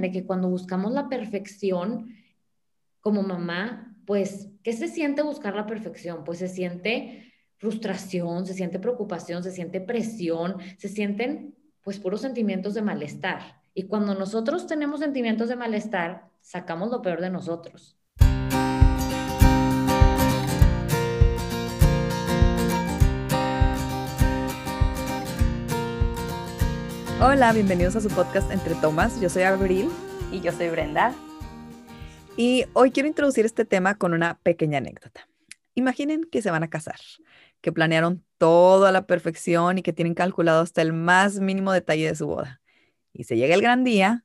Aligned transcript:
de 0.00 0.10
que 0.10 0.24
cuando 0.24 0.48
buscamos 0.48 0.92
la 0.92 1.08
perfección 1.08 2.14
como 3.00 3.22
mamá, 3.22 3.96
pues, 4.06 4.48
¿qué 4.62 4.72
se 4.72 4.88
siente 4.88 5.22
buscar 5.22 5.54
la 5.54 5.66
perfección? 5.66 6.24
Pues 6.24 6.38
se 6.38 6.48
siente 6.48 7.32
frustración, 7.56 8.46
se 8.46 8.54
siente 8.54 8.78
preocupación, 8.78 9.42
se 9.42 9.52
siente 9.52 9.80
presión, 9.80 10.56
se 10.78 10.88
sienten 10.88 11.54
pues 11.82 11.98
puros 11.98 12.22
sentimientos 12.22 12.74
de 12.74 12.82
malestar. 12.82 13.62
Y 13.74 13.84
cuando 13.84 14.14
nosotros 14.14 14.66
tenemos 14.66 15.00
sentimientos 15.00 15.48
de 15.48 15.56
malestar, 15.56 16.28
sacamos 16.40 16.90
lo 16.90 17.02
peor 17.02 17.20
de 17.20 17.30
nosotros. 17.30 17.99
Hola, 27.22 27.52
bienvenidos 27.52 27.96
a 27.96 28.00
su 28.00 28.08
podcast 28.08 28.50
Entre 28.50 28.74
Tomas. 28.76 29.20
Yo 29.20 29.28
soy 29.28 29.42
Abril. 29.42 29.90
Y 30.32 30.40
yo 30.40 30.52
soy 30.52 30.70
Brenda. 30.70 31.14
Y 32.34 32.64
hoy 32.72 32.92
quiero 32.92 33.10
introducir 33.10 33.44
este 33.44 33.66
tema 33.66 33.94
con 33.96 34.14
una 34.14 34.38
pequeña 34.42 34.78
anécdota. 34.78 35.28
Imaginen 35.74 36.24
que 36.24 36.40
se 36.40 36.50
van 36.50 36.62
a 36.62 36.70
casar, 36.70 36.98
que 37.60 37.72
planearon 37.72 38.24
todo 38.38 38.86
a 38.86 38.92
la 38.92 39.06
perfección 39.06 39.76
y 39.76 39.82
que 39.82 39.92
tienen 39.92 40.14
calculado 40.14 40.62
hasta 40.62 40.80
el 40.80 40.94
más 40.94 41.40
mínimo 41.40 41.72
detalle 41.72 42.06
de 42.06 42.14
su 42.14 42.26
boda. 42.26 42.62
Y 43.12 43.24
se 43.24 43.36
llega 43.36 43.54
el 43.54 43.60
gran 43.60 43.84
día 43.84 44.24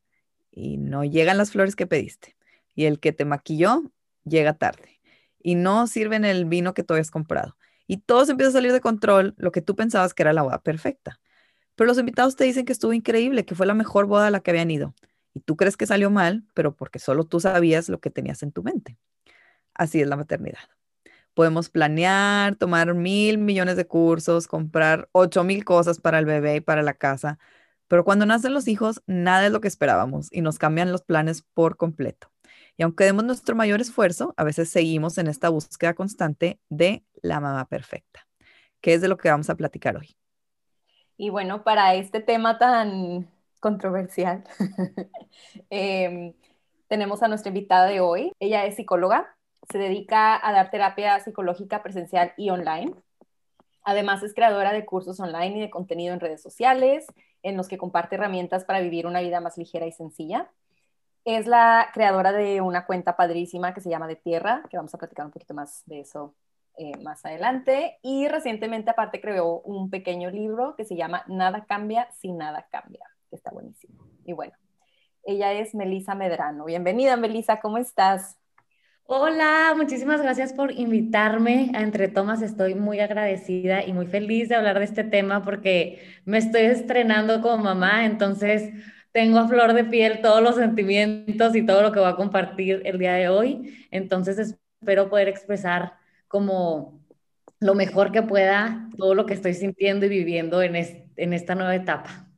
y 0.49 0.77
no 0.77 1.03
llegan 1.03 1.37
las 1.37 1.51
flores 1.51 1.75
que 1.75 1.87
pediste. 1.87 2.37
Y 2.75 2.85
el 2.85 3.01
que 3.01 3.11
te 3.11 3.25
maquilló 3.25 3.91
llega 4.23 4.53
tarde. 4.53 5.01
Y 5.43 5.55
no 5.55 5.87
sirven 5.87 6.23
el 6.23 6.45
vino 6.45 6.73
que 6.73 6.83
tú 6.83 6.93
habías 6.93 7.11
comprado. 7.11 7.57
Y 7.87 7.97
todo 7.97 8.23
se 8.23 8.31
empieza 8.31 8.51
a 8.51 8.53
salir 8.53 8.71
de 8.71 8.79
control, 8.79 9.33
lo 9.35 9.51
que 9.51 9.61
tú 9.61 9.75
pensabas 9.75 10.13
que 10.13 10.23
era 10.23 10.31
la 10.31 10.43
boda 10.43 10.61
perfecta. 10.61 11.19
Pero 11.75 11.87
los 11.87 11.97
invitados 11.97 12.35
te 12.35 12.43
dicen 12.45 12.65
que 12.65 12.73
estuvo 12.73 12.93
increíble, 12.93 13.45
que 13.45 13.55
fue 13.55 13.65
la 13.65 13.73
mejor 13.73 14.05
boda 14.05 14.27
a 14.27 14.31
la 14.31 14.39
que 14.41 14.51
habían 14.51 14.71
ido. 14.71 14.93
Y 15.33 15.41
tú 15.41 15.57
crees 15.57 15.77
que 15.77 15.85
salió 15.85 16.09
mal, 16.09 16.45
pero 16.53 16.75
porque 16.75 16.99
solo 16.99 17.25
tú 17.25 17.39
sabías 17.39 17.89
lo 17.89 17.99
que 17.99 18.09
tenías 18.09 18.43
en 18.43 18.51
tu 18.51 18.63
mente. 18.63 18.97
Así 19.73 20.01
es 20.01 20.07
la 20.07 20.15
maternidad. 20.15 20.59
Podemos 21.33 21.69
planear, 21.69 22.55
tomar 22.55 22.93
mil 22.95 23.37
millones 23.37 23.75
de 23.77 23.87
cursos, 23.87 24.47
comprar 24.47 25.09
ocho 25.11 25.43
mil 25.43 25.65
cosas 25.65 25.99
para 25.99 26.19
el 26.19 26.25
bebé 26.25 26.57
y 26.57 26.61
para 26.61 26.81
la 26.81 26.93
casa, 26.93 27.39
pero 27.87 28.03
cuando 28.03 28.25
nacen 28.25 28.53
los 28.53 28.67
hijos, 28.67 29.03
nada 29.05 29.45
es 29.45 29.51
lo 29.51 29.61
que 29.61 29.67
esperábamos 29.67 30.29
y 30.31 30.41
nos 30.41 30.57
cambian 30.57 30.91
los 30.91 31.03
planes 31.03 31.43
por 31.53 31.77
completo. 31.77 32.31
Y 32.77 32.83
aunque 32.83 33.05
demos 33.05 33.23
nuestro 33.23 33.55
mayor 33.55 33.81
esfuerzo, 33.81 34.33
a 34.37 34.43
veces 34.43 34.69
seguimos 34.69 35.17
en 35.17 35.27
esta 35.27 35.49
búsqueda 35.49 35.93
constante 35.93 36.59
de 36.69 37.05
la 37.21 37.39
mamá 37.39 37.67
perfecta, 37.67 38.27
que 38.81 38.93
es 38.95 39.01
de 39.01 39.07
lo 39.07 39.17
que 39.17 39.29
vamos 39.29 39.49
a 39.49 39.55
platicar 39.55 39.97
hoy. 39.97 40.15
Y 41.17 41.29
bueno, 41.29 41.63
para 41.63 41.95
este 41.95 42.19
tema 42.19 42.57
tan 42.57 43.29
controversial, 43.59 44.43
em, 45.69 46.33
tenemos 46.87 47.23
a 47.23 47.27
nuestra 47.27 47.49
invitada 47.49 47.87
de 47.87 48.01
hoy. 48.01 48.31
Ella 48.39 48.65
es 48.65 48.75
psicóloga, 48.75 49.35
se 49.69 49.77
dedica 49.77 50.39
a 50.45 50.51
dar 50.51 50.71
terapia 50.71 51.19
psicológica 51.19 51.81
presencial 51.81 52.33
y 52.37 52.49
online. 52.49 52.93
Además, 53.83 54.23
es 54.23 54.33
creadora 54.33 54.73
de 54.73 54.85
cursos 54.85 55.19
online 55.19 55.57
y 55.57 55.61
de 55.61 55.69
contenido 55.69 56.13
en 56.13 56.19
redes 56.19 56.41
sociales, 56.41 57.05
en 57.43 57.55
los 57.55 57.67
que 57.67 57.77
comparte 57.77 58.15
herramientas 58.15 58.65
para 58.65 58.81
vivir 58.81 59.07
una 59.07 59.21
vida 59.21 59.39
más 59.39 59.57
ligera 59.57 59.85
y 59.85 59.91
sencilla. 59.91 60.49
Es 61.23 61.47
la 61.47 61.89
creadora 61.93 62.31
de 62.31 62.61
una 62.61 62.85
cuenta 62.85 63.15
padrísima 63.15 63.73
que 63.73 63.81
se 63.81 63.89
llama 63.89 64.07
De 64.07 64.15
Tierra, 64.15 64.63
que 64.69 64.77
vamos 64.77 64.93
a 64.93 64.97
platicar 64.97 65.25
un 65.25 65.31
poquito 65.31 65.53
más 65.53 65.83
de 65.85 66.01
eso 66.01 66.35
eh, 66.77 66.97
más 67.03 67.25
adelante. 67.25 67.97
Y 68.01 68.27
recientemente 68.27 68.91
aparte 68.91 69.21
creó 69.21 69.61
un 69.61 69.89
pequeño 69.89 70.29
libro 70.31 70.75
que 70.75 70.85
se 70.85 70.95
llama 70.95 71.23
Nada 71.27 71.65
cambia 71.65 72.09
si 72.19 72.31
nada 72.31 72.67
cambia, 72.71 73.05
que 73.29 73.35
está 73.35 73.51
buenísimo. 73.51 74.07
Y 74.25 74.33
bueno, 74.33 74.53
ella 75.23 75.53
es 75.53 75.73
Melisa 75.73 76.15
Medrano. 76.15 76.65
Bienvenida, 76.65 77.17
Melisa, 77.17 77.59
¿cómo 77.59 77.77
estás? 77.77 78.37
Hola, 79.07 79.73
muchísimas 79.77 80.19
gracias 80.21 80.51
por 80.53 80.71
invitarme 80.71 81.71
a 81.75 81.81
Entre 81.81 82.07
Tomas. 82.07 82.41
Estoy 82.41 82.73
muy 82.73 82.99
agradecida 82.99 83.85
y 83.85 83.93
muy 83.93 84.07
feliz 84.07 84.49
de 84.49 84.55
hablar 84.55 84.79
de 84.79 84.85
este 84.85 85.03
tema 85.03 85.43
porque 85.43 86.01
me 86.25 86.39
estoy 86.39 86.63
estrenando 86.63 87.41
como 87.41 87.63
mamá, 87.63 88.05
entonces 88.05 88.71
tengo 89.11 89.37
a 89.37 89.47
flor 89.47 89.73
de 89.73 89.85
piel 89.85 90.21
todos 90.21 90.41
los 90.41 90.55
sentimientos 90.55 91.55
y 91.55 91.65
todo 91.65 91.83
lo 91.83 91.91
que 91.91 91.99
voy 91.99 92.09
a 92.09 92.15
compartir 92.15 92.81
el 92.83 92.97
día 92.97 93.13
de 93.13 93.29
hoy. 93.29 93.87
Entonces 93.91 94.39
espero 94.39 95.07
poder 95.07 95.27
expresar 95.27 95.93
como 96.27 97.01
lo 97.59 97.75
mejor 97.75 98.11
que 98.11 98.23
pueda 98.23 98.89
todo 98.97 99.15
lo 99.15 99.25
que 99.25 99.33
estoy 99.33 99.53
sintiendo 99.53 100.05
y 100.05 100.09
viviendo 100.09 100.61
en, 100.61 100.75
en 100.75 101.33
esta 101.33 101.55
nueva 101.55 101.75
etapa. 101.75 102.29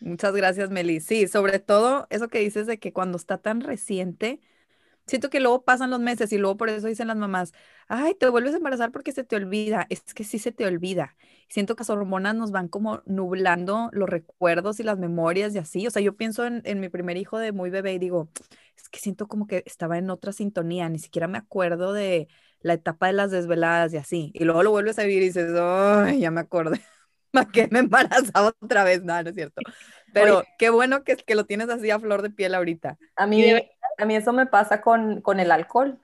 Muchas 0.00 0.34
gracias, 0.34 0.70
Meli. 0.70 1.00
Sí, 1.00 1.28
sobre 1.28 1.58
todo 1.58 2.06
eso 2.10 2.28
que 2.28 2.38
dices 2.38 2.66
de 2.66 2.78
que 2.78 2.92
cuando 2.92 3.18
está 3.18 3.38
tan 3.38 3.60
reciente, 3.60 4.40
siento 5.06 5.30
que 5.30 5.40
luego 5.40 5.64
pasan 5.64 5.90
los 5.90 6.00
meses 6.00 6.32
y 6.32 6.38
luego 6.38 6.56
por 6.56 6.70
eso 6.70 6.88
dicen 6.88 7.08
las 7.08 7.16
mamás, 7.18 7.52
ay, 7.88 8.14
te 8.14 8.28
vuelves 8.28 8.54
a 8.54 8.58
embarazar 8.58 8.92
porque 8.92 9.12
se 9.12 9.24
te 9.24 9.36
olvida. 9.36 9.86
Es 9.90 10.02
que 10.14 10.24
sí 10.24 10.38
se 10.38 10.52
te 10.52 10.66
olvida. 10.66 11.16
Siento 11.48 11.76
que 11.76 11.82
las 11.82 11.90
hormonas 11.90 12.34
nos 12.34 12.52
van 12.52 12.68
como 12.68 13.02
nublando 13.06 13.90
los 13.92 14.08
recuerdos 14.08 14.80
y 14.80 14.84
las 14.84 14.98
memorias 14.98 15.54
y 15.54 15.58
así. 15.58 15.86
O 15.86 15.90
sea, 15.90 16.02
yo 16.02 16.16
pienso 16.16 16.46
en, 16.46 16.62
en 16.64 16.80
mi 16.80 16.88
primer 16.88 17.16
hijo 17.18 17.38
de 17.38 17.52
muy 17.52 17.70
bebé 17.70 17.94
y 17.94 17.98
digo, 17.98 18.30
es 18.76 18.88
que 18.88 19.00
siento 19.00 19.28
como 19.28 19.46
que 19.46 19.62
estaba 19.66 19.98
en 19.98 20.10
otra 20.10 20.32
sintonía, 20.32 20.88
ni 20.88 20.98
siquiera 20.98 21.28
me 21.28 21.38
acuerdo 21.38 21.92
de 21.92 22.28
la 22.62 22.74
etapa 22.74 23.06
de 23.06 23.12
las 23.14 23.30
desveladas 23.30 23.92
y 23.92 23.96
así. 23.96 24.30
Y 24.34 24.44
luego 24.44 24.62
lo 24.62 24.70
vuelves 24.70 24.98
a 24.98 25.02
vivir 25.02 25.22
y 25.22 25.26
dices, 25.26 25.52
ay, 25.58 26.20
ya 26.20 26.30
me 26.30 26.40
acordé. 26.40 26.80
¿Para 27.32 27.46
qué 27.50 27.68
me 27.70 27.80
embarazaba 27.80 28.52
otra 28.60 28.84
vez? 28.84 29.02
No, 29.02 29.22
no 29.22 29.28
es 29.28 29.34
cierto. 29.34 29.60
Pero 30.12 30.42
qué 30.58 30.70
bueno 30.70 31.04
que, 31.04 31.16
que 31.16 31.34
lo 31.36 31.44
tienes 31.44 31.68
así 31.68 31.90
a 31.90 32.00
flor 32.00 32.22
de 32.22 32.30
piel 32.30 32.54
ahorita. 32.54 32.98
A 33.16 33.26
mí, 33.26 33.44
a 33.98 34.04
mí 34.04 34.16
eso 34.16 34.32
me 34.32 34.46
pasa 34.46 34.80
con, 34.80 35.20
con 35.20 35.38
el 35.38 35.52
alcohol. 35.52 35.98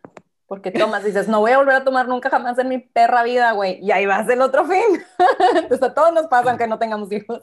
Porque 0.46 0.70
tomas, 0.70 1.02
dices, 1.02 1.26
no 1.26 1.40
voy 1.40 1.50
a 1.50 1.58
volver 1.58 1.74
a 1.74 1.82
tomar 1.82 2.06
nunca 2.06 2.30
jamás 2.30 2.56
en 2.60 2.68
mi 2.68 2.78
perra 2.78 3.24
vida, 3.24 3.50
güey. 3.50 3.80
Y 3.82 3.90
ahí 3.90 4.06
vas 4.06 4.28
el 4.28 4.40
otro 4.40 4.64
fin. 4.64 5.02
Entonces 5.56 5.82
a 5.82 5.92
todos 5.92 6.12
nos 6.12 6.28
pasa 6.28 6.50
aunque 6.50 6.68
no 6.68 6.78
tengamos 6.78 7.10
hijos. 7.10 7.42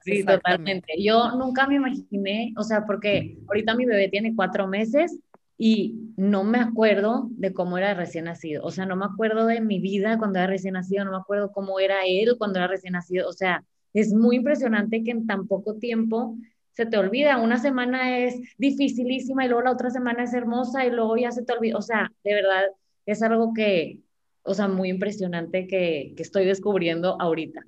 Sí, 0.00 0.24
totalmente. 0.24 0.94
Yo 0.98 1.32
nunca 1.32 1.66
me 1.66 1.74
imaginé, 1.74 2.54
o 2.56 2.62
sea, 2.62 2.86
porque 2.86 3.36
ahorita 3.46 3.74
mi 3.74 3.84
bebé 3.84 4.08
tiene 4.08 4.34
cuatro 4.34 4.66
meses 4.66 5.18
y 5.58 6.12
no 6.16 6.44
me 6.44 6.60
acuerdo 6.60 7.26
de 7.32 7.52
cómo 7.52 7.78
era 7.78 7.92
recién 7.92 8.26
nacido. 8.26 8.64
O 8.64 8.70
sea, 8.70 8.86
no 8.86 8.94
me 8.94 9.04
acuerdo 9.04 9.46
de 9.46 9.60
mi 9.60 9.80
vida 9.80 10.16
cuando 10.16 10.38
era 10.38 10.46
recién 10.46 10.74
nacido, 10.74 11.04
no 11.04 11.10
me 11.10 11.16
acuerdo 11.18 11.50
cómo 11.50 11.80
era 11.80 12.06
él 12.06 12.36
cuando 12.38 12.60
era 12.60 12.68
recién 12.68 12.92
nacido. 12.92 13.28
O 13.28 13.32
sea, 13.32 13.64
es 13.92 14.14
muy 14.14 14.36
impresionante 14.36 15.02
que 15.02 15.10
en 15.10 15.26
tan 15.26 15.48
poco 15.48 15.74
tiempo 15.74 16.36
se 16.72 16.86
te 16.86 16.96
olvida. 16.96 17.38
Una 17.38 17.58
semana 17.58 18.18
es 18.18 18.36
dificilísima 18.56 19.44
y 19.44 19.48
luego 19.48 19.64
la 19.64 19.72
otra 19.72 19.90
semana 19.90 20.22
es 20.22 20.32
hermosa 20.32 20.86
y 20.86 20.90
luego 20.90 21.16
ya 21.16 21.32
se 21.32 21.44
te 21.44 21.52
olvida. 21.52 21.76
O 21.76 21.82
sea, 21.82 22.12
de 22.22 22.34
verdad 22.34 22.62
es 23.04 23.20
algo 23.22 23.52
que, 23.52 24.02
o 24.44 24.54
sea, 24.54 24.68
muy 24.68 24.90
impresionante 24.90 25.66
que, 25.66 26.14
que 26.16 26.22
estoy 26.22 26.44
descubriendo 26.44 27.20
ahorita. 27.20 27.64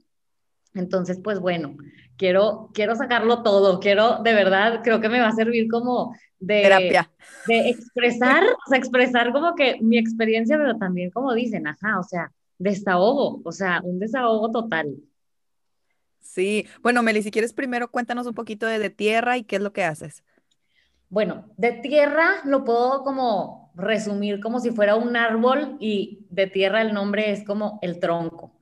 Entonces, 0.75 1.19
pues 1.23 1.41
bueno, 1.41 1.77
quiero, 2.17 2.71
quiero 2.73 2.95
sacarlo 2.95 3.43
todo, 3.43 3.81
quiero, 3.81 4.23
de 4.23 4.33
verdad, 4.33 4.83
creo 4.85 5.01
que 5.01 5.09
me 5.09 5.19
va 5.19 5.29
a 5.29 5.33
servir 5.33 5.69
como 5.69 6.15
de, 6.41 6.63
Terapia. 6.63 7.11
de 7.47 7.69
expresar, 7.69 8.43
o 8.43 8.69
sea, 8.69 8.79
expresar 8.79 9.33
como 9.33 9.55
que 9.55 9.77
mi 9.81 9.99
experiencia, 9.99 10.57
pero 10.57 10.77
también 10.77 11.11
como 11.11 11.33
dicen, 11.35 11.67
ajá, 11.67 12.01
o 12.01 12.03
sea, 12.03 12.33
desahogo, 12.59 13.41
o 13.45 13.53
sea, 13.53 13.81
un 13.85 13.99
desahogo 13.99 14.51
total. 14.51 14.97
Sí, 16.21 16.67
bueno, 16.83 17.03
Meli, 17.03 17.23
si 17.23 17.31
quieres 17.31 17.53
primero 17.53 17.91
cuéntanos 17.91 18.27
un 18.27 18.35
poquito 18.35 18.67
de, 18.67 18.79
de 18.79 18.91
tierra 18.91 19.37
y 19.37 19.45
qué 19.45 19.57
es 19.57 19.63
lo 19.63 19.73
que 19.73 19.85
haces. 19.85 20.23
Bueno, 21.09 21.47
de 21.57 21.73
tierra 21.73 22.37
lo 22.45 22.65
puedo 22.65 23.03
como 23.03 23.73
resumir 23.75 24.41
como 24.41 24.61
si 24.61 24.71
fuera 24.71 24.97
un 24.97 25.17
árbol 25.17 25.77
y 25.81 26.27
de 26.31 26.47
tierra 26.47 26.83
el 26.83 26.93
nombre 26.93 27.33
es 27.33 27.45
como 27.45 27.79
el 27.83 27.99
tronco. 27.99 28.60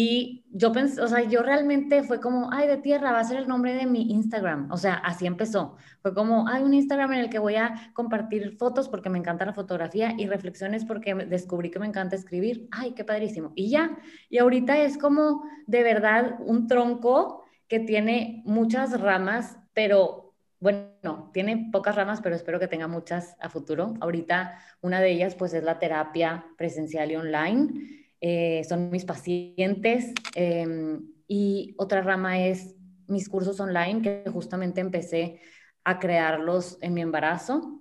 Y 0.00 0.44
yo 0.52 0.70
pensé, 0.70 1.00
o 1.00 1.08
sea, 1.08 1.24
yo 1.24 1.42
realmente 1.42 2.04
fue 2.04 2.20
como, 2.20 2.52
ay, 2.52 2.68
de 2.68 2.76
tierra 2.76 3.10
va 3.10 3.18
a 3.18 3.24
ser 3.24 3.36
el 3.36 3.48
nombre 3.48 3.74
de 3.74 3.84
mi 3.84 4.12
Instagram. 4.12 4.70
O 4.70 4.76
sea, 4.76 4.94
así 4.94 5.26
empezó. 5.26 5.74
Fue 6.02 6.14
como, 6.14 6.46
hay 6.46 6.62
un 6.62 6.72
Instagram 6.72 7.14
en 7.14 7.18
el 7.18 7.30
que 7.30 7.40
voy 7.40 7.56
a 7.56 7.90
compartir 7.94 8.56
fotos 8.58 8.88
porque 8.88 9.10
me 9.10 9.18
encanta 9.18 9.44
la 9.44 9.54
fotografía 9.54 10.14
y 10.16 10.28
reflexiones 10.28 10.84
porque 10.84 11.16
descubrí 11.16 11.72
que 11.72 11.80
me 11.80 11.88
encanta 11.88 12.14
escribir. 12.14 12.68
Ay, 12.70 12.92
qué 12.92 13.02
padrísimo. 13.02 13.50
Y 13.56 13.70
ya. 13.70 13.98
Y 14.30 14.38
ahorita 14.38 14.78
es 14.78 14.98
como 14.98 15.42
de 15.66 15.82
verdad 15.82 16.36
un 16.46 16.68
tronco 16.68 17.42
que 17.66 17.80
tiene 17.80 18.44
muchas 18.46 19.00
ramas, 19.00 19.58
pero 19.72 20.32
bueno, 20.60 21.32
tiene 21.32 21.70
pocas 21.72 21.96
ramas, 21.96 22.20
pero 22.22 22.36
espero 22.36 22.60
que 22.60 22.68
tenga 22.68 22.86
muchas 22.86 23.34
a 23.40 23.50
futuro. 23.50 23.94
Ahorita 23.98 24.60
una 24.80 25.00
de 25.00 25.10
ellas 25.10 25.34
pues 25.34 25.54
es 25.54 25.64
la 25.64 25.80
terapia 25.80 26.46
presencial 26.56 27.10
y 27.10 27.16
online 27.16 27.98
eh, 28.20 28.62
son 28.68 28.90
mis 28.90 29.04
pacientes 29.04 30.12
em, 30.34 31.02
y 31.26 31.74
otra 31.78 32.02
rama 32.02 32.44
es 32.44 32.74
mis 33.06 33.28
cursos 33.28 33.58
online 33.60 34.02
que 34.02 34.30
justamente 34.30 34.80
empecé 34.80 35.40
a 35.84 35.98
crearlos 35.98 36.78
en 36.80 36.94
mi 36.94 37.00
embarazo 37.00 37.80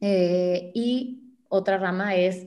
eh, 0.00 0.70
y 0.74 1.36
otra 1.48 1.78
rama 1.78 2.16
es 2.16 2.46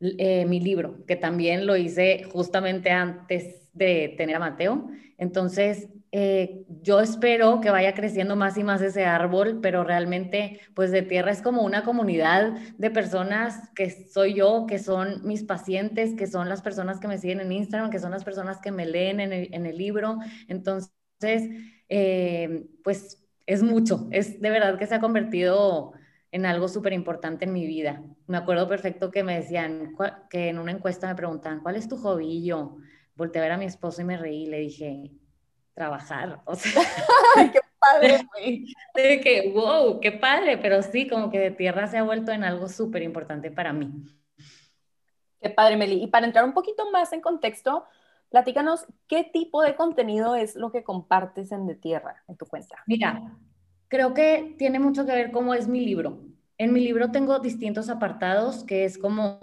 eh, 0.00 0.44
mi 0.46 0.60
libro 0.60 1.04
que 1.06 1.16
también 1.16 1.66
lo 1.66 1.76
hice 1.76 2.24
justamente 2.24 2.90
antes 2.90 3.68
de 3.72 4.14
tener 4.16 4.36
a 4.36 4.40
Mateo. 4.40 4.88
Entonces, 5.18 5.88
eh, 6.16 6.64
yo 6.80 7.00
espero 7.00 7.60
que 7.60 7.70
vaya 7.70 7.92
creciendo 7.92 8.36
más 8.36 8.56
y 8.56 8.62
más 8.62 8.80
ese 8.80 9.04
árbol, 9.04 9.58
pero 9.60 9.82
realmente, 9.82 10.60
pues 10.72 10.92
de 10.92 11.02
tierra 11.02 11.32
es 11.32 11.42
como 11.42 11.62
una 11.62 11.82
comunidad 11.82 12.52
de 12.78 12.90
personas 12.92 13.68
que 13.74 13.90
soy 13.90 14.34
yo, 14.34 14.64
que 14.68 14.78
son 14.78 15.26
mis 15.26 15.42
pacientes, 15.42 16.14
que 16.14 16.28
son 16.28 16.48
las 16.48 16.62
personas 16.62 17.00
que 17.00 17.08
me 17.08 17.18
siguen 17.18 17.40
en 17.40 17.50
Instagram, 17.50 17.90
que 17.90 17.98
son 17.98 18.12
las 18.12 18.22
personas 18.22 18.60
que 18.60 18.70
me 18.70 18.86
leen 18.86 19.18
en 19.18 19.66
el, 19.66 19.76
libro. 19.76 20.18
Entonces, 20.46 20.92
eh, 21.88 22.64
pues 22.84 23.26
es 23.46 23.64
mucho, 23.64 24.06
es 24.12 24.40
de 24.40 24.50
verdad 24.50 24.78
que 24.78 24.86
se 24.86 24.94
ha 24.94 25.00
convertido 25.00 25.94
en 26.30 26.46
algo 26.46 26.68
súper 26.68 26.92
importante 26.92 27.44
en 27.44 27.52
mi 27.52 27.66
vida. 27.66 28.04
Me 28.28 28.36
acuerdo 28.36 28.68
perfecto 28.68 29.10
que 29.10 29.24
me 29.24 29.34
decían, 29.40 29.96
que 30.30 30.50
en 30.50 30.60
una 30.60 30.70
encuesta 30.70 31.08
me 31.08 31.16
preguntaban, 31.16 31.58
¿cuál 31.58 31.74
es 31.74 31.88
tu 31.88 31.98
yo 32.40 32.76
volteé 33.16 33.40
a 33.40 33.42
ver 33.42 33.52
a 33.52 33.58
mi 33.58 33.64
esposo 33.64 34.00
y 34.00 34.04
me 34.04 34.16
reí 34.16 34.46
le 34.46 34.58
dije, 34.60 35.10
trabajar. 35.74 36.40
O 36.44 36.54
sea, 36.54 36.72
qué 37.52 37.60
padre, 37.78 38.26
güey. 38.32 38.72
De 38.94 39.20
que, 39.20 39.52
wow, 39.52 40.00
qué 40.00 40.12
padre, 40.12 40.58
pero 40.58 40.82
sí, 40.82 41.08
como 41.08 41.30
que 41.30 41.38
de 41.38 41.50
tierra 41.50 41.86
se 41.86 41.98
ha 41.98 42.02
vuelto 42.02 42.32
en 42.32 42.44
algo 42.44 42.68
súper 42.68 43.02
importante 43.02 43.50
para 43.50 43.72
mí. 43.72 43.90
Qué 45.40 45.50
padre, 45.50 45.76
Meli. 45.76 46.02
Y 46.02 46.06
para 46.06 46.26
entrar 46.26 46.44
un 46.44 46.54
poquito 46.54 46.90
más 46.90 47.12
en 47.12 47.20
contexto, 47.20 47.84
platícanos 48.30 48.86
qué 49.08 49.24
tipo 49.24 49.62
de 49.62 49.74
contenido 49.74 50.36
es 50.36 50.56
lo 50.56 50.72
que 50.72 50.82
compartes 50.82 51.52
en 51.52 51.66
De 51.66 51.74
Tierra, 51.74 52.22
en 52.28 52.36
tu 52.36 52.46
cuenta. 52.46 52.76
Mira, 52.86 53.36
creo 53.88 54.14
que 54.14 54.54
tiene 54.58 54.78
mucho 54.78 55.04
que 55.04 55.12
ver 55.12 55.32
cómo 55.32 55.54
es 55.54 55.68
mi 55.68 55.84
libro. 55.84 56.20
En 56.56 56.72
mi 56.72 56.80
libro 56.80 57.10
tengo 57.10 57.38
distintos 57.40 57.90
apartados, 57.90 58.64
que 58.64 58.84
es 58.84 58.96
como 58.96 59.38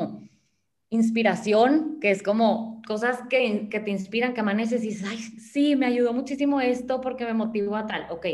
inspiración, 0.92 2.00
que 2.02 2.12
es 2.12 2.22
como 2.22 2.82
cosas 2.86 3.22
que, 3.30 3.70
te 3.72 3.90
inspiran, 3.90 4.34
que 4.34 4.42
amaneces 4.42 4.84
y 4.84 4.90
dices, 4.90 5.08
ay, 5.10 5.18
sí, 5.18 5.76
me 5.76 5.86
ayudó 5.86 6.14
muchísimo 6.14 6.62
esto 6.62 7.02
porque 7.02 7.26
me 7.26 7.34
motivó 7.34 7.78
a 7.78 7.88
tal. 7.88 8.08
Ok, 8.12 8.26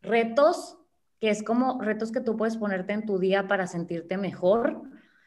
retos, 0.00 0.78
que 1.20 1.28
es 1.28 1.42
como 1.42 1.80
retos 1.82 2.12
que 2.12 2.20
tú 2.20 2.36
puedes 2.36 2.56
ponerte 2.56 2.92
en 2.92 3.04
tu 3.04 3.18
día 3.18 3.48
para 3.48 3.66
sentirte 3.66 4.16
mejor. 4.16 4.82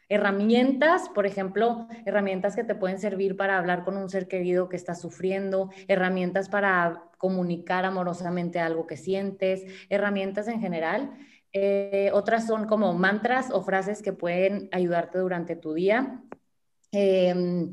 Herramientas, 0.07 1.10
por 1.10 1.25
ejemplo, 1.25 1.88
herramientas 2.06 2.56
que 2.56 2.63
te 2.63 2.75
pueden 2.75 3.00
servir 3.00 3.36
para 3.36 3.57
hablar 3.57 3.84
con 3.84 3.98
un 3.98 4.10
ser 4.10 4.28
querido 4.28 4.69
que 4.69 4.78
está 4.78 4.96
sufriendo, 4.96 5.72
herramientas 5.90 6.48
para 6.48 7.04
comunicar 7.18 7.84
amorosamente 7.84 8.60
algo 8.60 8.88
que 8.88 8.98
sientes, 8.98 9.63
herramientas 9.90 10.48
en 10.48 10.62
general. 10.62 11.12
Eh, 11.52 12.12
otras 12.13 12.48
son 12.48 12.66
como 12.66 12.94
mantras 12.94 13.50
o 13.52 13.62
frases 13.62 14.02
que 14.02 14.13
pueden 14.13 14.69
ayudarte 14.72 15.18
durante 15.18 15.56
tu 15.56 15.74
día. 15.74 16.22
Em, 16.91 17.71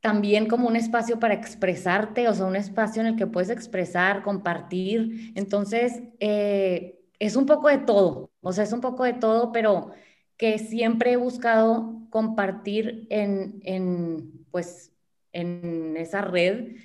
también 0.00 0.46
como 0.46 0.68
un 0.68 0.76
espacio 0.76 1.18
para 1.18 1.34
expresarte, 1.34 2.28
o 2.28 2.34
sea, 2.34 2.46
un 2.46 2.56
espacio 2.56 3.02
en 3.02 3.08
el 3.08 3.16
que 3.16 3.26
puedes 3.26 3.50
expresar, 3.50 4.22
compartir. 4.22 5.32
Entonces, 5.34 6.02
eh, 6.20 7.00
es 7.18 7.36
un 7.36 7.46
poco 7.46 7.68
de 7.68 7.78
todo, 7.78 8.30
o 8.40 8.52
sea, 8.52 8.64
es 8.64 8.72
un 8.72 8.80
poco 8.80 9.04
de 9.04 9.14
todo, 9.14 9.52
pero 9.52 9.90
que 10.36 10.58
siempre 10.58 11.12
he 11.12 11.16
buscado 11.16 12.06
compartir 12.10 13.06
en, 13.10 13.60
en 13.64 14.46
pues, 14.50 14.92
en 15.32 15.96
esa 15.96 16.20
red 16.20 16.76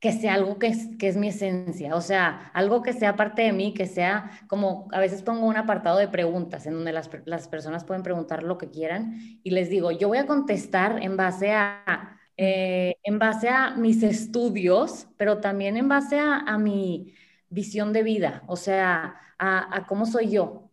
que 0.00 0.12
sea 0.12 0.34
algo 0.34 0.58
que 0.58 0.68
es, 0.68 0.88
que 0.98 1.08
es 1.08 1.16
mi 1.16 1.28
esencia, 1.28 1.96
o 1.96 2.00
sea, 2.00 2.50
algo 2.54 2.82
que 2.82 2.92
sea 2.92 3.16
parte 3.16 3.42
de 3.42 3.52
mí, 3.52 3.72
que 3.74 3.86
sea 3.86 4.30
como, 4.46 4.88
a 4.92 5.00
veces 5.00 5.22
pongo 5.22 5.46
un 5.46 5.56
apartado 5.56 5.98
de 5.98 6.08
preguntas 6.08 6.66
en 6.66 6.74
donde 6.74 6.92
las, 6.92 7.10
las 7.24 7.48
personas 7.48 7.84
pueden 7.84 8.02
preguntar 8.02 8.42
lo 8.42 8.58
que 8.58 8.70
quieran 8.70 9.18
y 9.42 9.50
les 9.50 9.70
digo, 9.70 9.90
yo 9.92 10.08
voy 10.08 10.18
a 10.18 10.26
contestar 10.26 11.02
en 11.02 11.16
base 11.16 11.52
a, 11.52 12.18
eh, 12.36 12.96
en 13.02 13.18
base 13.18 13.48
a 13.48 13.70
mis 13.76 14.02
estudios, 14.02 15.08
pero 15.16 15.40
también 15.40 15.76
en 15.76 15.88
base 15.88 16.18
a, 16.18 16.38
a 16.40 16.58
mi 16.58 17.14
visión 17.48 17.92
de 17.92 18.02
vida, 18.02 18.42
o 18.46 18.56
sea, 18.56 19.16
a, 19.38 19.76
a 19.76 19.86
cómo 19.86 20.04
soy 20.06 20.30
yo, 20.30 20.65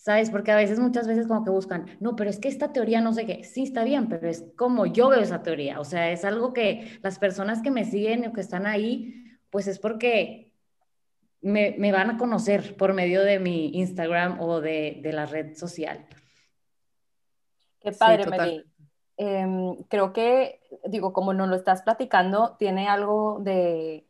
¿sabes? 0.00 0.30
Porque 0.30 0.50
a 0.50 0.56
veces, 0.56 0.78
muchas 0.78 1.06
veces 1.06 1.26
como 1.26 1.44
que 1.44 1.50
buscan, 1.50 1.86
no, 2.00 2.16
pero 2.16 2.30
es 2.30 2.38
que 2.38 2.48
esta 2.48 2.72
teoría 2.72 3.02
no 3.02 3.12
sé 3.12 3.26
qué, 3.26 3.44
sí 3.44 3.62
está 3.62 3.84
bien, 3.84 4.08
pero 4.08 4.28
es 4.28 4.46
como 4.56 4.86
yo 4.86 5.10
veo 5.10 5.20
esa 5.20 5.42
teoría, 5.42 5.78
o 5.78 5.84
sea, 5.84 6.10
es 6.10 6.24
algo 6.24 6.54
que 6.54 6.98
las 7.02 7.18
personas 7.18 7.60
que 7.60 7.70
me 7.70 7.84
siguen 7.84 8.26
o 8.26 8.32
que 8.32 8.40
están 8.40 8.66
ahí, 8.66 9.24
pues 9.50 9.66
es 9.66 9.78
porque 9.78 10.54
me, 11.42 11.74
me 11.78 11.92
van 11.92 12.10
a 12.10 12.16
conocer 12.16 12.76
por 12.76 12.94
medio 12.94 13.22
de 13.22 13.38
mi 13.38 13.68
Instagram 13.74 14.40
o 14.40 14.62
de, 14.62 15.00
de 15.02 15.12
la 15.12 15.26
red 15.26 15.54
social. 15.54 16.06
Qué 17.80 17.92
padre, 17.92 18.24
sí, 18.24 18.64
em, 19.18 19.76
creo 19.88 20.14
que, 20.14 20.60
digo, 20.86 21.12
como 21.12 21.34
nos 21.34 21.48
lo 21.48 21.56
estás 21.56 21.82
platicando, 21.82 22.56
tiene 22.58 22.88
algo 22.88 23.38
de 23.40 24.06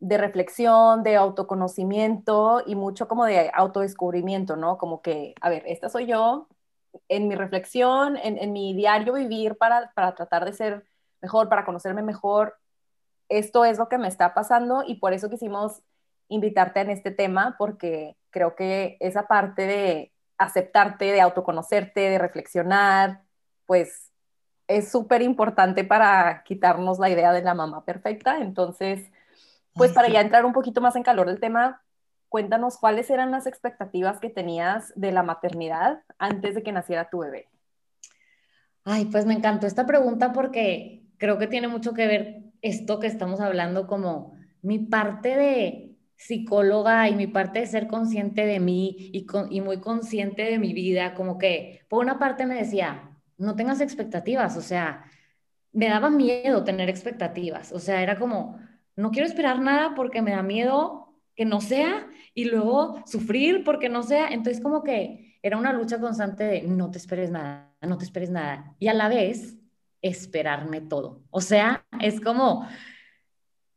de 0.00 0.18
reflexión, 0.18 1.02
de 1.02 1.16
autoconocimiento 1.16 2.62
y 2.66 2.74
mucho 2.74 3.08
como 3.08 3.24
de 3.24 3.50
autodescubrimiento, 3.54 4.56
¿no? 4.56 4.78
Como 4.78 5.02
que, 5.02 5.34
a 5.40 5.48
ver, 5.50 5.64
esta 5.66 5.88
soy 5.88 6.06
yo 6.06 6.48
en 7.08 7.28
mi 7.28 7.34
reflexión, 7.34 8.16
en, 8.16 8.52
mi 8.52 8.74
diario 8.74 9.14
vivir 9.14 9.56
para, 9.56 9.92
para 9.94 10.14
tratar 10.14 10.44
de 10.44 10.52
ser 10.52 10.84
mejor, 11.20 11.48
para 11.48 11.64
conocerme 11.64 12.02
mejor. 12.02 12.56
Esto 13.28 13.64
es 13.64 13.78
lo 13.78 13.88
que 13.88 13.98
me 13.98 14.08
está 14.08 14.34
pasando 14.34 14.84
y 14.86 14.96
por 14.96 15.12
eso 15.12 15.30
quisimos 15.30 15.82
invitarte 16.28 16.80
en 16.80 16.90
este 16.90 17.10
tema, 17.10 17.56
porque 17.58 18.16
creo 18.30 18.54
que 18.54 18.96
esa 19.00 19.26
parte 19.26 19.66
de 19.66 20.12
aceptarte, 20.38 21.06
de 21.06 21.20
autoconocerte, 21.20 22.00
de 22.00 22.18
reflexionar, 22.18 23.22
pues 23.66 24.10
es 24.68 24.90
súper 24.90 25.22
importante 25.22 25.84
para 25.84 26.42
quitarnos 26.44 26.98
la 26.98 27.10
idea 27.10 27.32
de 27.32 27.42
la 27.42 27.54
mamá 27.54 27.84
perfecta. 27.84 28.38
Entonces, 28.38 29.10
pues 29.74 29.92
para 29.92 30.08
ya 30.08 30.20
entrar 30.20 30.44
un 30.44 30.52
poquito 30.52 30.80
más 30.80 30.96
en 30.96 31.02
calor 31.02 31.28
del 31.28 31.40
tema, 31.40 31.82
cuéntanos 32.28 32.78
cuáles 32.78 33.10
eran 33.10 33.30
las 33.30 33.46
expectativas 33.46 34.20
que 34.20 34.30
tenías 34.30 34.92
de 34.96 35.12
la 35.12 35.22
maternidad 35.22 36.02
antes 36.18 36.54
de 36.54 36.62
que 36.62 36.72
naciera 36.72 37.08
tu 37.10 37.18
bebé. 37.18 37.48
Ay, 38.84 39.06
pues 39.06 39.24
me 39.24 39.34
encantó 39.34 39.66
esta 39.66 39.86
pregunta 39.86 40.32
porque 40.32 41.04
creo 41.16 41.38
que 41.38 41.46
tiene 41.46 41.68
mucho 41.68 41.94
que 41.94 42.06
ver 42.06 42.42
esto 42.60 42.98
que 42.98 43.06
estamos 43.06 43.40
hablando 43.40 43.86
como 43.86 44.34
mi 44.62 44.78
parte 44.78 45.36
de 45.36 45.96
psicóloga 46.16 47.08
y 47.08 47.14
mi 47.14 47.26
parte 47.26 47.60
de 47.60 47.66
ser 47.66 47.86
consciente 47.86 48.46
de 48.46 48.60
mí 48.60 48.96
y, 48.98 49.26
y 49.50 49.60
muy 49.60 49.80
consciente 49.80 50.42
de 50.42 50.58
mi 50.58 50.72
vida, 50.72 51.14
como 51.14 51.38
que 51.38 51.84
por 51.88 52.02
una 52.02 52.18
parte 52.18 52.46
me 52.46 52.54
decía, 52.54 53.10
no 53.36 53.56
tengas 53.56 53.80
expectativas, 53.80 54.56
o 54.56 54.62
sea, 54.62 55.04
me 55.72 55.88
daba 55.88 56.10
miedo 56.10 56.64
tener 56.64 56.88
expectativas, 56.88 57.72
o 57.72 57.78
sea, 57.78 58.02
era 58.02 58.18
como, 58.18 58.58
no 58.96 59.10
quiero 59.10 59.26
esperar 59.26 59.60
nada 59.60 59.94
porque 59.94 60.22
me 60.22 60.32
da 60.32 60.42
miedo 60.42 61.14
que 61.34 61.44
no 61.44 61.60
sea 61.60 62.06
y 62.32 62.44
luego 62.44 63.02
sufrir 63.06 63.64
porque 63.64 63.88
no 63.88 64.02
sea. 64.02 64.28
Entonces 64.28 64.62
como 64.62 64.82
que 64.82 65.38
era 65.42 65.56
una 65.56 65.72
lucha 65.72 66.00
constante 66.00 66.44
de 66.44 66.62
no 66.62 66.90
te 66.90 66.98
esperes 66.98 67.30
nada, 67.30 67.74
no 67.82 67.98
te 67.98 68.04
esperes 68.04 68.30
nada. 68.30 68.74
Y 68.78 68.88
a 68.88 68.94
la 68.94 69.08
vez 69.08 69.56
esperarme 70.02 70.80
todo. 70.80 71.22
O 71.30 71.40
sea, 71.40 71.84
es 72.00 72.20
como, 72.20 72.68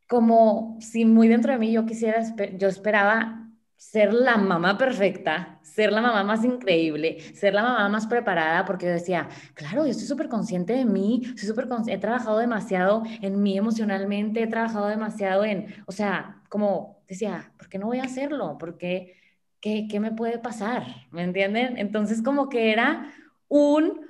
como 0.08 0.78
si 0.82 1.06
muy 1.06 1.28
dentro 1.28 1.54
de 1.54 1.60
mí 1.60 1.72
yo 1.72 1.86
quisiera, 1.86 2.22
yo 2.58 2.68
esperaba 2.68 3.47
ser 3.78 4.14
la 4.14 4.38
mamá 4.38 4.78
perfecta, 4.78 5.60
ser 5.62 5.92
la 5.92 6.02
mamá 6.02 6.24
más 6.24 6.44
increíble, 6.44 7.20
ser 7.36 7.54
la 7.54 7.62
mamá 7.64 7.88
más 7.90 8.08
preparada, 8.08 8.66
porque 8.66 8.88
yo 8.88 8.92
decía, 8.92 9.30
claro, 9.54 9.86
yo 9.86 9.92
estoy 9.92 10.08
súper 10.08 10.28
consciente 10.30 10.74
de 10.74 10.86
mí, 10.86 11.22
soy 11.38 11.48
súper 11.48 11.68
he 11.88 11.98
trabajado 12.00 12.40
demasiado 12.40 13.04
en 13.22 13.42
mí 13.42 13.58
emocionalmente, 13.58 14.42
he 14.42 14.48
trabajado 14.48 14.88
demasiado 14.88 15.46
en, 15.46 15.68
o 15.86 15.92
sea, 15.92 16.42
como 16.50 17.04
decía, 17.08 17.54
¿por 17.58 17.70
qué 17.70 17.78
no 17.78 17.86
voy 17.88 18.00
a 18.00 18.04
hacerlo? 18.04 18.58
¿Por 18.58 18.78
qué? 18.78 19.14
¿Qué, 19.62 19.88
qué 19.90 20.00
me 20.00 20.12
puede 20.12 20.40
pasar? 20.40 20.84
¿Me 21.12 21.24
entienden? 21.24 21.78
Entonces 21.78 22.22
como 22.22 22.50
que 22.50 22.72
era 22.72 23.14
un, 23.48 24.02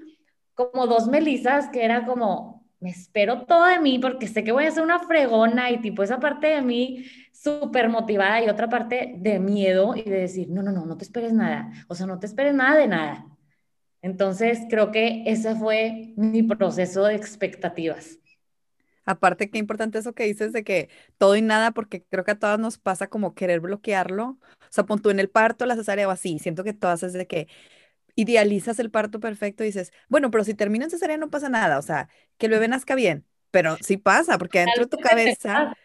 como 0.56 0.88
dos 0.88 1.08
melisas 1.08 1.70
que 1.70 1.84
era 1.86 2.06
como, 2.06 2.57
me 2.88 2.92
espero 2.92 3.46
todo 3.46 3.66
de 3.66 3.80
mí 3.82 4.00
porque 4.00 4.28
sé 4.28 4.46
que 4.46 4.54
voy 4.54 4.64
a 4.64 4.72
ser 4.72 4.82
una 4.82 5.00
fregona 5.00 5.72
y 5.72 5.82
tipo 5.82 6.04
esa 6.04 6.22
parte 6.22 6.48
de 6.48 6.62
mí 6.62 7.06
súper 7.34 7.90
motivada 7.90 8.42
y 8.42 8.48
otra 8.48 8.70
parte 8.70 9.16
de 9.18 9.40
miedo 9.40 9.94
y 9.94 10.04
de 10.04 10.20
decir, 10.22 10.48
no, 10.50 10.64
no, 10.64 10.72
no, 10.72 10.86
no 10.86 10.96
te 10.96 11.04
esperes 11.04 11.34
nada, 11.34 11.70
o 11.90 11.96
sea, 11.96 12.06
no 12.06 12.18
te 12.18 12.28
esperes 12.28 12.54
nada 12.54 12.78
de 12.78 12.88
nada. 12.88 13.26
Entonces, 14.02 14.60
creo 14.70 14.90
que 14.92 15.24
ese 15.26 15.54
fue 15.56 16.14
mi 16.16 16.44
proceso 16.44 17.04
de 17.04 17.16
expectativas. 17.16 18.20
Aparte, 19.04 19.50
qué 19.50 19.58
importante 19.58 19.98
eso 19.98 20.14
que 20.14 20.24
dices 20.24 20.54
de 20.54 20.64
que 20.64 20.88
todo 21.18 21.36
y 21.36 21.42
nada, 21.42 21.72
porque 21.72 22.06
creo 22.06 22.24
que 22.24 22.32
a 22.32 22.40
todas 22.40 22.58
nos 22.58 22.78
pasa 22.78 23.08
como 23.08 23.36
querer 23.36 23.60
bloquearlo. 23.60 24.38
O 24.62 24.70
sea, 24.70 24.86
pon 24.86 25.02
tú 25.02 25.10
en 25.10 25.20
el 25.20 25.30
parto, 25.30 25.66
la 25.66 25.76
cesárea 25.76 26.08
o 26.08 26.12
así. 26.12 26.40
Siento 26.40 26.64
que 26.64 26.72
todas 26.72 27.04
es 27.04 27.12
de 27.12 27.28
que 27.28 27.50
idealizas 28.18 28.80
el 28.80 28.92
parto 28.92 29.22
perfecto 29.22 29.64
y 29.64 29.68
dices, 29.68 29.94
bueno, 30.10 30.32
pero 30.32 30.44
si 30.44 30.56
termina 30.56 30.90
cesárea 30.90 31.18
no 31.18 31.30
pasa 31.30 31.48
nada, 31.48 31.78
o 31.78 31.82
sea, 31.82 32.10
que 32.38 32.48
el 32.48 32.52
bebé 32.54 32.68
nazca 32.68 32.96
bien, 32.96 33.26
pero 33.52 33.78
sí 33.80 33.96
pasa, 33.98 34.38
porque 34.38 34.60
dentro 34.60 34.84
de 34.84 34.90
tu 34.90 34.98
cabeza 34.98 35.78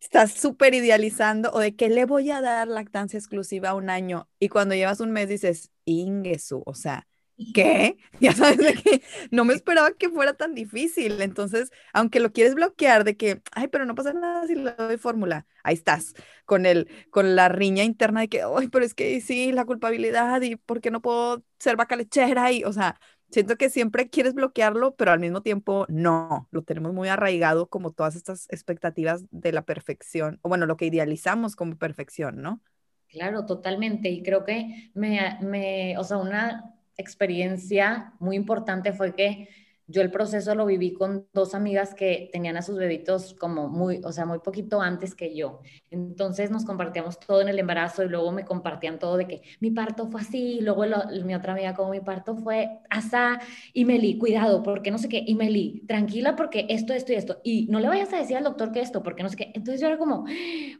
estás 0.00 0.32
súper 0.32 0.74
idealizando 0.74 1.50
o 1.52 1.58
de 1.58 1.74
que 1.74 1.88
le 1.88 2.04
voy 2.06 2.30
a 2.30 2.40
dar 2.40 2.68
lactancia 2.68 3.18
exclusiva 3.18 3.70
a 3.70 3.74
un 3.74 3.90
año 3.90 4.28
y 4.38 4.48
cuando 4.48 4.74
llevas 4.74 5.00
un 5.00 5.10
mes 5.10 5.28
dices, 5.28 5.72
Ingesu, 5.84 6.62
o 6.64 6.74
sea, 6.74 7.06
¿qué? 7.52 7.96
Ya 8.20 8.32
sabes 8.32 8.58
de 8.58 8.74
que 8.74 9.02
no 9.30 9.44
me 9.44 9.54
esperaba 9.54 9.92
que 9.92 10.08
fuera 10.08 10.34
tan 10.34 10.54
difícil. 10.54 11.20
Entonces, 11.20 11.70
aunque 11.92 12.20
lo 12.20 12.32
quieres 12.32 12.54
bloquear 12.54 13.04
de 13.04 13.16
que, 13.16 13.42
ay, 13.52 13.68
pero 13.68 13.84
no 13.86 13.94
pasa 13.94 14.12
nada 14.12 14.46
si 14.46 14.54
le 14.54 14.72
doy 14.72 14.96
fórmula, 14.98 15.46
ahí 15.62 15.74
estás, 15.74 16.14
con 16.46 16.66
el, 16.66 16.88
con 17.10 17.36
la 17.36 17.48
riña 17.48 17.84
interna 17.84 18.20
de 18.22 18.28
que, 18.28 18.42
ay, 18.42 18.68
pero 18.68 18.84
es 18.84 18.94
que 18.94 19.20
sí, 19.20 19.52
la 19.52 19.64
culpabilidad 19.64 20.40
y 20.42 20.56
por 20.56 20.80
qué 20.80 20.90
no 20.90 21.00
puedo 21.02 21.44
ser 21.58 21.76
vaca 21.76 21.96
lechera 21.96 22.52
y, 22.52 22.64
o 22.64 22.72
sea, 22.72 23.00
siento 23.30 23.56
que 23.56 23.68
siempre 23.70 24.08
quieres 24.10 24.34
bloquearlo, 24.34 24.94
pero 24.94 25.10
al 25.12 25.20
mismo 25.20 25.42
tiempo 25.42 25.86
no, 25.88 26.48
lo 26.52 26.62
tenemos 26.62 26.92
muy 26.94 27.08
arraigado 27.08 27.68
como 27.68 27.90
todas 27.92 28.16
estas 28.16 28.46
expectativas 28.50 29.24
de 29.30 29.52
la 29.52 29.62
perfección, 29.64 30.38
o 30.42 30.48
bueno, 30.48 30.66
lo 30.66 30.76
que 30.76 30.86
idealizamos 30.86 31.56
como 31.56 31.76
perfección, 31.76 32.40
¿no? 32.42 32.62
Claro, 33.08 33.46
totalmente. 33.46 34.08
Y 34.10 34.22
creo 34.22 34.44
que 34.44 34.90
me, 34.94 35.38
me, 35.40 35.96
o 35.98 36.04
sea, 36.04 36.16
una 36.18 36.73
experiencia 36.96 38.14
muy 38.20 38.36
importante 38.36 38.92
fue 38.92 39.14
que 39.14 39.48
yo 39.86 40.00
el 40.00 40.10
proceso 40.10 40.54
lo 40.54 40.64
viví 40.64 40.94
con 40.94 41.26
dos 41.34 41.54
amigas 41.54 41.94
que 41.94 42.30
tenían 42.32 42.56
a 42.56 42.62
sus 42.62 42.78
bebitos 42.78 43.34
como 43.34 43.68
muy, 43.68 44.00
o 44.02 44.12
sea, 44.12 44.24
muy 44.24 44.38
poquito 44.38 44.80
antes 44.80 45.14
que 45.14 45.36
yo. 45.36 45.60
Entonces 45.90 46.50
nos 46.50 46.64
compartíamos 46.64 47.20
todo 47.20 47.42
en 47.42 47.48
el 47.48 47.58
embarazo 47.58 48.02
y 48.02 48.08
luego 48.08 48.32
me 48.32 48.46
compartían 48.46 48.98
todo 48.98 49.18
de 49.18 49.26
que 49.26 49.42
mi 49.60 49.70
parto 49.70 50.06
fue 50.06 50.22
así, 50.22 50.60
luego 50.62 50.84
mi 51.24 51.34
otra 51.34 51.52
amiga 51.52 51.74
como 51.74 51.90
mi 51.90 52.00
parto 52.00 52.34
fue 52.34 52.78
asá, 52.88 53.38
y 53.74 53.84
Meli, 53.84 54.16
cuidado, 54.16 54.62
porque 54.62 54.90
no 54.90 54.96
sé 54.96 55.08
qué, 55.10 55.22
y 55.26 55.34
Meli, 55.34 55.82
tranquila 55.86 56.34
porque 56.34 56.66
esto, 56.70 56.94
esto 56.94 57.12
y 57.12 57.16
esto, 57.16 57.40
y 57.44 57.66
no 57.66 57.78
le 57.78 57.88
vayas 57.88 58.12
a 58.14 58.18
decir 58.18 58.38
al 58.38 58.44
doctor 58.44 58.72
que 58.72 58.80
esto, 58.80 59.02
porque 59.02 59.22
no 59.22 59.28
sé 59.28 59.36
qué. 59.36 59.52
Entonces 59.54 59.80
yo 59.82 59.88
era 59.88 59.98
como, 59.98 60.24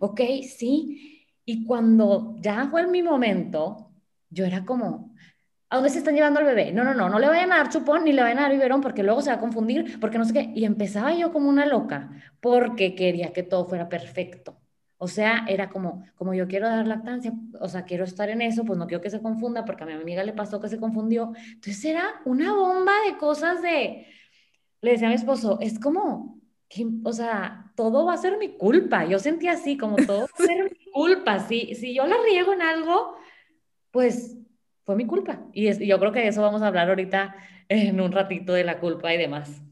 ok, 0.01 0.21
sí. 0.49 1.27
Y 1.45 1.67
cuando 1.67 2.37
ya 2.41 2.69
fue 2.71 2.87
mi 2.87 3.03
momento, 3.03 3.91
yo 4.31 4.47
era 4.47 4.65
como, 4.65 5.14
¿A 5.71 5.77
dónde 5.77 5.91
se 5.91 5.99
están 5.99 6.15
llevando 6.15 6.41
al 6.41 6.47
bebé? 6.47 6.73
No, 6.73 6.85
no, 6.85 6.95
no, 6.95 7.09
no 7.09 7.19
le 7.19 7.27
vayan 7.27 7.53
a 7.53 7.57
dar 7.57 7.69
chupón 7.69 8.05
ni 8.05 8.13
le 8.13 8.23
vayan 8.23 8.39
a 8.39 8.43
dar 8.43 8.53
biberón 8.53 8.81
porque 8.81 9.03
luego 9.03 9.23
se 9.23 9.31
va 9.31 9.37
a 9.37 9.41
confundir, 9.41 9.99
porque 10.01 10.19
no 10.19 10.25
sé 10.25 10.33
qué. 10.33 10.53
Y 10.55 10.65
empezaba 10.65 11.15
yo 11.15 11.33
como 11.33 11.49
una 11.49 11.67
loca 11.67 12.11
porque 12.41 12.95
quería 12.95 13.33
que 13.33 13.43
todo 13.43 13.67
fuera 13.67 13.89
perfecto. 13.89 14.61
O 14.99 15.09
sea, 15.09 15.45
era 15.49 15.69
como, 15.71 16.05
como 16.15 16.35
yo 16.35 16.47
quiero 16.47 16.69
dar 16.69 16.87
lactancia, 16.87 17.33
o 17.61 17.69
sea, 17.69 17.85
quiero 17.85 18.05
estar 18.05 18.31
en 18.31 18.41
eso, 18.41 18.65
pues 18.65 18.79
no 18.79 18.87
quiero 18.87 19.03
que 19.03 19.11
se 19.11 19.21
confunda 19.21 19.65
porque 19.65 19.83
a 19.83 19.87
mi 19.87 19.93
amiga 19.93 20.23
le 20.23 20.33
pasó 20.33 20.61
que 20.61 20.69
se 20.69 20.79
confundió. 20.79 21.33
Entonces 21.55 21.85
era 21.85 22.23
una 22.25 22.55
bomba 22.55 22.93
de 23.07 23.17
cosas 23.19 23.61
de, 23.61 24.07
le 24.81 24.91
decía 24.93 25.09
a 25.09 25.11
mi 25.11 25.17
esposo, 25.17 25.59
es 25.61 25.79
como, 25.81 26.41
que, 26.69 26.87
o 27.05 27.13
sea, 27.13 27.73
todo 27.77 28.07
va 28.07 28.15
a 28.15 28.19
ser 28.19 28.39
mi 28.39 28.57
culpa. 28.57 29.05
Yo 29.05 29.19
sentía 29.19 29.53
así, 29.53 29.77
como 29.77 29.97
todo 29.97 30.21
va 30.21 30.45
a 30.45 30.47
ser 30.47 30.65
mi 30.79 30.93
culpa. 30.93 31.41
Si, 31.41 31.75
si 31.75 31.95
yo 31.95 32.07
la 32.07 32.17
riego 32.25 32.53
en 32.53 32.63
algo, 32.63 33.17
pues 33.91 34.37
fue 34.85 34.97
mi 34.97 35.07
culpa. 35.07 35.41
Y, 35.53 35.87
yo 35.87 35.99
creo 35.99 36.13
que 36.13 36.21
de 36.21 36.29
eso 36.29 36.43
vamos 36.43 36.63
a 36.63 36.69
hablar 36.69 36.89
ahorita 36.89 37.35
en 37.69 38.01
un 38.01 38.13
ratito 38.13 38.53
de 38.53 38.65
la 38.65 38.79
culpa 38.79 39.13
y 39.13 39.19
demás. 39.19 39.63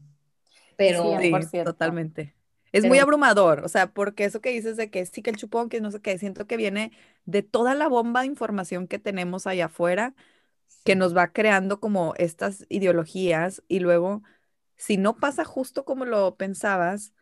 Pero, 0.75 1.17
sí, 1.21 1.31
totalmente. 1.63 2.33
Es 2.71 2.85
muy 2.85 2.97
abrumador, 2.97 3.63
o 3.63 3.69
sea, 3.69 3.91
porque 3.91 4.25
eso 4.25 4.41
que 4.41 4.49
dices 4.49 4.77
de 4.77 4.89
que 4.89 5.05
sí 5.05 5.21
que 5.21 5.29
el 5.29 5.37
chupón, 5.37 5.69
que 5.69 5.79
no 5.79 5.91
sé 5.91 6.01
qué, 6.01 6.17
siento 6.17 6.47
que 6.47 6.57
viene 6.57 6.91
de 7.25 7.43
toda 7.43 7.75
la 7.75 7.87
bomba 7.87 8.21
de 8.21 8.27
información 8.27 8.87
que 8.87 8.97
tenemos 8.97 9.45
allá 9.45 9.65
afuera, 9.65 10.15
que 10.83 10.95
nos 10.95 11.15
va 11.15 11.31
creando 11.31 11.79
como 11.79 12.15
estas 12.17 12.65
ideologías 12.69 13.61
y 13.67 13.79
luego, 13.79 14.23
si 14.75 14.97
no 14.97 15.15
pasa 15.17 15.45
justo 15.45 15.85
como 15.85 16.05
lo 16.05 16.35
pensabas, 16.35 17.13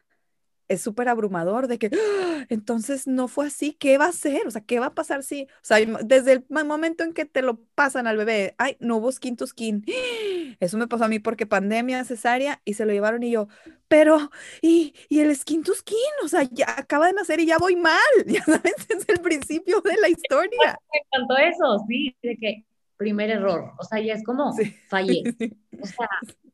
es 0.71 0.81
súper 0.81 1.09
abrumador 1.09 1.67
de 1.67 1.77
que, 1.77 1.89
¡Ah! 1.93 2.45
entonces 2.49 3.07
no 3.07 3.27
fue 3.27 3.47
así, 3.47 3.73
¿qué 3.73 3.97
va 3.97 4.05
a 4.05 4.11
ser? 4.11 4.47
O 4.47 4.51
sea, 4.51 4.61
¿qué 4.61 4.79
va 4.79 4.87
a 4.87 4.95
pasar 4.95 5.23
si, 5.23 5.43
o 5.43 5.63
sea, 5.63 5.77
desde 6.03 6.31
el 6.33 6.45
momento 6.49 7.03
en 7.03 7.13
que 7.13 7.25
te 7.25 7.41
lo 7.41 7.59
pasan 7.75 8.07
al 8.07 8.17
bebé, 8.17 8.55
ay, 8.57 8.77
no 8.79 8.97
hubo 8.97 9.11
skin 9.11 9.35
to 9.35 9.45
skin. 9.47 9.83
Eso 10.59 10.77
me 10.77 10.87
pasó 10.87 11.05
a 11.05 11.07
mí 11.07 11.19
porque 11.19 11.45
pandemia, 11.45 12.03
cesárea, 12.05 12.61
y 12.65 12.73
se 12.75 12.85
lo 12.85 12.93
llevaron 12.93 13.23
y 13.23 13.31
yo, 13.31 13.47
pero, 13.87 14.31
¿y, 14.61 14.93
y 15.09 15.19
el 15.19 15.35
skin 15.35 15.63
to 15.63 15.73
skin? 15.73 15.97
O 16.23 16.27
sea, 16.27 16.43
ya 16.43 16.73
acaba 16.77 17.07
de 17.07 17.13
nacer 17.13 17.39
y 17.41 17.45
ya 17.45 17.57
voy 17.57 17.75
mal, 17.75 17.99
ya 18.25 18.43
sabes, 18.43 18.73
es 18.89 19.09
el 19.09 19.19
principio 19.19 19.81
de 19.81 19.97
la 19.97 20.09
historia. 20.09 20.79
Me 20.93 20.99
encantó 20.99 21.37
eso, 21.37 21.85
sí, 21.87 22.15
de 22.23 22.37
que 22.37 22.65
primer 22.97 23.31
error, 23.31 23.71
o 23.79 23.83
sea, 23.83 23.99
ya 23.99 24.13
es 24.13 24.23
como 24.23 24.53
fallé. 24.87 25.23
O 25.81 25.85
sea, 25.87 26.07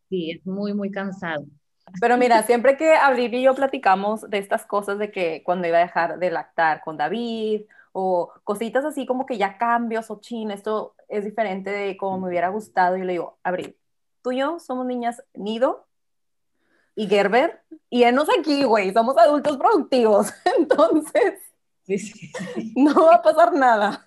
sí, 0.09 0.31
es 0.31 0.45
muy, 0.45 0.73
muy 0.73 0.89
cansado. 0.89 1.45
Pero 1.99 2.17
mira, 2.17 2.43
siempre 2.43 2.77
que 2.77 2.93
Abril 2.93 3.33
y 3.33 3.41
yo 3.41 3.55
platicamos 3.55 4.29
de 4.29 4.37
estas 4.37 4.65
cosas 4.65 4.99
de 4.99 5.11
que 5.11 5.41
cuando 5.43 5.67
iba 5.67 5.77
a 5.77 5.81
dejar 5.81 6.19
de 6.19 6.31
lactar 6.31 6.81
con 6.81 6.97
David 6.97 7.61
o 7.93 8.31
cositas 8.43 8.85
así 8.85 9.05
como 9.05 9.25
que 9.25 9.37
ya 9.37 9.57
cambios 9.57 10.11
o 10.11 10.19
chin, 10.19 10.51
esto 10.51 10.95
es 11.07 11.23
diferente 11.23 11.69
de 11.69 11.97
como 11.97 12.19
me 12.19 12.27
hubiera 12.27 12.49
gustado, 12.49 12.97
y 12.97 13.03
le 13.03 13.13
digo, 13.13 13.37
Abril, 13.43 13.75
tú 14.21 14.31
y 14.31 14.39
yo 14.39 14.59
somos 14.59 14.85
niñas 14.85 15.23
Nido 15.33 15.87
y 16.95 17.07
Gerber 17.07 17.61
y 17.89 18.03
enos 18.03 18.27
aquí, 18.37 18.63
güey, 18.63 18.91
somos 18.93 19.17
adultos 19.17 19.57
productivos, 19.57 20.33
entonces 20.59 21.35
no 22.75 23.05
va 23.05 23.15
a 23.15 23.21
pasar 23.21 23.53
nada. 23.53 24.05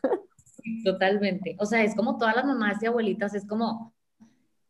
Totalmente. 0.84 1.56
O 1.58 1.66
sea, 1.66 1.82
es 1.82 1.94
como 1.94 2.18
todas 2.18 2.36
las 2.36 2.44
mamás 2.44 2.82
y 2.82 2.86
abuelitas, 2.86 3.34
es 3.34 3.46
como, 3.46 3.94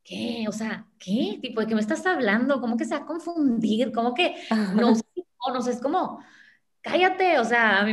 ¿qué? 0.04 0.46
O 0.48 0.52
sea, 0.52 0.86
¿qué? 0.98 1.38
Tipo, 1.40 1.60
¿de 1.60 1.66
qué 1.66 1.74
me 1.74 1.80
estás 1.80 2.04
hablando? 2.06 2.60
¿Cómo 2.60 2.76
que 2.76 2.84
se 2.84 2.94
va 2.94 3.02
a 3.02 3.06
confundir? 3.06 3.92
¿Cómo 3.92 4.14
que 4.14 4.36
no 4.74 4.94
sé? 4.94 5.02
No 5.52 5.62
sé, 5.62 5.70
es 5.72 5.80
como, 5.80 6.20
cállate, 6.82 7.38
o 7.38 7.44
sea, 7.44 7.86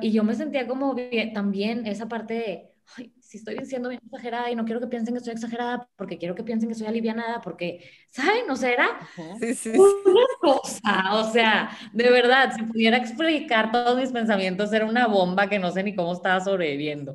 y 0.00 0.12
yo 0.12 0.24
me 0.24 0.34
sentía 0.34 0.66
como 0.66 0.94
bien, 0.94 1.32
también 1.32 1.86
esa 1.86 2.08
parte 2.08 2.34
de, 2.34 2.72
ay, 2.96 3.12
si 3.20 3.38
estoy 3.38 3.64
siendo 3.66 3.88
bien 3.90 4.00
exagerada 4.04 4.50
y 4.50 4.56
no 4.56 4.64
quiero 4.64 4.80
que 4.80 4.86
piensen 4.86 5.14
que 5.14 5.18
estoy 5.18 5.34
exagerada 5.34 5.88
porque 5.96 6.18
quiero 6.18 6.34
que 6.34 6.44
piensen 6.44 6.68
que 6.68 6.74
soy 6.74 6.86
alivianada 6.86 7.40
porque, 7.40 7.88
¿saben? 8.10 8.50
O 8.50 8.56
sea, 8.56 8.72
era 8.72 8.88
sí, 9.38 9.54
sí, 9.54 9.70
una 9.70 10.26
cosa, 10.40 11.14
o 11.14 11.30
sea, 11.30 11.70
de 11.92 12.10
verdad, 12.10 12.52
si 12.56 12.62
pudiera 12.64 12.96
explicar 12.96 13.70
todos 13.72 13.98
mis 13.98 14.12
pensamientos, 14.12 14.72
era 14.72 14.86
una 14.86 15.06
bomba 15.06 15.48
que 15.48 15.58
no 15.58 15.70
sé 15.70 15.82
ni 15.82 15.94
cómo 15.94 16.12
estaba 16.12 16.40
sobreviviendo. 16.40 17.14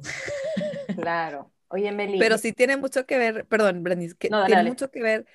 Claro. 0.95 1.51
Oye, 1.69 1.91
Meli. 1.91 2.19
Pero 2.19 2.37
sí 2.37 2.53
tiene 2.53 2.77
mucho 2.77 3.05
que 3.05 3.17
ver, 3.17 3.45
perdón, 3.45 3.83
Brendis, 3.83 4.15
que 4.15 4.29
tiene 4.47 4.63
mucho 4.63 4.89
que 4.91 5.01
ver 5.01 5.25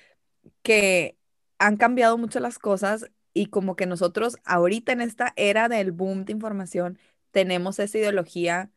que 0.62 1.17
han 1.59 1.76
cambiado 1.76 2.19
mucho 2.19 2.41
las 2.41 2.59
cosas 2.59 3.11
y 3.33 3.47
como 3.47 3.76
que 3.76 3.87
nosotros 3.87 4.37
ahorita 4.45 4.93
en 4.93 5.00
esta 5.00 5.33
era 5.37 5.69
del 5.69 5.93
boom 5.93 6.25
de 6.25 6.33
información 6.33 6.99
tenemos 7.31 7.79
esa 7.79 7.99
ideología 7.99 8.71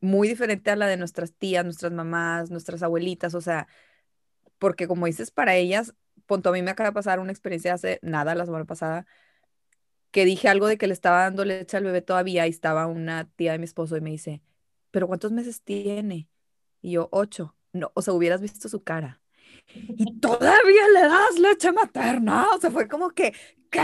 muy 0.00 0.28
diferente 0.28 0.70
a 0.70 0.76
la 0.76 0.86
de 0.86 0.96
nuestras 0.96 1.32
tías, 1.34 1.64
nuestras 1.64 1.92
mamás, 1.92 2.50
nuestras 2.50 2.82
abuelitas, 2.82 3.34
o 3.34 3.40
sea, 3.40 3.66
porque 4.58 4.86
como 4.86 5.06
dices, 5.06 5.30
para 5.30 5.56
ellas, 5.56 5.94
punto 6.26 6.50
a 6.50 6.52
mí 6.52 6.62
me 6.62 6.70
acaba 6.70 6.90
de 6.90 6.94
pasar 6.94 7.20
una 7.20 7.32
experiencia 7.32 7.74
hace 7.74 7.98
nada, 8.02 8.34
la 8.34 8.46
semana 8.46 8.64
pasada, 8.64 9.06
que 10.10 10.24
dije 10.24 10.48
algo 10.48 10.66
de 10.66 10.78
que 10.78 10.86
le 10.86 10.92
estaba 10.92 11.22
dando 11.22 11.44
leche 11.44 11.76
al 11.76 11.84
bebé 11.84 12.02
todavía 12.02 12.46
y 12.46 12.50
estaba 12.50 12.86
una 12.86 13.28
tía 13.36 13.52
de 13.52 13.58
mi 13.58 13.64
esposo 13.64 13.96
y 13.96 14.00
me 14.00 14.10
dice, 14.10 14.42
pero 14.90 15.08
¿cuántos 15.08 15.32
meses 15.32 15.62
tiene? 15.62 16.28
Y 16.86 16.92
yo, 16.92 17.08
ocho. 17.10 17.56
No, 17.72 17.90
o 17.94 18.00
sea, 18.00 18.14
hubieras 18.14 18.40
visto 18.40 18.68
su 18.68 18.84
cara. 18.84 19.20
Y 19.74 20.20
todavía 20.20 20.88
le 20.94 21.00
das 21.00 21.36
leche 21.36 21.72
materna. 21.72 22.46
O 22.54 22.60
sea, 22.60 22.70
fue 22.70 22.86
como 22.86 23.10
que, 23.10 23.34
¿qué? 23.70 23.80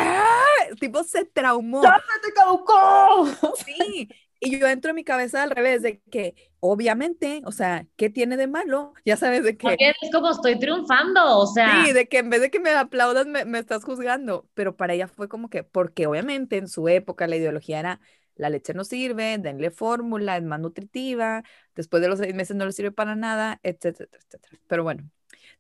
Tipo, 0.79 1.03
se 1.03 1.25
traumó. 1.25 1.83
¡Ya 1.83 1.97
se 1.97 2.29
te 2.29 2.33
caducó! 2.33 3.27
Sí. 3.57 4.09
Y 4.39 4.57
yo 4.57 4.69
entro 4.69 4.91
en 4.91 4.95
mi 4.95 5.03
cabeza 5.03 5.43
al 5.43 5.51
revés, 5.51 5.83
de 5.83 6.01
que 6.13 6.53
obviamente, 6.61 7.43
o 7.45 7.51
sea, 7.51 7.89
¿qué 7.97 8.09
tiene 8.09 8.37
de 8.37 8.47
malo? 8.47 8.93
Ya 9.05 9.17
sabes 9.17 9.43
de 9.43 9.57
que... 9.57 9.67
Porque 9.67 9.95
es 10.01 10.11
como 10.13 10.31
estoy 10.31 10.61
triunfando, 10.61 11.39
o 11.39 11.47
sea... 11.49 11.85
Sí, 11.85 11.93
de 11.93 12.07
que 12.07 12.19
en 12.19 12.31
vez 12.31 12.41
de 12.41 12.53
que 12.53 12.61
me 12.61 12.71
aplaudas, 12.71 13.27
me, 13.27 13.45
me 13.45 13.59
estás 13.59 13.85
juzgando. 13.85 14.49
Pero 14.55 14.77
para 14.77 14.95
ella 14.95 15.09
fue 15.09 15.29
como 15.29 15.51
que, 15.51 15.65
porque 15.65 16.07
obviamente 16.07 16.57
en 16.57 16.69
su 16.69 16.87
época 16.89 17.27
la 17.27 17.35
ideología 17.35 17.81
era, 17.81 18.01
la 18.37 18.51
leche 18.51 18.75
no 18.75 18.85
sirve, 18.85 19.39
denle 19.39 19.71
fórmula, 19.71 20.37
es 20.37 20.43
más 20.43 20.61
nutritiva, 20.61 21.43
después 21.75 22.03
de 22.03 22.09
los 22.09 22.19
seis 22.19 22.35
meses 22.35 22.57
no 22.57 22.65
le 22.65 22.73
sirve 22.73 22.93
para 22.93 23.15
nada, 23.15 23.61
etcétera, 23.63 24.11
etcétera. 24.13 24.59
Pero 24.67 24.83
bueno, 24.83 25.05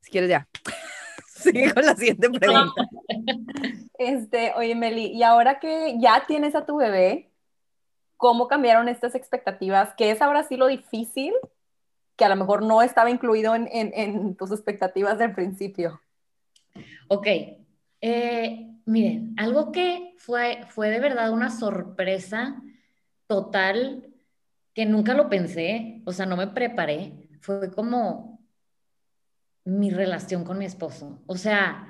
si 0.01 0.11
quieres 0.11 0.31
ya, 0.31 0.49
sigue 1.27 1.73
con 1.73 1.85
la 1.85 1.97
siguiente 1.97 2.31
pregunta. 2.41 2.89
Este, 3.99 4.53
oye 4.57 4.75
Meli, 4.75 5.07
y 5.07 5.23
ahora 5.23 5.61
que 5.61 5.97
ya 5.99 6.25
tienes 6.27 6.55
a 6.55 6.67
tu 6.67 6.77
bebé, 6.77 7.31
¿cómo 8.17 8.49
cambiaron 8.49 8.89
estas 8.89 9.15
expectativas? 9.15 9.95
¿Qué 9.97 10.11
es 10.11 10.23
ahora 10.23 10.45
sí 10.45 10.57
lo 10.57 10.67
difícil 10.67 11.35
que 12.17 12.25
a 12.25 12.29
lo 12.29 12.37
mejor 12.37 12.63
no 12.63 12.83
estaba 12.83 13.11
incluido 13.11 13.55
en, 13.55 13.69
en, 13.73 13.93
en 13.95 14.37
tus 14.37 14.51
expectativas 14.51 15.19
del 15.19 15.35
principio? 15.35 16.01
Ok, 17.09 17.27
eh, 18.03 18.69
miren, 18.85 19.35
algo 19.39 19.73
que 19.73 20.15
fue, 20.19 20.65
fue 20.69 20.91
de 20.91 21.01
verdad 21.01 21.33
una 21.33 21.51
sorpresa 21.51 22.61
total, 23.27 24.09
que 24.75 24.87
nunca 24.87 25.15
lo 25.15 25.29
pensé, 25.29 26.03
o 26.05 26.13
sea, 26.13 26.27
no 26.27 26.37
me 26.37 26.49
preparé, 26.49 27.29
fue 27.41 27.71
como 27.71 28.41
mi 29.65 29.91
relación 29.91 30.45
con 30.45 30.59
mi 30.59 30.65
esposo. 30.65 31.23
O 31.27 31.37
sea, 31.37 31.89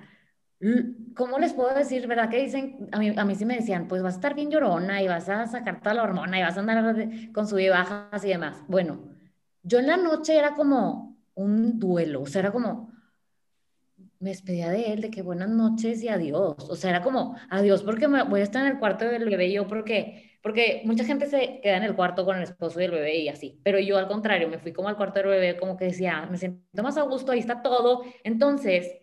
¿cómo 1.16 1.38
les 1.38 1.54
puedo 1.54 1.74
decir, 1.74 2.06
verdad? 2.06 2.28
Que 2.28 2.42
dicen, 2.42 2.88
a 2.92 2.98
mí, 2.98 3.12
a 3.16 3.24
mí 3.24 3.34
sí 3.34 3.44
me 3.44 3.56
decían, 3.56 3.88
pues 3.88 4.02
vas 4.02 4.14
a 4.14 4.16
estar 4.18 4.34
bien 4.34 4.50
llorona 4.50 5.02
y 5.02 5.08
vas 5.08 5.28
a 5.28 5.46
sacar 5.46 5.80
toda 5.80 5.94
la 5.94 6.02
hormona 6.02 6.38
y 6.38 6.42
vas 6.42 6.56
a 6.56 6.60
andar 6.60 7.08
con 7.32 7.48
sub 7.48 7.58
y 7.58 7.68
bajas 7.68 8.24
y 8.24 8.28
demás. 8.28 8.62
Bueno, 8.68 9.00
yo 9.62 9.78
en 9.78 9.86
la 9.86 9.96
noche 9.96 10.36
era 10.36 10.54
como, 10.54 11.16
un 11.34 11.78
duelo, 11.78 12.22
o 12.22 12.26
sea, 12.26 12.40
era 12.40 12.52
como, 12.52 12.91
me 14.22 14.30
despedía 14.30 14.70
de 14.70 14.92
él, 14.92 15.00
de 15.00 15.10
que 15.10 15.20
buenas 15.20 15.50
noches 15.50 16.00
y 16.02 16.08
adiós, 16.08 16.54
o 16.56 16.76
sea, 16.76 16.90
era 16.90 17.02
como, 17.02 17.36
adiós 17.50 17.82
porque 17.82 18.06
me 18.06 18.22
voy 18.22 18.40
a 18.40 18.44
estar 18.44 18.64
en 18.64 18.72
el 18.72 18.78
cuarto 18.78 19.04
del 19.04 19.24
bebé 19.24 19.48
y 19.48 19.54
yo 19.54 19.66
porque, 19.66 20.38
porque 20.42 20.82
mucha 20.84 21.04
gente 21.04 21.26
se 21.26 21.60
queda 21.60 21.76
en 21.76 21.82
el 21.82 21.96
cuarto 21.96 22.24
con 22.24 22.36
el 22.36 22.44
esposo 22.44 22.80
y 22.80 22.84
el 22.84 22.92
bebé 22.92 23.18
y 23.18 23.28
así, 23.28 23.60
pero 23.64 23.80
yo 23.80 23.98
al 23.98 24.06
contrario, 24.06 24.48
me 24.48 24.58
fui 24.58 24.72
como 24.72 24.88
al 24.88 24.96
cuarto 24.96 25.18
del 25.18 25.28
bebé, 25.28 25.56
como 25.58 25.76
que 25.76 25.86
decía, 25.86 26.26
me 26.30 26.38
siento 26.38 26.82
más 26.84 26.96
a 26.96 27.02
gusto, 27.02 27.32
ahí 27.32 27.40
está 27.40 27.62
todo, 27.62 28.04
entonces, 28.22 28.96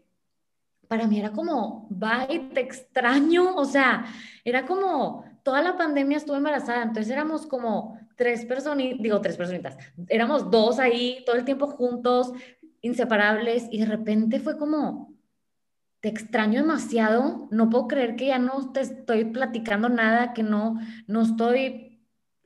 para 0.87 1.05
mí 1.05 1.19
era 1.19 1.31
como, 1.31 1.87
bye, 1.89 2.39
te 2.53 2.61
extraño, 2.61 3.55
o 3.57 3.65
sea, 3.65 4.05
era 4.45 4.65
como, 4.65 5.25
toda 5.43 5.61
la 5.61 5.75
pandemia 5.75 6.17
estuve 6.17 6.37
embarazada, 6.37 6.83
entonces 6.83 7.11
éramos 7.11 7.45
como 7.45 7.99
tres 8.15 8.45
personitas, 8.45 9.01
digo 9.01 9.19
tres 9.19 9.35
personitas, 9.35 9.77
éramos 10.07 10.49
dos 10.49 10.79
ahí 10.79 11.23
todo 11.25 11.35
el 11.35 11.43
tiempo 11.45 11.67
juntos, 11.67 12.31
inseparables, 12.81 13.67
y 13.71 13.79
de 13.79 13.85
repente 13.85 14.39
fue 14.39 14.57
como, 14.57 15.13
te 16.01 16.09
extraño 16.09 16.61
demasiado, 16.61 17.47
no 17.51 17.69
puedo 17.69 17.87
creer 17.87 18.15
que 18.15 18.27
ya 18.27 18.39
no 18.39 18.71
te 18.71 18.81
estoy 18.81 19.25
platicando 19.25 19.89
nada, 19.89 20.33
que 20.33 20.43
no, 20.43 20.79
no 21.07 21.21
estoy 21.21 21.89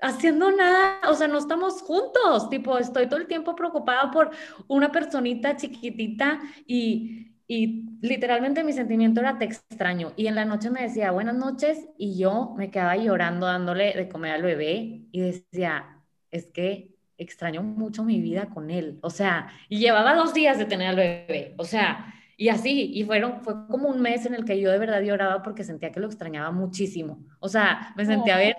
haciendo 0.02 0.52
nada, 0.52 1.00
o 1.10 1.14
sea, 1.14 1.28
no 1.28 1.38
estamos 1.38 1.82
juntos, 1.82 2.50
tipo, 2.50 2.78
estoy 2.78 3.08
todo 3.08 3.20
el 3.20 3.28
tiempo 3.28 3.56
preocupada 3.56 4.12
por 4.12 4.32
una 4.68 4.92
personita 4.92 5.56
chiquitita 5.56 6.42
y, 6.68 7.32
y 7.48 7.86
literalmente 8.02 8.64
mi 8.64 8.74
sentimiento 8.74 9.22
era 9.22 9.38
te 9.38 9.46
extraño. 9.46 10.12
Y 10.18 10.28
en 10.28 10.36
la 10.36 10.46
noche 10.46 10.70
me 10.70 10.82
decía 10.82 11.12
buenas 11.12 11.36
noches 11.36 11.88
y 11.98 12.18
yo 12.18 12.54
me 12.58 12.70
quedaba 12.70 12.98
llorando 12.98 13.46
dándole 13.46 13.94
de 13.94 14.10
comer 14.10 14.34
al 14.34 14.42
bebé 14.42 15.08
y 15.12 15.22
decía, 15.22 16.02
es 16.32 16.48
que 16.48 16.93
extraño 17.18 17.64
mucho 17.64 18.04
mi 18.04 18.22
vida 18.22 18.50
con 18.50 18.72
él. 18.72 19.00
O 19.02 19.10
sea, 19.10 19.48
y 19.70 19.80
llevaba 19.80 20.16
dos 20.16 20.34
días 20.34 20.58
de 20.58 20.66
tener 20.66 20.88
al 20.90 20.96
bebé. 20.96 21.56
O 21.58 21.66
sea, 21.66 22.14
y 22.38 22.50
así, 22.50 22.92
y 22.94 23.04
fueron, 23.04 23.42
fue 23.42 23.68
como 23.68 23.90
un 23.90 24.02
mes 24.02 24.26
en 24.26 24.34
el 24.34 24.46
que 24.46 24.60
yo 24.60 24.72
de 24.72 24.80
verdad 24.80 25.02
lloraba 25.02 25.44
porque 25.44 25.64
sentía 25.64 25.92
que 25.92 26.00
lo 26.00 26.08
extrañaba 26.08 26.52
muchísimo. 26.52 27.24
O 27.40 27.50
sea, 27.50 27.94
me 27.96 28.06
sentía 28.06 28.38
bien, 28.38 28.56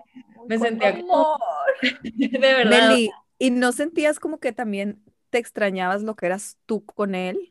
me 0.49 0.59
sentía 0.59 1.01
como... 1.01 1.39
de 2.03 2.39
verdad. 2.39 2.97
¿y 3.39 3.51
no 3.51 3.73
sentías 3.73 4.21
como 4.21 4.39
que 4.39 4.53
también 4.53 5.03
te 5.31 5.39
extrañabas 5.39 6.03
lo 6.03 6.15
que 6.15 6.27
eras 6.27 6.57
tú 6.67 6.85
con 6.85 7.15
él? 7.15 7.51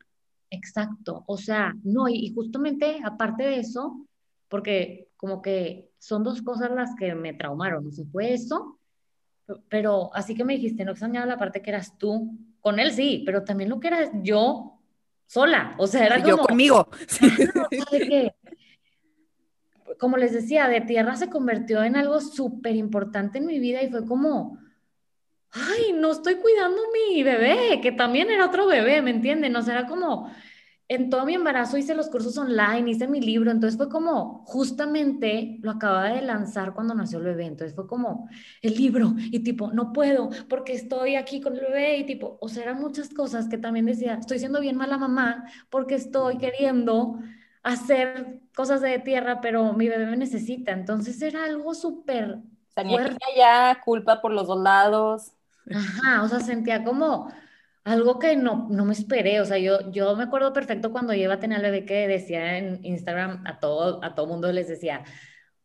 Exacto, 0.53 1.23
o 1.25 1.35
sea, 1.35 1.73
no, 1.83 2.07
y, 2.07 2.31
justamente 2.31 2.99
aparte 3.03 3.43
de 3.43 3.57
eso, 3.57 4.07
porque 4.49 5.09
como 5.17 5.41
que 5.41 5.89
son 5.97 6.23
dos 6.23 6.43
cosas 6.43 6.69
las 6.69 6.95
que 6.95 7.15
me 7.15 7.33
traumaron, 7.33 7.85
no 7.85 7.91
sé, 7.91 8.05
fue 8.05 8.33
eso, 8.33 8.79
pero 9.69 10.09
así 10.13 10.35
que 10.35 10.43
me 10.43 10.53
dijiste, 10.53 10.85
no 10.85 10.91
extrañaba 10.91 11.25
la 11.25 11.37
parte 11.37 11.61
que 11.61 11.69
eras 11.69 11.97
tú, 11.97 12.37
con 12.61 12.79
él 12.79 12.91
sí, 12.91 13.23
pero 13.25 13.43
también 13.43 13.69
lo 13.69 13.79
que 13.79 13.87
era 13.87 14.09
yo 14.21 14.79
sola, 15.27 15.75
o 15.77 15.87
sea, 15.87 16.05
era 16.05 16.15
como... 16.21 16.29
Yo 16.29 16.37
conmigo. 16.37 16.87
como 19.99 20.17
les 20.17 20.33
decía, 20.33 20.67
de 20.67 20.81
tierra 20.81 21.15
se 21.15 21.29
convirtió 21.29 21.83
en 21.83 21.95
algo 21.95 22.19
súper 22.19 22.75
importante 22.75 23.37
en 23.37 23.45
mi 23.45 23.59
vida 23.59 23.81
y 23.83 23.89
fue 23.89 24.05
como, 24.05 24.57
ay, 25.51 25.93
no 25.93 26.11
estoy 26.11 26.35
cuidando 26.35 26.81
mi 26.91 27.23
bebé, 27.23 27.79
que 27.81 27.91
también 27.91 28.29
era 28.31 28.45
otro 28.45 28.67
bebé, 28.67 29.01
¿me 29.01 29.11
entienden? 29.11 29.55
O 29.55 29.61
sea, 29.61 29.79
era 29.79 29.87
como, 29.87 30.31
en 30.87 31.09
todo 31.09 31.25
mi 31.25 31.33
embarazo 31.33 31.77
hice 31.77 31.95
los 31.95 32.09
cursos 32.09 32.37
online, 32.37 32.91
hice 32.91 33.07
mi 33.07 33.21
libro, 33.21 33.51
entonces 33.51 33.77
fue 33.77 33.89
como, 33.89 34.43
justamente 34.45 35.57
lo 35.61 35.71
acababa 35.71 36.09
de 36.09 36.21
lanzar 36.21 36.73
cuando 36.73 36.93
nació 36.93 37.19
el 37.19 37.25
bebé, 37.25 37.45
entonces 37.45 37.75
fue 37.75 37.87
como 37.87 38.29
el 38.61 38.75
libro 38.75 39.13
y 39.17 39.39
tipo, 39.43 39.71
no 39.71 39.93
puedo 39.93 40.29
porque 40.49 40.73
estoy 40.73 41.15
aquí 41.15 41.41
con 41.41 41.55
el 41.55 41.61
bebé 41.61 41.97
y 41.97 42.05
tipo, 42.05 42.37
o 42.41 42.49
sea, 42.49 42.63
eran 42.63 42.79
muchas 42.81 43.09
cosas 43.09 43.47
que 43.47 43.57
también 43.57 43.85
decía, 43.85 44.15
estoy 44.15 44.39
siendo 44.39 44.59
bien 44.59 44.75
mala 44.77 44.97
mamá 44.97 45.45
porque 45.69 45.95
estoy 45.95 46.37
queriendo 46.37 47.19
hacer 47.63 48.41
cosas 48.55 48.81
de 48.81 48.99
tierra, 48.99 49.41
pero 49.41 49.73
mi 49.73 49.87
bebé 49.87 50.05
me 50.05 50.17
necesita, 50.17 50.71
entonces 50.73 51.21
era 51.21 51.45
algo 51.45 51.73
súper... 51.73 52.39
Tenía 52.75 52.99
ya 53.37 53.81
culpa 53.85 54.19
por 54.19 54.31
los 54.31 54.47
dos 54.47 54.59
lados. 54.59 55.33
Ajá, 55.71 56.23
o 56.23 56.27
sea, 56.27 56.39
sentía 56.39 56.83
como 56.83 57.29
algo 57.83 58.19
que 58.19 58.35
no, 58.35 58.67
no 58.69 58.85
me 58.85 58.93
esperé, 58.93 59.41
o 59.41 59.45
sea, 59.45 59.57
yo, 59.57 59.91
yo 59.91 60.15
me 60.15 60.23
acuerdo 60.23 60.53
perfecto 60.53 60.91
cuando 60.91 61.13
yo 61.13 61.23
iba 61.23 61.33
a 61.35 61.39
tener 61.39 61.57
al 61.57 61.63
bebé 61.63 61.85
que 61.85 62.07
decía 62.07 62.57
en 62.57 62.79
Instagram 62.85 63.43
a 63.45 63.59
todo, 63.59 64.03
a 64.03 64.15
todo 64.15 64.27
mundo 64.27 64.51
les 64.51 64.67
decía, 64.69 65.03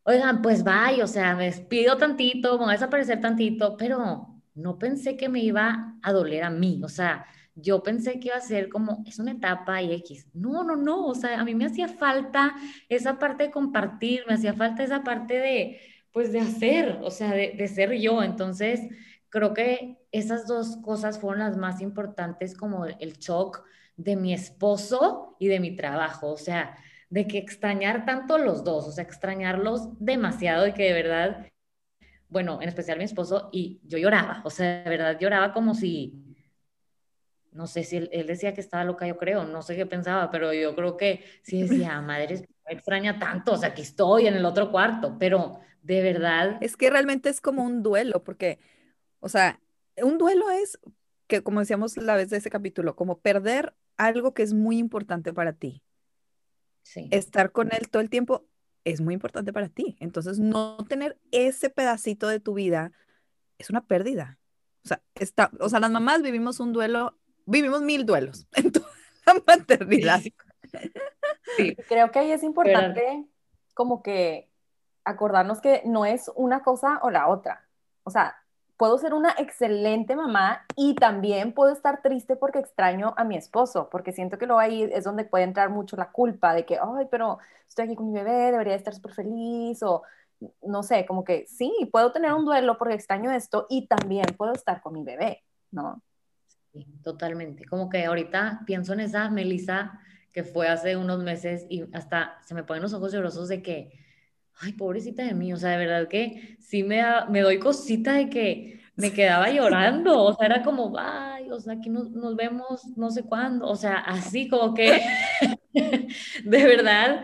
oigan, 0.02 0.42
pues 0.42 0.64
bye, 0.64 1.02
o 1.02 1.06
sea, 1.06 1.36
me 1.36 1.46
despido 1.46 1.96
tantito, 1.96 2.52
me 2.58 2.64
voy 2.64 2.70
a 2.70 2.72
desaparecer 2.72 3.20
tantito, 3.20 3.76
pero 3.76 4.42
no 4.54 4.78
pensé 4.78 5.16
que 5.16 5.28
me 5.28 5.40
iba 5.40 5.96
a 6.02 6.12
doler 6.12 6.44
a 6.44 6.50
mí, 6.50 6.80
o 6.84 6.88
sea, 6.88 7.26
yo 7.54 7.82
pensé 7.82 8.20
que 8.20 8.28
iba 8.28 8.36
a 8.36 8.40
ser 8.40 8.68
como, 8.68 9.02
es 9.06 9.18
una 9.18 9.32
etapa 9.32 9.82
y 9.82 9.92
X. 9.94 10.28
No, 10.32 10.62
no, 10.62 10.76
no, 10.76 11.06
o 11.06 11.14
sea, 11.14 11.40
a 11.40 11.44
mí 11.44 11.54
me 11.54 11.66
hacía 11.66 11.88
falta 11.88 12.54
esa 12.88 13.18
parte 13.18 13.44
de 13.44 13.50
compartir, 13.50 14.22
me 14.28 14.34
hacía 14.34 14.54
falta 14.54 14.84
esa 14.84 15.02
parte 15.02 15.34
de, 15.34 15.80
pues, 16.12 16.32
de 16.32 16.40
hacer, 16.40 16.98
o 17.02 17.10
sea, 17.10 17.32
de, 17.32 17.54
de 17.56 17.68
ser 17.68 17.92
yo, 17.98 18.22
entonces 18.22 18.80
creo 19.30 19.54
que 19.54 19.98
esas 20.12 20.46
dos 20.46 20.76
cosas 20.78 21.18
fueron 21.18 21.40
las 21.40 21.56
más 21.56 21.80
importantes 21.80 22.56
como 22.56 22.86
el 22.86 23.18
shock 23.18 23.62
de 23.96 24.16
mi 24.16 24.32
esposo 24.32 25.36
y 25.38 25.48
de 25.48 25.60
mi 25.60 25.76
trabajo, 25.76 26.32
o 26.32 26.36
sea, 26.36 26.76
de 27.10 27.26
que 27.26 27.38
extrañar 27.38 28.04
tanto 28.04 28.38
los 28.38 28.64
dos, 28.64 28.86
o 28.86 28.92
sea, 28.92 29.04
extrañarlos 29.04 29.88
demasiado 29.98 30.66
y 30.66 30.72
que 30.72 30.84
de 30.84 30.92
verdad, 30.92 31.46
bueno, 32.28 32.60
en 32.62 32.68
especial 32.68 32.98
mi 32.98 33.04
esposo, 33.04 33.48
y 33.52 33.80
yo 33.84 33.98
lloraba, 33.98 34.42
o 34.44 34.50
sea, 34.50 34.84
de 34.84 34.90
verdad 34.90 35.18
lloraba 35.18 35.52
como 35.52 35.74
si, 35.74 36.36
no 37.52 37.66
sé 37.66 37.82
si 37.82 37.96
él, 37.96 38.26
decía 38.26 38.54
que 38.54 38.60
estaba 38.60 38.84
loca, 38.84 39.06
yo 39.06 39.16
creo, 39.16 39.44
no 39.44 39.62
sé 39.62 39.74
qué 39.74 39.86
pensaba, 39.86 40.30
pero 40.30 40.52
yo 40.52 40.76
creo 40.76 40.96
que 40.96 41.24
sí 41.42 41.62
decía, 41.62 42.00
madre, 42.00 42.46
me 42.66 42.74
extraña 42.74 43.18
tanto, 43.18 43.52
o 43.52 43.56
sea, 43.56 43.70
aquí 43.70 43.82
estoy 43.82 44.26
en 44.26 44.34
el 44.34 44.44
otro 44.44 44.70
cuarto, 44.70 45.16
pero 45.18 45.58
de 45.82 46.02
verdad. 46.02 46.58
Es 46.60 46.76
que 46.76 46.90
realmente 46.90 47.30
es 47.30 47.40
como 47.40 47.64
un 47.64 47.82
duelo, 47.82 48.22
porque 48.22 48.58
o 49.20 49.28
sea, 49.28 49.60
un 49.96 50.18
duelo 50.18 50.50
es, 50.50 50.78
que 51.26 51.42
como 51.42 51.60
decíamos 51.60 51.96
la 51.96 52.16
vez 52.16 52.30
de 52.30 52.38
ese 52.38 52.50
capítulo, 52.50 52.96
como 52.96 53.18
perder 53.18 53.74
algo 53.96 54.32
que 54.34 54.42
es 54.42 54.54
muy 54.54 54.78
importante 54.78 55.32
para 55.32 55.52
ti. 55.52 55.82
Sí. 56.82 57.08
Estar 57.10 57.52
con 57.52 57.72
él 57.72 57.90
todo 57.90 58.00
el 58.00 58.10
tiempo 58.10 58.46
es 58.84 59.00
muy 59.00 59.14
importante 59.14 59.52
para 59.52 59.68
ti. 59.68 59.96
Entonces, 60.00 60.38
no 60.38 60.78
tener 60.88 61.18
ese 61.30 61.68
pedacito 61.68 62.28
de 62.28 62.40
tu 62.40 62.54
vida 62.54 62.92
es 63.58 63.70
una 63.70 63.84
pérdida. 63.84 64.38
O 64.84 64.88
sea, 64.88 65.02
está, 65.14 65.50
o 65.60 65.68
sea, 65.68 65.80
las 65.80 65.90
mamás 65.90 66.22
vivimos 66.22 66.60
un 66.60 66.72
duelo, 66.72 67.18
vivimos 67.44 67.82
mil 67.82 68.06
duelos 68.06 68.46
en 68.54 68.72
toda 68.72 68.88
la 69.26 69.34
maternidad. 69.46 70.22
Sí. 71.56 71.76
Creo 71.88 72.10
que 72.10 72.20
ahí 72.20 72.32
es 72.32 72.42
importante 72.42 73.26
como 73.74 74.02
que 74.02 74.50
acordarnos 75.04 75.60
que 75.60 75.82
no 75.84 76.04
es 76.04 76.30
una 76.34 76.62
cosa 76.62 77.00
o 77.02 77.10
la 77.10 77.28
otra. 77.28 77.68
O 78.04 78.10
sea, 78.10 78.36
puedo 78.78 78.96
ser 78.96 79.12
una 79.12 79.34
excelente 79.38 80.16
mamá 80.16 80.64
y 80.76 80.94
también 80.94 81.52
puedo 81.52 81.72
estar 81.72 82.00
triste 82.00 82.36
porque 82.36 82.60
extraño 82.60 83.12
a 83.16 83.24
mi 83.24 83.36
esposo, 83.36 83.88
porque 83.90 84.12
siento 84.12 84.38
que 84.38 84.46
luego 84.46 84.60
ahí 84.60 84.84
es 84.84 85.04
donde 85.04 85.24
puede 85.24 85.44
entrar 85.44 85.68
mucho 85.68 85.96
la 85.96 86.10
culpa 86.12 86.54
de 86.54 86.64
que, 86.64 86.78
ay, 86.80 87.06
pero 87.10 87.38
estoy 87.68 87.86
aquí 87.86 87.96
con 87.96 88.06
mi 88.06 88.14
bebé, 88.14 88.52
debería 88.52 88.76
estar 88.76 88.94
súper 88.94 89.12
feliz 89.12 89.82
o 89.82 90.04
no 90.62 90.84
sé, 90.84 91.04
como 91.06 91.24
que 91.24 91.46
sí, 91.48 91.72
puedo 91.90 92.12
tener 92.12 92.32
un 92.32 92.44
duelo 92.44 92.78
porque 92.78 92.94
extraño 92.94 93.32
esto 93.32 93.66
y 93.68 93.88
también 93.88 94.26
puedo 94.36 94.52
estar 94.52 94.80
con 94.80 94.94
mi 94.94 95.02
bebé, 95.02 95.42
¿no? 95.72 96.00
Sí, 96.72 96.86
totalmente. 97.02 97.64
Como 97.64 97.88
que 97.88 98.04
ahorita 98.04 98.62
pienso 98.64 98.92
en 98.92 99.00
esa 99.00 99.28
Melissa 99.28 99.98
que 100.32 100.44
fue 100.44 100.68
hace 100.68 100.96
unos 100.96 101.18
meses 101.24 101.66
y 101.68 101.84
hasta 101.92 102.38
se 102.44 102.54
me 102.54 102.62
ponen 102.62 102.84
los 102.84 102.94
ojos 102.94 103.12
llorosos 103.12 103.48
de 103.48 103.60
que 103.60 103.92
ay, 104.60 104.72
pobrecita 104.72 105.22
de 105.24 105.34
mí, 105.34 105.52
o 105.52 105.56
sea, 105.56 105.70
de 105.70 105.86
verdad 105.86 106.08
que 106.08 106.56
sí 106.60 106.82
me, 106.82 107.02
me 107.30 107.40
doy 107.40 107.58
cosita 107.58 108.14
de 108.14 108.28
que 108.28 108.80
me 108.96 109.12
quedaba 109.12 109.50
llorando, 109.50 110.22
o 110.24 110.34
sea, 110.34 110.46
era 110.46 110.62
como, 110.62 110.92
ay, 110.98 111.50
o 111.50 111.60
sea, 111.60 111.74
aquí 111.74 111.88
nos, 111.88 112.10
nos 112.10 112.34
vemos 112.36 112.84
no 112.96 113.10
sé 113.10 113.22
cuándo, 113.22 113.68
o 113.68 113.76
sea, 113.76 113.98
así 113.98 114.48
como 114.48 114.74
que, 114.74 115.00
de 116.44 116.64
verdad, 116.64 117.22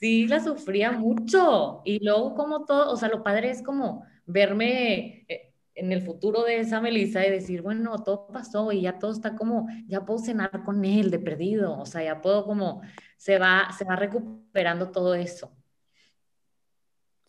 sí 0.00 0.26
la 0.26 0.40
sufría 0.40 0.92
mucho. 0.92 1.82
Y 1.84 2.04
luego 2.04 2.34
como 2.34 2.64
todo, 2.64 2.92
o 2.92 2.96
sea, 2.96 3.08
lo 3.08 3.22
padre 3.22 3.50
es 3.50 3.62
como 3.62 4.04
verme 4.26 5.24
eh, 5.28 5.52
en 5.74 5.92
el 5.92 6.02
futuro 6.02 6.42
de 6.44 6.60
esa 6.60 6.80
Melissa 6.80 7.26
y 7.26 7.30
decir, 7.30 7.62
bueno, 7.62 7.96
todo 8.02 8.28
pasó 8.28 8.72
y 8.72 8.82
ya 8.82 8.98
todo 8.98 9.12
está 9.12 9.36
como, 9.36 9.68
ya 9.86 10.04
puedo 10.04 10.18
cenar 10.18 10.64
con 10.64 10.84
él 10.84 11.10
de 11.10 11.18
perdido, 11.18 11.78
o 11.78 11.86
sea, 11.86 12.02
ya 12.04 12.20
puedo 12.22 12.44
como, 12.44 12.82
se 13.16 13.38
va, 13.38 13.68
se 13.76 13.84
va 13.84 13.96
recuperando 13.96 14.90
todo 14.90 15.14
eso. 15.14 15.52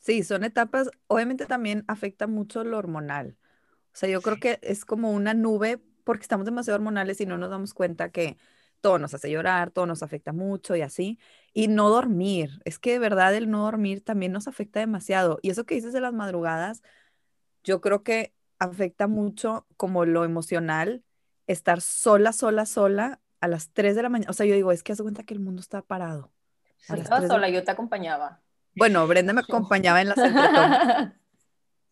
Sí, 0.08 0.24
son 0.24 0.46
etapas, 0.46 0.90
obviamente 1.08 1.46
también 1.48 1.84
afecta 1.90 2.28
mucho 2.28 2.64
lo 2.64 2.78
hormonal. 2.78 3.36
O 3.88 3.90
sea, 3.92 4.08
yo 4.08 4.22
creo 4.22 4.40
que 4.40 4.58
es 4.62 4.86
como 4.86 5.12
una 5.12 5.34
nube 5.34 5.82
porque 6.06 6.22
estamos 6.22 6.46
demasiado 6.46 6.78
hormonales 6.78 7.20
y 7.20 7.26
no 7.26 7.38
nos 7.38 7.50
damos 7.50 7.74
cuenta 7.74 8.10
que 8.10 8.38
todo 8.80 9.00
nos 9.00 9.14
hace 9.14 9.30
llorar, 9.30 9.70
todo 9.70 9.86
nos 9.86 10.04
afecta 10.04 10.32
mucho 10.32 10.78
y 10.78 10.82
así. 10.82 11.20
Y 11.54 11.68
no 11.68 11.90
dormir, 11.90 12.62
es 12.64 12.80
que 12.80 12.94
de 12.94 13.00
verdad 13.00 13.36
el 13.36 13.52
no 13.52 13.64
dormir 13.64 14.02
también 14.02 14.32
nos 14.32 14.48
afecta 14.48 14.80
demasiado. 14.80 15.40
Y 15.42 15.50
eso 15.50 15.66
que 15.66 15.76
dices 15.76 15.92
de 15.92 16.00
las 16.00 16.14
madrugadas, 16.14 16.84
yo 17.66 17.82
creo 17.82 18.02
que 18.04 18.34
afecta 18.60 19.08
mucho 19.08 19.68
como 19.76 20.06
lo 20.06 20.24
emocional 20.24 21.04
estar 21.48 21.82
sola, 21.82 22.32
sola, 22.32 22.66
sola 22.66 23.20
a 23.42 23.50
las 23.50 23.72
3 23.74 23.94
de 23.98 24.04
la 24.04 24.10
mañana. 24.10 24.32
O 24.32 24.34
sea, 24.34 24.46
yo 24.46 24.56
digo, 24.56 24.72
es 24.72 24.84
que 24.84 24.94
hace 24.94 25.04
cuenta 25.04 25.24
que 25.24 25.34
el 25.34 25.42
mundo 25.42 25.60
está 25.60 25.82
parado. 25.82 26.32
Sí, 26.78 26.94
estaba 26.94 27.28
sola, 27.28 27.50
yo 27.50 27.66
te 27.66 27.72
acompañaba. 27.72 28.42
Bueno, 28.78 29.08
Brenda 29.08 29.34
me 29.34 29.42
acompañaba 29.42 30.02
en 30.02 30.10
las 30.10 30.18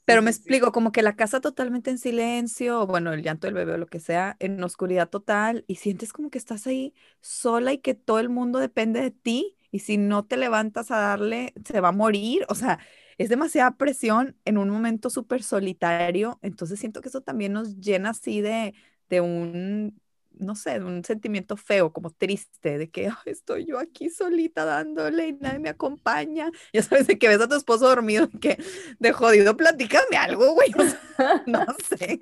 Pero 0.06 0.22
me 0.22 0.30
explico, 0.30 0.72
como 0.72 0.92
que 0.92 1.02
la 1.02 1.16
casa 1.16 1.42
totalmente 1.42 1.90
en 1.90 1.98
silencio, 1.98 2.86
bueno, 2.86 3.12
el 3.12 3.24
llanto 3.24 3.48
del 3.48 3.56
bebé 3.56 3.74
o 3.74 3.78
lo 3.78 3.88
que 3.88 4.00
sea, 4.00 4.38
en 4.40 4.64
oscuridad 4.64 5.10
total, 5.10 5.66
y 5.68 5.76
sientes 5.76 6.14
como 6.14 6.30
que 6.30 6.38
estás 6.38 6.68
ahí 6.68 6.94
sola 7.22 7.74
y 7.74 7.80
que 7.80 7.96
todo 7.96 8.20
el 8.20 8.30
mundo 8.30 8.60
depende 8.60 9.02
de 9.02 9.10
ti, 9.10 9.58
y 9.72 9.80
si 9.80 9.98
no 9.98 10.24
te 10.24 10.38
levantas 10.38 10.92
a 10.92 10.98
darle, 10.98 11.54
se 11.66 11.82
va 11.82 11.90
a 11.90 11.92
morir. 11.92 12.46
O 12.50 12.56
sea, 12.56 12.80
es 13.18 13.30
demasiada 13.30 13.78
presión 13.78 14.38
en 14.46 14.58
un 14.58 14.70
momento 14.70 15.10
súper 15.10 15.44
solitario. 15.44 16.40
Entonces 16.44 16.80
siento 16.80 17.02
que 17.02 17.10
eso 17.10 17.22
también 17.22 17.54
nos 17.54 17.78
llena 17.80 18.12
así 18.12 18.42
de, 18.42 18.74
de 19.10 19.22
un 19.22 20.00
no 20.40 20.56
sé, 20.56 20.80
un 20.80 21.04
sentimiento 21.04 21.58
feo, 21.58 21.92
como 21.92 22.12
triste, 22.12 22.78
de 22.78 22.90
que 22.90 23.10
estoy 23.26 23.66
yo 23.66 23.80
aquí 23.80 24.10
solita 24.10 24.66
dándole 24.66 25.30
y 25.30 25.34
nadie 25.34 25.60
me 25.60 25.70
acompaña. 25.70 26.52
Ya 26.74 26.82
sabes, 26.82 27.08
que 27.08 27.28
ves 27.28 27.42
a 27.42 27.48
tu 27.48 27.56
esposo 27.56 27.88
dormido 27.88 28.30
que 28.42 28.58
de 29.00 29.12
jodido, 29.12 29.56
platícame 29.56 30.18
algo, 30.18 30.54
güey. 30.54 30.72
no 31.48 31.66
sé. 31.88 32.20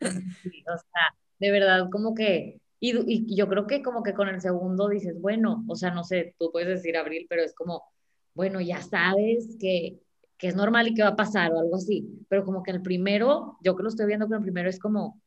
o 0.00 0.78
sea, 0.78 1.14
de 1.38 1.50
verdad, 1.50 1.88
como 1.90 2.14
que, 2.14 2.60
y, 2.78 2.96
y, 3.12 3.34
yo 3.34 3.48
creo 3.48 3.66
que 3.66 3.82
como 3.82 4.02
que 4.02 4.14
con 4.14 4.28
el 4.28 4.40
segundo 4.40 4.88
dices, 4.88 5.20
bueno, 5.20 5.64
o 5.68 5.76
sea, 5.76 5.90
no 5.90 6.04
sé, 6.04 6.34
tú 6.38 6.50
puedes 6.52 6.68
decir 6.68 6.96
abril, 6.96 7.26
pero 7.28 7.42
es 7.42 7.54
como, 7.54 7.82
bueno, 8.34 8.60
ya 8.60 8.80
sabes 8.82 9.56
que, 9.58 10.00
que 10.38 10.48
es 10.48 10.56
normal 10.56 10.88
y 10.88 10.94
que 10.94 11.02
va 11.02 11.10
a 11.10 11.16
pasar 11.16 11.52
o 11.52 11.60
algo 11.60 11.76
así, 11.76 12.08
pero 12.28 12.44
como 12.44 12.62
que 12.62 12.70
el 12.70 12.82
primero, 12.82 13.58
yo 13.62 13.76
que 13.76 13.82
lo 13.82 13.88
estoy 13.90 14.06
viendo 14.06 14.26
con 14.26 14.38
el 14.38 14.42
primero 14.42 14.70
es 14.70 14.78
como, 14.78 15.20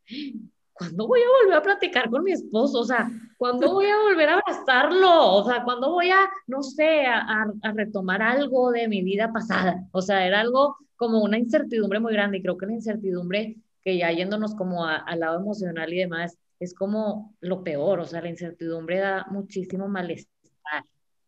¿cuándo 0.74 1.08
voy 1.08 1.22
a 1.22 1.44
volver 1.44 1.58
a 1.58 1.64
platicar 1.64 2.10
con 2.10 2.24
mi 2.24 2.32
esposo? 2.32 2.80
O 2.80 2.86
sea, 2.86 3.10
¿cuándo 3.38 3.72
voy 3.72 3.86
a 3.86 3.98
volver 3.98 4.30
a 4.30 4.34
abrazarlo? 4.34 5.36
O 5.36 5.46
sea, 5.46 5.64
¿cuándo 5.64 5.92
voy 5.92 6.10
a, 6.10 6.30
no 6.48 6.64
sé, 6.64 7.06
a, 7.06 7.46
retomar 7.74 8.22
algo 8.22 8.72
de 8.72 8.88
mi 8.88 9.04
vida 9.04 9.32
pasada? 9.32 9.88
O 9.92 10.02
sea, 10.02 10.26
era 10.26 10.42
algo 10.42 10.78
como 10.96 11.22
una 11.24 11.38
incertidumbre 11.38 12.00
muy 12.00 12.14
grande 12.14 12.38
y 12.38 12.42
creo 12.42 12.58
que 12.58 12.66
la 12.66 12.74
incertidumbre, 12.74 13.58
que 13.84 13.98
ya 13.98 14.12
yéndonos 14.12 14.56
como 14.56 14.86
al 14.86 15.20
lado 15.20 15.40
emocional 15.40 15.92
y 15.94 16.00
demás, 16.00 16.38
es 16.60 16.74
como 16.74 17.36
lo 17.42 17.64
peor, 17.64 18.00
o 18.00 18.06
sea, 18.06 18.22
la 18.22 18.30
incertidumbre 18.30 19.00
da 19.00 19.26
muchísimo 19.30 19.88
malestar. 19.88 20.32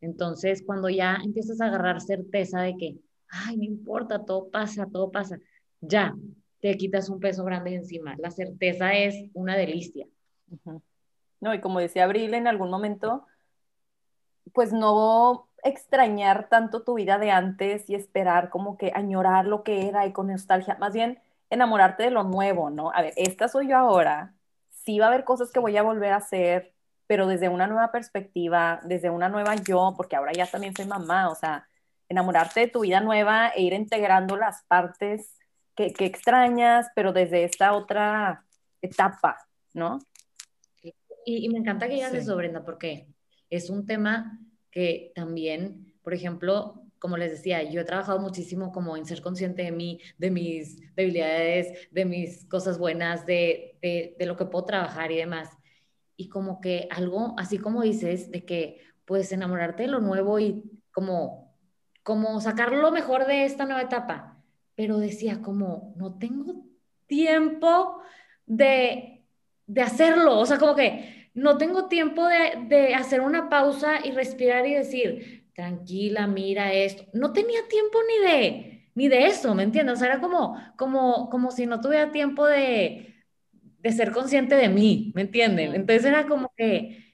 Entonces, 0.02 0.64
cuando 0.66 0.90
ya 0.90 1.20
empiezas 1.24 1.60
a 1.62 1.66
agarrar 1.66 2.00
certeza 2.02 2.62
de 2.62 2.78
que, 2.78 2.98
ay, 3.30 3.58
no 3.58 3.64
importa, 3.64 4.24
todo 4.24 4.50
pasa, 4.50 4.88
todo 4.92 5.12
pasa, 5.12 5.40
ya, 5.82 6.16
te 6.66 6.78
quitas 6.78 7.10
un 7.10 7.20
peso 7.20 7.44
grande 7.44 7.76
encima. 7.76 8.16
La 8.18 8.32
certeza 8.32 8.94
es 8.94 9.30
una 9.36 9.56
delicia. 9.56 10.08
No, 11.40 11.54
y 11.54 11.62
como 11.62 11.80
decía 11.80 12.06
Abril 12.06 12.34
en 12.34 12.48
algún 12.48 12.72
momento, 12.72 13.28
pues 14.52 14.74
no 14.74 15.48
extrañar 15.64 16.50
tanto 16.50 16.82
tu 16.82 16.96
vida 16.96 17.20
de 17.20 17.30
antes 17.30 17.88
y 17.88 17.94
esperar 17.94 18.50
como 18.50 18.80
que 18.80 18.92
añorar 18.96 19.46
lo 19.46 19.62
que 19.62 19.88
era 19.88 20.08
y 20.08 20.12
con 20.12 20.26
nostalgia, 20.26 20.76
más 20.80 20.92
bien 20.92 21.20
enamorarte 21.52 22.02
de 22.02 22.10
lo 22.10 22.24
nuevo, 22.24 22.72
¿no? 22.72 22.92
A 22.96 23.04
ver, 23.04 23.14
esta 23.16 23.48
soy 23.48 23.70
yo 23.70 23.78
ahora, 23.78 24.34
sí 24.72 24.98
va 24.98 25.06
a 25.06 25.10
haber 25.10 25.24
cosas 25.24 25.52
que 25.52 25.60
voy 25.60 25.78
a 25.78 25.84
volver 25.84 26.14
a 26.14 26.18
hacer, 26.18 26.74
pero 27.06 27.28
desde 27.28 27.48
una 27.48 27.68
nueva 27.68 27.92
perspectiva, 27.92 28.80
desde 28.86 29.12
una 29.12 29.30
nueva 29.30 29.54
yo, 29.54 29.94
porque 29.96 30.16
ahora 30.16 30.32
ya 30.32 30.48
también 30.48 30.76
soy 30.76 30.88
mamá, 30.88 31.30
o 31.30 31.36
sea, 31.36 31.68
enamorarte 32.10 32.62
de 32.62 32.68
tu 32.70 32.80
vida 32.80 33.02
nueva 33.02 33.50
e 33.50 33.62
ir 33.62 33.74
integrando 33.74 34.36
las 34.36 34.64
partes 34.64 35.36
que, 35.76 35.94
extrañas, 36.00 36.88
pero 36.96 37.14
desde 37.14 37.44
esta 37.44 37.74
otra 37.74 38.46
etapa, 38.82 39.38
¿no? 39.74 40.00
Y, 41.26 41.50
me 41.50 41.60
encanta 41.60 41.88
que 41.88 41.96
ella 41.96 42.10
se 42.10 42.20
eso, 42.20 42.36
Brenda, 42.36 42.64
porque 42.64 43.08
es 43.50 43.70
un 43.70 43.86
tema 43.86 44.40
que 44.72 45.12
también, 45.16 45.94
por 46.04 46.14
ejemplo, 46.14 46.84
como 47.00 47.18
les 47.18 47.32
decía, 47.32 47.64
yo 47.64 47.82
he 47.82 47.86
trabajado 47.86 48.20
muchísimo 48.20 48.72
como 48.72 48.96
en 48.96 49.06
ser 49.06 49.22
consciente 49.22 49.64
de 49.64 49.72
mí, 49.72 50.00
de 50.18 50.32
mis 50.32 50.96
debilidades, 50.96 51.90
de 51.92 52.06
mis 52.06 52.46
cosas 52.46 52.78
buenas, 52.78 53.26
de, 53.26 53.78
de, 53.82 54.16
de, 54.18 54.26
lo 54.26 54.38
que 54.38 54.46
puedo 54.46 54.66
trabajar 54.66 55.12
y 55.12 55.18
demás. 55.18 55.50
Y 56.16 56.30
como 56.30 56.62
que 56.62 56.88
algo, 56.92 57.34
así 57.38 57.58
como 57.58 57.82
dices, 57.82 58.32
de 58.32 58.46
que 58.46 58.82
puedes 59.06 59.32
enamorarte 59.32 59.84
de 59.84 59.90
lo 59.90 60.00
nuevo 60.00 60.40
y 60.40 60.64
como, 60.92 61.58
como 62.04 62.40
sacar 62.40 62.72
lo 62.72 62.92
mejor 62.92 63.26
de 63.26 63.46
esta 63.46 63.66
nueva 63.66 63.82
etapa 63.82 64.35
pero 64.76 64.98
decía 65.00 65.42
como, 65.42 65.94
no 65.98 66.18
tengo 66.18 66.66
tiempo 67.08 68.02
de, 68.46 69.24
de 69.68 69.82
hacerlo, 69.82 70.40
o 70.40 70.46
sea, 70.46 70.58
como 70.58 70.76
que 70.76 71.30
no 71.34 71.58
tengo 71.58 71.88
tiempo 71.88 72.26
de, 72.28 72.66
de, 72.68 72.96
hacer 72.96 73.22
una 73.22 73.50
pausa 73.50 74.00
y 74.06 74.12
respirar 74.12 74.66
y 74.68 74.74
decir, 74.74 75.46
tranquila, 75.54 76.28
mira 76.28 76.74
esto. 76.74 77.06
No 77.14 77.34
tenía 77.34 77.68
tiempo 77.68 78.00
ni 78.08 78.28
de, 78.30 78.90
ni 78.96 79.08
de 79.10 79.28
eso, 79.28 79.54
¿me 79.54 79.64
entiendes? 79.64 79.96
O 79.96 80.00
sea, 80.00 80.08
era 80.14 80.22
como, 80.22 80.58
como, 80.78 81.30
como 81.30 81.52
si 81.52 81.66
no 81.66 81.82
tuviera 81.82 82.12
tiempo 82.12 82.46
de, 82.46 83.16
de 83.80 83.92
ser 83.92 84.12
consciente 84.12 84.56
de 84.56 84.70
mí, 84.70 85.12
¿me 85.14 85.22
entienden? 85.22 85.76
Entonces 85.76 86.06
era 86.06 86.26
como 86.28 86.54
que, 86.56 87.14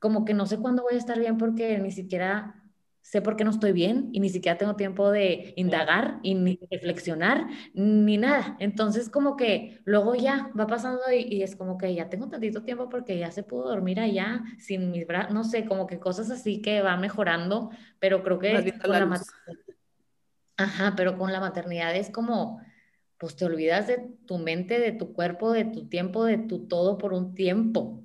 como 0.00 0.24
que 0.24 0.34
no 0.34 0.46
sé 0.46 0.58
cuándo 0.58 0.82
voy 0.82 0.94
a 0.94 0.98
estar 0.98 1.18
bien 1.18 1.38
porque 1.38 1.78
ni 1.78 1.92
siquiera 1.92 2.59
sé 3.02 3.22
por 3.22 3.36
qué 3.36 3.44
no 3.44 3.50
estoy 3.50 3.72
bien 3.72 4.10
y 4.12 4.20
ni 4.20 4.28
siquiera 4.28 4.58
tengo 4.58 4.76
tiempo 4.76 5.10
de 5.10 5.52
indagar 5.56 6.20
y 6.22 6.34
ni 6.34 6.60
reflexionar 6.70 7.46
ni 7.74 8.18
nada. 8.18 8.56
Entonces 8.60 9.08
como 9.08 9.36
que 9.36 9.80
luego 9.84 10.14
ya 10.14 10.50
va 10.58 10.66
pasando 10.66 11.00
y, 11.12 11.42
es 11.42 11.56
como 11.56 11.78
que 11.78 11.94
ya 11.94 12.08
tengo 12.08 12.28
tantito 12.28 12.62
tiempo 12.62 12.88
porque 12.88 13.18
ya 13.18 13.30
se 13.30 13.42
pudo 13.42 13.68
dormir 13.68 14.00
allá 14.00 14.42
sin 14.58 14.90
mis 14.90 15.06
brazos, 15.06 15.32
no 15.32 15.44
sé, 15.44 15.64
como 15.64 15.86
que 15.86 15.98
cosas 15.98 16.30
así 16.30 16.60
que 16.62 16.82
va 16.82 16.96
mejorando, 16.96 17.70
pero 17.98 18.22
creo 18.22 18.38
que 18.38 18.72
con 18.80 18.90
la, 18.92 19.04
la 19.04 19.20
Ajá, 20.56 20.94
pero 20.94 21.16
con 21.16 21.32
la 21.32 21.40
maternidad 21.40 21.96
es 21.96 22.10
como 22.10 22.60
pues 23.20 23.36
te 23.36 23.44
olvidas 23.44 23.86
de 23.86 23.98
tu 24.26 24.38
mente, 24.38 24.78
de 24.78 24.92
tu 24.92 25.12
cuerpo, 25.12 25.52
de 25.52 25.66
tu 25.66 25.88
tiempo, 25.88 26.24
de 26.24 26.38
tu 26.38 26.66
todo 26.66 26.96
por 26.96 27.12
un 27.12 27.34
tiempo. 27.34 28.02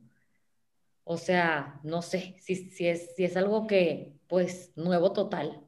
O 1.05 1.17
sea, 1.17 1.79
no 1.83 2.01
sé 2.01 2.35
si, 2.39 2.55
si, 2.55 2.87
es, 2.87 3.15
si 3.15 3.23
es 3.23 3.37
algo 3.37 3.65
que, 3.65 4.14
pues 4.27 4.71
nuevo 4.75 5.13
total. 5.13 5.61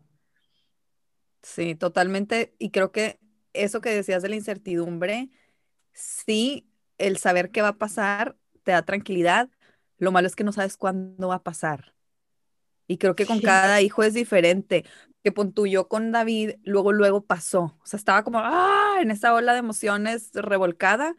Sí, 1.41 1.76
totalmente. 1.76 2.56
Y 2.60 2.72
creo 2.72 2.91
que 2.91 3.20
eso 3.54 3.82
que 3.82 3.89
decías 3.89 4.22
de 4.22 4.30
la 4.30 4.36
incertidumbre, 4.36 5.30
sí, 5.93 6.70
el 6.98 7.17
saber 7.17 7.52
qué 7.52 7.62
va 7.62 7.70
a 7.70 7.78
pasar 7.78 8.38
te 8.63 8.72
da 8.72 8.84
tranquilidad. 8.84 9.50
Lo 9.98 10.12
malo 10.12 10.28
es 10.28 10.36
que 10.36 10.43
no 10.43 10.52
sabes 10.52 10.78
cuándo 10.78 11.30
va 11.30 11.36
a 11.36 11.43
pasar. 11.43 11.96
Y 12.88 12.98
creo 12.98 13.15
que 13.15 13.26
con 13.26 13.41
cada 13.41 13.82
hijo 13.82 14.04
es 14.04 14.13
diferente. 14.13 14.86
Que 15.24 15.34
yo 15.70 15.88
con 15.89 16.12
David, 16.12 16.56
luego, 16.63 16.93
luego 16.93 17.26
pasó. 17.26 17.78
O 17.82 17.86
sea, 17.86 17.98
estaba 17.98 18.24
como, 18.24 18.39
ah, 18.39 18.98
en 19.02 19.12
esa 19.12 19.34
ola 19.34 19.54
de 19.54 19.60
emociones 19.60 20.32
revolcada. 20.34 21.15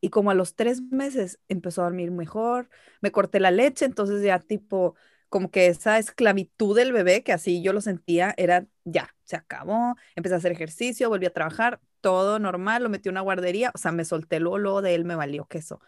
Y 0.00 0.10
como 0.10 0.32
a 0.32 0.34
los 0.34 0.56
tres 0.56 0.82
meses 0.82 1.38
empezó 1.48 1.82
a 1.82 1.84
dormir 1.84 2.10
mejor, 2.10 2.68
me 3.00 3.12
corté 3.12 3.38
la 3.38 3.52
leche, 3.52 3.84
entonces 3.84 4.20
ya 4.22 4.40
tipo, 4.40 4.96
como 5.32 5.50
que 5.50 5.66
esa 5.68 5.98
esclavitud 5.98 6.76
del 6.76 6.92
bebé, 6.92 7.22
que 7.22 7.32
así 7.32 7.62
yo 7.62 7.72
lo 7.72 7.80
sentía, 7.80 8.34
era 8.36 8.66
ya, 8.84 9.16
se 9.24 9.34
acabó, 9.34 9.96
empecé 10.14 10.34
a 10.34 10.38
hacer 10.38 10.52
ejercicio, 10.52 11.08
volví 11.08 11.24
a 11.24 11.32
trabajar, 11.32 11.80
todo 12.02 12.38
normal, 12.38 12.82
lo 12.82 12.90
metí 12.90 13.08
en 13.08 13.14
una 13.14 13.22
guardería, 13.22 13.72
o 13.74 13.78
sea, 13.78 13.92
me 13.92 14.04
solté 14.04 14.40
luego 14.40 14.82
de 14.82 14.94
él, 14.94 15.06
me 15.06 15.14
valió 15.16 15.46
queso. 15.46 15.80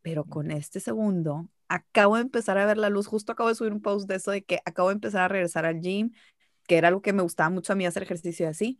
Pero 0.00 0.24
con 0.24 0.52
este 0.52 0.78
segundo, 0.78 1.48
acabo 1.66 2.14
de 2.14 2.22
empezar 2.22 2.56
a 2.56 2.64
ver 2.64 2.78
la 2.78 2.88
luz, 2.88 3.08
justo 3.08 3.32
acabo 3.32 3.48
de 3.48 3.56
subir 3.56 3.72
un 3.72 3.82
post 3.82 4.08
de 4.08 4.14
eso, 4.14 4.30
de 4.30 4.44
que 4.44 4.60
acabo 4.64 4.90
de 4.90 4.94
empezar 4.94 5.22
a 5.22 5.28
regresar 5.28 5.66
al 5.66 5.80
gym, 5.80 6.12
que 6.68 6.78
era 6.78 6.86
algo 6.86 7.02
que 7.02 7.12
me 7.12 7.22
gustaba 7.24 7.50
mucho 7.50 7.72
a 7.72 7.76
mí 7.76 7.84
hacer 7.84 8.04
ejercicio 8.04 8.48
así, 8.48 8.78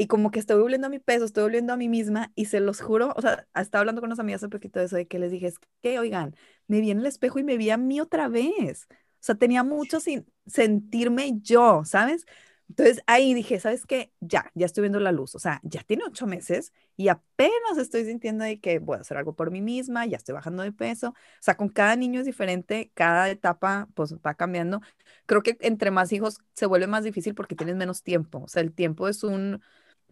y 0.00 0.06
como 0.06 0.30
que 0.30 0.38
estoy 0.38 0.58
volviendo 0.58 0.86
a 0.86 0.90
mi 0.90 0.98
peso, 0.98 1.26
estoy 1.26 1.42
volviendo 1.42 1.74
a 1.74 1.76
mí 1.76 1.86
misma 1.90 2.32
y 2.34 2.46
se 2.46 2.60
los 2.60 2.80
juro, 2.80 3.12
o 3.16 3.20
sea, 3.20 3.46
estaba 3.54 3.80
hablando 3.80 4.00
con 4.00 4.08
unas 4.08 4.18
amigas 4.18 4.42
un 4.42 4.48
poquito 4.48 4.80
de 4.80 4.86
eso, 4.86 4.96
de 4.96 5.06
que 5.06 5.18
les 5.18 5.30
dije, 5.30 5.46
es 5.48 5.58
que, 5.82 5.98
oigan, 5.98 6.34
me 6.68 6.80
vi 6.80 6.90
en 6.90 7.00
el 7.00 7.06
espejo 7.06 7.38
y 7.38 7.44
me 7.44 7.58
vi 7.58 7.68
a 7.68 7.76
mí 7.76 8.00
otra 8.00 8.28
vez. 8.28 8.86
O 8.90 8.94
sea, 9.20 9.34
tenía 9.34 9.62
mucho 9.62 10.00
sin 10.00 10.26
sentirme 10.46 11.38
yo, 11.42 11.82
¿sabes? 11.84 12.24
Entonces 12.70 13.02
ahí 13.06 13.34
dije, 13.34 13.60
¿sabes 13.60 13.84
qué? 13.84 14.10
Ya, 14.20 14.50
ya 14.54 14.64
estoy 14.64 14.82
viendo 14.82 15.00
la 15.00 15.12
luz. 15.12 15.34
O 15.34 15.38
sea, 15.38 15.60
ya 15.64 15.82
tiene 15.82 16.04
ocho 16.06 16.26
meses 16.26 16.72
y 16.96 17.08
apenas 17.08 17.76
estoy 17.78 18.06
sintiendo 18.06 18.44
de 18.44 18.58
que 18.58 18.78
voy 18.78 18.96
a 18.96 19.00
hacer 19.00 19.18
algo 19.18 19.34
por 19.34 19.50
mí 19.50 19.60
misma, 19.60 20.06
ya 20.06 20.16
estoy 20.16 20.34
bajando 20.34 20.62
de 20.62 20.72
peso. 20.72 21.08
O 21.10 21.14
sea, 21.42 21.58
con 21.58 21.68
cada 21.68 21.94
niño 21.96 22.20
es 22.20 22.26
diferente, 22.26 22.90
cada 22.94 23.28
etapa 23.28 23.88
pues 23.94 24.14
va 24.14 24.32
cambiando. 24.34 24.80
Creo 25.26 25.42
que 25.42 25.58
entre 25.60 25.90
más 25.90 26.10
hijos 26.12 26.38
se 26.54 26.64
vuelve 26.66 26.86
más 26.86 27.04
difícil 27.04 27.34
porque 27.34 27.54
tienes 27.54 27.76
menos 27.76 28.02
tiempo. 28.02 28.40
O 28.44 28.48
sea, 28.48 28.62
el 28.62 28.72
tiempo 28.72 29.08
es 29.08 29.24
un, 29.24 29.60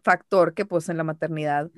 factor 0.03 0.53
que 0.53 0.65
pues 0.65 0.89
en 0.89 0.97
la 0.97 1.03
maternidad 1.03 1.69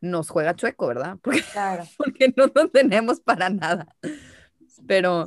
nos 0.00 0.30
juega 0.30 0.54
chueco, 0.54 0.86
¿verdad? 0.86 1.18
Porque, 1.22 1.42
claro. 1.52 1.84
porque 1.98 2.32
no 2.36 2.46
lo 2.54 2.68
tenemos 2.68 3.20
para 3.20 3.50
nada. 3.50 3.94
Pero 4.86 5.26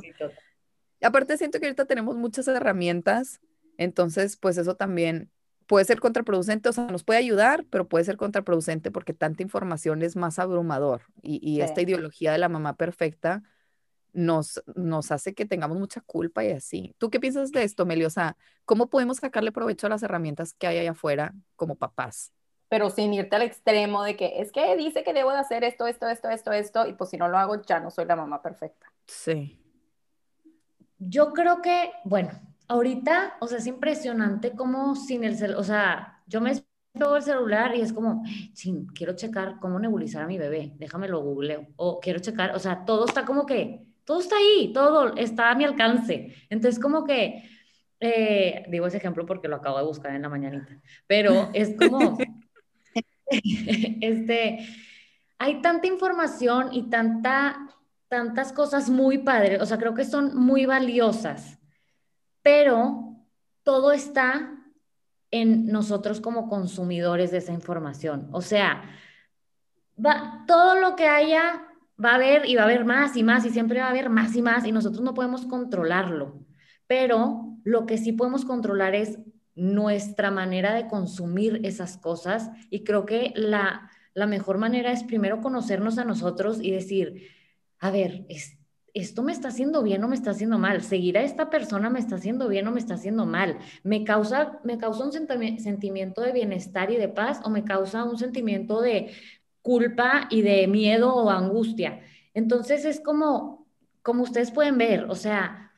aparte 1.02 1.36
siento 1.36 1.60
que 1.60 1.66
ahorita 1.66 1.84
tenemos 1.84 2.16
muchas 2.16 2.48
herramientas, 2.48 3.40
entonces 3.76 4.36
pues 4.36 4.56
eso 4.56 4.76
también 4.76 5.30
puede 5.66 5.84
ser 5.84 6.00
contraproducente, 6.00 6.68
o 6.68 6.72
sea, 6.72 6.86
nos 6.86 7.04
puede 7.04 7.18
ayudar, 7.18 7.64
pero 7.70 7.88
puede 7.88 8.04
ser 8.04 8.16
contraproducente 8.16 8.90
porque 8.90 9.14
tanta 9.14 9.42
información 9.42 10.02
es 10.02 10.16
más 10.16 10.38
abrumador 10.38 11.02
y, 11.22 11.60
esta 11.60 11.82
ideología 11.82 12.32
de 12.32 12.38
la 12.38 12.48
mamá 12.48 12.76
perfecta 12.76 13.42
nos, 14.12 14.62
nos 14.74 15.10
hace 15.10 15.34
que 15.34 15.46
tengamos 15.46 15.78
mucha 15.78 16.00
culpa 16.02 16.44
y 16.44 16.50
así. 16.50 16.94
¿Tú 16.98 17.10
qué 17.10 17.20
piensas 17.20 17.52
de 17.52 17.62
esto, 17.62 17.86
Meli? 17.86 18.04
O 18.04 18.10
sea, 18.10 18.36
¿cómo 18.64 18.90
podemos 18.90 19.18
sacarle 19.18 19.52
provecho 19.52 19.86
a 19.86 19.90
las 19.90 20.02
herramientas 20.02 20.52
que 20.52 20.66
hay 20.66 20.78
allá 20.78 20.90
afuera 20.90 21.34
como 21.56 21.76
papás? 21.76 22.32
Pero 22.72 22.88
sin 22.88 23.12
irte 23.12 23.36
al 23.36 23.42
extremo 23.42 24.02
de 24.02 24.16
que 24.16 24.40
es 24.40 24.50
que 24.50 24.74
dice 24.78 25.04
que 25.04 25.12
debo 25.12 25.30
de 25.30 25.36
hacer 25.36 25.62
esto, 25.62 25.86
esto, 25.86 26.08
esto, 26.08 26.30
esto, 26.30 26.52
esto, 26.52 26.86
y 26.86 26.94
pues 26.94 27.10
si 27.10 27.18
no 27.18 27.28
lo 27.28 27.36
hago 27.36 27.60
ya 27.60 27.80
no 27.80 27.90
soy 27.90 28.06
la 28.06 28.16
mamá 28.16 28.40
perfecta. 28.40 28.90
Sí. 29.04 29.60
Yo 30.98 31.34
creo 31.34 31.60
que, 31.60 31.92
bueno, 32.04 32.30
ahorita, 32.68 33.36
o 33.40 33.46
sea, 33.46 33.58
es 33.58 33.66
impresionante 33.66 34.52
cómo 34.52 34.94
sin 34.94 35.22
el 35.22 35.36
celular, 35.36 35.60
o 35.60 35.64
sea, 35.64 36.22
yo 36.26 36.40
me 36.40 36.52
veo 36.94 37.16
el 37.16 37.22
celular 37.22 37.76
y 37.76 37.82
es 37.82 37.92
como, 37.92 38.24
sin, 38.54 38.86
quiero 38.86 39.14
checar 39.16 39.58
cómo 39.60 39.78
nebulizar 39.78 40.22
a 40.22 40.26
mi 40.26 40.38
bebé, 40.38 40.72
déjame 40.76 41.08
lo 41.08 41.20
googleo, 41.20 41.66
o 41.76 42.00
quiero 42.00 42.20
checar, 42.20 42.56
o 42.56 42.58
sea, 42.58 42.86
todo 42.86 43.04
está 43.04 43.26
como 43.26 43.44
que, 43.44 43.84
todo 44.06 44.20
está 44.20 44.36
ahí, 44.36 44.72
todo 44.72 45.14
está 45.16 45.50
a 45.50 45.54
mi 45.54 45.64
alcance. 45.64 46.34
Entonces, 46.48 46.80
como 46.80 47.04
que, 47.04 47.44
eh, 48.00 48.64
digo 48.70 48.86
ese 48.86 48.96
ejemplo 48.96 49.26
porque 49.26 49.46
lo 49.46 49.56
acabo 49.56 49.76
de 49.76 49.84
buscar 49.84 50.14
en 50.14 50.22
la 50.22 50.30
mañanita, 50.30 50.80
pero 51.06 51.50
es 51.52 51.76
como, 51.76 52.16
este, 54.00 54.66
hay 55.38 55.62
tanta 55.62 55.86
información 55.86 56.68
y 56.72 56.90
tanta, 56.90 57.68
tantas 58.08 58.52
cosas 58.52 58.90
muy 58.90 59.18
padres, 59.18 59.60
o 59.62 59.66
sea, 59.66 59.78
creo 59.78 59.94
que 59.94 60.04
son 60.04 60.36
muy 60.36 60.66
valiosas 60.66 61.58
pero 62.42 63.16
todo 63.62 63.92
está 63.92 64.58
en 65.30 65.66
nosotros 65.66 66.20
como 66.20 66.48
consumidores 66.48 67.30
de 67.30 67.38
esa 67.38 67.52
información. 67.52 68.28
O 68.32 68.42
sea, 68.42 68.82
va, 70.04 70.44
todo 70.46 70.78
lo 70.78 70.94
que 70.96 71.06
haya 71.06 71.66
va 72.02 72.12
a 72.12 72.14
haber 72.16 72.46
y 72.46 72.56
va 72.56 72.62
a 72.62 72.64
haber 72.64 72.84
más 72.84 73.16
y 73.16 73.22
más 73.22 73.46
y 73.46 73.50
siempre 73.50 73.80
va 73.80 73.86
a 73.86 73.90
haber 73.90 74.10
más 74.10 74.34
y 74.34 74.42
más 74.42 74.66
y 74.66 74.72
nosotros 74.72 75.02
no 75.02 75.14
podemos 75.14 75.46
controlarlo. 75.46 76.44
Pero 76.86 77.56
lo 77.64 77.86
que 77.86 77.96
sí 77.96 78.12
podemos 78.12 78.44
controlar 78.44 78.94
es 78.94 79.18
nuestra 79.54 80.30
manera 80.30 80.74
de 80.74 80.88
consumir 80.88 81.60
esas 81.64 81.96
cosas 81.98 82.50
y 82.70 82.84
creo 82.84 83.04
que 83.04 83.32
la, 83.36 83.90
la 84.14 84.26
mejor 84.26 84.58
manera 84.58 84.92
es 84.92 85.04
primero 85.04 85.40
conocernos 85.40 85.98
a 85.98 86.04
nosotros 86.04 86.58
y 86.60 86.70
decir, 86.70 87.28
a 87.78 87.90
ver, 87.90 88.24
es, 88.28 88.56
esto 88.94 89.22
me 89.22 89.32
está 89.32 89.48
haciendo 89.48 89.82
bien 89.82 90.04
o 90.04 90.08
me 90.08 90.14
está 90.14 90.30
haciendo 90.30 90.58
mal, 90.58 90.82
seguir 90.82 91.16
a 91.16 91.22
esta 91.22 91.48
persona 91.48 91.88
me 91.88 91.98
está 91.98 92.16
haciendo 92.16 92.48
bien 92.48 92.66
o 92.66 92.72
me 92.72 92.80
está 92.80 92.94
haciendo 92.94 93.26
mal, 93.26 93.58
me 93.82 94.04
causa, 94.04 94.60
me 94.64 94.78
causa 94.78 95.04
un 95.04 95.12
sentimiento 95.12 96.20
de 96.20 96.32
bienestar 96.32 96.90
y 96.90 96.96
de 96.96 97.08
paz 97.08 97.40
o 97.44 97.50
me 97.50 97.64
causa 97.64 98.04
un 98.04 98.18
sentimiento 98.18 98.80
de 98.80 99.12
culpa 99.62 100.28
y 100.30 100.42
de 100.42 100.66
miedo 100.66 101.14
o 101.14 101.30
angustia. 101.30 102.00
Entonces 102.34 102.84
es 102.84 103.00
como, 103.00 103.66
como 104.02 104.24
ustedes 104.24 104.50
pueden 104.50 104.76
ver, 104.76 105.04
o 105.04 105.14
sea, 105.14 105.71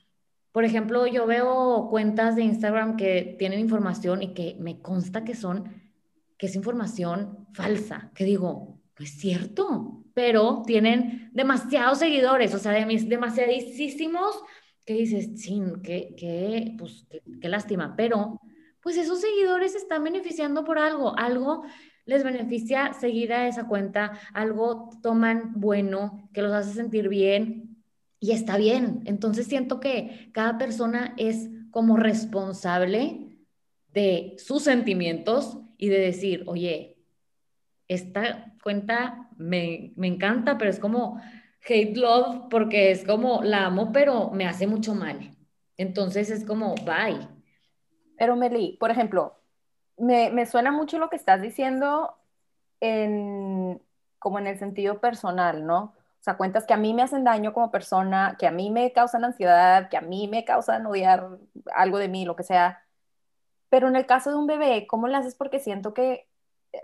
por 0.55 0.65
ejemplo, 0.65 1.05
yo 1.09 1.27
veo 1.27 1.89
cuentas 1.91 2.37
de 2.37 2.45
Instagram 2.45 2.97
que 2.97 3.35
tienen 3.41 3.59
información 3.59 4.23
y 4.23 4.35
que 4.35 4.57
me 4.61 4.81
consta 4.81 5.25
que 5.25 5.35
son, 5.35 5.83
que 6.39 6.47
es 6.47 6.55
información 6.55 7.49
falsa, 7.53 8.13
que 8.15 8.25
digo, 8.25 8.81
no 8.97 9.05
es 9.05 9.19
cierto, 9.19 10.05
pero 10.15 10.63
tienen 10.65 11.29
demasiados 11.33 11.99
seguidores, 11.99 12.55
o 12.55 12.61
sea, 12.61 12.71
demasiadísimos, 12.71 14.45
que 14.87 14.95
dices, 14.95 15.43
sí, 15.43 15.61
qué, 15.83 16.15
qué, 16.17 16.77
pues, 16.79 17.05
qué, 17.41 17.49
lástima, 17.49 17.97
pero 17.97 18.41
pues 18.81 18.97
esos 18.97 19.21
seguidores 19.21 19.75
están 19.75 20.05
beneficiando 20.05 20.63
por 20.63 20.79
algo, 20.79 21.19
algo 21.19 21.65
les 22.07 22.23
beneficia 22.23 22.93
seguir 22.93 23.33
a 23.33 23.49
esa 23.49 23.67
cuenta, 23.67 24.21
algo 24.33 24.89
toman 25.03 25.55
bueno, 25.57 26.29
que 26.33 26.43
los 26.43 26.53
hace 26.53 26.75
sentir 26.75 27.09
bien 27.09 27.74
y 28.21 28.33
está 28.33 28.57
bien. 28.57 29.03
Entonces 29.05 29.47
siento 29.47 29.81
que 29.81 30.31
cada 30.33 30.59
persona 30.59 31.15
es 31.17 31.51
como 31.71 31.97
responsable 31.97 33.39
de 33.89 34.35
sus 34.39 34.63
sentimientos 34.63 35.59
y 35.79 35.89
de 35.89 35.99
decir, 35.99 36.45
oye, 36.47 36.99
esta 37.89 38.55
cuenta 38.63 39.29
me, 39.37 39.93
encanta, 39.97 40.59
pero 40.59 40.71
es 40.71 40.79
como 40.79 41.21
hate 41.67 41.97
love 41.97 42.49
porque 42.51 42.91
es 42.91 43.05
como 43.05 43.43
la 43.43 43.67
amo, 43.67 43.93
pero 43.93 44.31
me 44.31 44.47
hace 44.47 44.67
mucho 44.67 44.95
mal. 44.95 45.37
Entonces 45.77 46.31
es 46.31 46.45
como, 46.45 46.75
bye. 46.77 47.29
Pero 48.17 48.37
Meli, 48.37 48.77
por 48.79 48.91
ejemplo, 48.91 49.41
me, 49.97 50.47
suena 50.47 50.71
mucho 50.73 50.99
lo 50.99 51.11
que 51.11 51.17
estás 51.17 51.43
diciendo 51.43 52.17
en, 52.81 53.83
como 54.19 54.39
en 54.39 54.47
el 54.47 54.59
sentido 54.59 55.01
personal, 55.01 55.67
¿no? 55.67 55.95
O 56.25 56.31
sea, 56.31 56.39
cuentas 56.39 56.65
que 56.65 56.73
a 56.73 56.79
mí 56.79 56.95
me 56.95 57.03
hacen 57.03 57.23
daño 57.23 57.53
como 57.53 57.71
persona, 57.71 58.37
que 58.39 58.47
a 58.47 58.51
mí 58.51 58.71
me 58.71 58.93
causan 58.93 59.27
ansiedad, 59.27 59.91
que 59.91 59.99
a 59.99 60.01
mí 60.01 60.27
me 60.27 60.43
causan 60.47 60.87
odiar 60.87 61.29
algo 61.75 61.99
de 61.99 62.09
mí, 62.09 62.25
lo 62.25 62.35
que 62.35 62.45
sea. 62.45 62.83
Pero 63.69 63.89
en 63.89 63.97
el 63.97 64.07
caso 64.07 64.31
de 64.31 64.37
un 64.37 64.47
bebé, 64.47 64.87
¿cómo 64.87 65.07
le 65.07 65.19
haces? 65.19 65.35
Porque 65.35 65.61
siento 65.61 65.93
que 65.93 66.27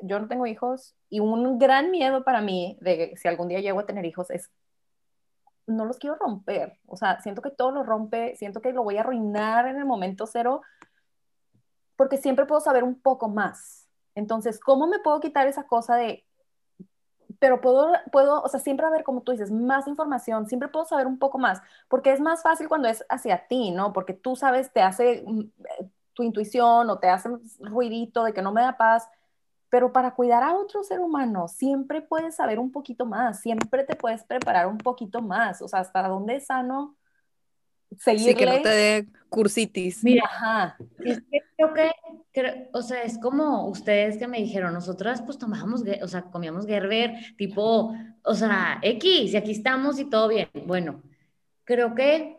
yo 0.03 0.21
no 0.21 0.29
tengo 0.29 0.47
hijos 0.47 0.95
y 1.09 1.21
un 1.21 1.59
gran 1.59 1.91
miedo 1.91 2.23
para 2.23 2.43
mí 2.43 2.77
de 2.83 3.15
si 3.17 3.29
algún 3.29 3.49
día 3.49 3.61
llego 3.61 3.81
a 3.81 3.87
tener 3.87 4.05
hijos 4.05 4.31
es 4.31 4.51
no 5.67 5.87
los 5.87 5.97
quiero 5.97 6.17
romper. 6.17 6.79
O 6.87 6.99
sea, 6.99 7.23
siento 7.23 7.41
que 7.41 7.51
todo 7.51 7.71
lo 7.71 7.83
rompe, 7.83 8.37
siento 8.37 8.61
que 8.61 8.75
lo 8.75 8.83
voy 8.83 8.99
a 8.99 9.01
arruinar 9.01 9.67
en 9.69 9.79
el 9.79 9.87
momento 9.87 10.27
cero, 10.27 10.61
porque 11.97 12.19
siempre 12.19 12.45
puedo 12.45 12.61
saber 12.61 12.85
un 12.85 13.01
poco 13.01 13.31
más. 13.31 13.89
Entonces, 14.15 14.61
¿cómo 14.61 14.87
me 14.87 14.99
puedo 14.99 15.19
quitar 15.21 15.47
esa 15.47 15.67
cosa 15.67 15.97
de, 15.97 16.27
pero 17.41 17.61
puedo, 17.61 17.93
puedo, 18.13 18.43
o 18.43 18.49
sea, 18.49 18.61
siempre 18.61 18.87
haber, 18.87 19.03
como 19.03 19.23
tú 19.23 19.33
dices, 19.33 19.51
más 19.51 19.89
información, 19.89 20.47
siempre 20.47 20.69
puedo 20.69 20.85
saber 20.87 21.07
un 21.09 21.19
poco 21.19 21.39
más, 21.39 21.61
porque 21.89 22.13
es 22.13 22.21
más 22.21 22.43
fácil 22.43 22.69
cuando 22.69 22.89
es 22.89 23.05
hacia 23.09 23.49
ti, 23.49 23.73
¿no? 23.73 23.93
Porque 23.93 24.15
tú 24.15 24.37
sabes, 24.37 24.73
te 24.73 24.83
hace 24.83 25.25
mm, 25.27 25.41
eh, 25.41 25.91
tu 26.15 26.23
intuición 26.23 26.89
o 26.91 26.99
te 26.99 27.09
hace 27.09 27.31
ruidito 27.61 28.25
de 28.25 28.33
que 28.33 28.43
no 28.43 28.53
me 28.53 28.63
da 28.63 28.77
paz 28.77 29.09
pero 29.71 29.93
para 29.93 30.15
cuidar 30.15 30.43
a 30.43 30.55
otro 30.55 30.83
ser 30.83 31.01
humano 31.01 31.49
siempre 31.49 32.03
puedes 32.03 32.37
saber 32.37 32.59
un 32.59 32.73
poquito 32.73 33.07
más, 33.07 33.41
siempre 33.41 33.85
te 33.85 33.97
puedes 33.97 34.25
preparar 34.25 34.67
un 34.67 34.79
poquito 34.79 35.23
más, 35.23 35.63
o 35.63 35.69
sea, 35.69 35.81
hasta 35.81 36.07
dónde 36.09 36.37
es 36.37 36.47
sano 36.47 36.97
seguirle. 37.99 38.33
Sí, 38.33 38.35
que 38.37 38.47
no 38.47 38.63
te 38.63 38.69
dé 38.69 39.07
cursitis. 39.29 40.03
Mira, 40.03 40.25
Ajá. 40.25 40.77
es 41.05 41.21
que 41.31 41.43
creo 41.57 41.75
que, 41.75 42.69
o 42.73 42.83
sea, 42.83 43.03
es 43.03 43.19
como 43.19 43.69
ustedes 43.69 44.17
que 44.19 44.29
me 44.29 44.39
dijeron, 44.39 44.73
nosotras 44.73 45.23
pues 45.23 45.39
tomábamos, 45.39 45.83
o 46.03 46.09
sea, 46.09 46.23
comíamos 46.23 46.67
Gerber, 46.67 47.15
tipo, 47.37 47.95
o 48.23 48.35
sea, 48.35 48.79
X, 48.83 49.33
y 49.33 49.37
aquí 49.37 49.53
estamos 49.53 49.99
y 49.99 50.11
todo 50.11 50.29
bien. 50.29 50.49
Bueno, 50.67 51.03
creo 51.65 51.95
que 51.95 52.39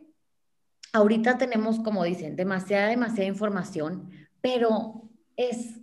ahorita 0.93 1.37
tenemos, 1.37 1.79
como 1.79 2.03
dicen, 2.03 2.35
demasiada, 2.35 2.89
demasiada 2.89 3.27
información, 3.27 4.09
pero 4.41 5.09
es 5.37 5.81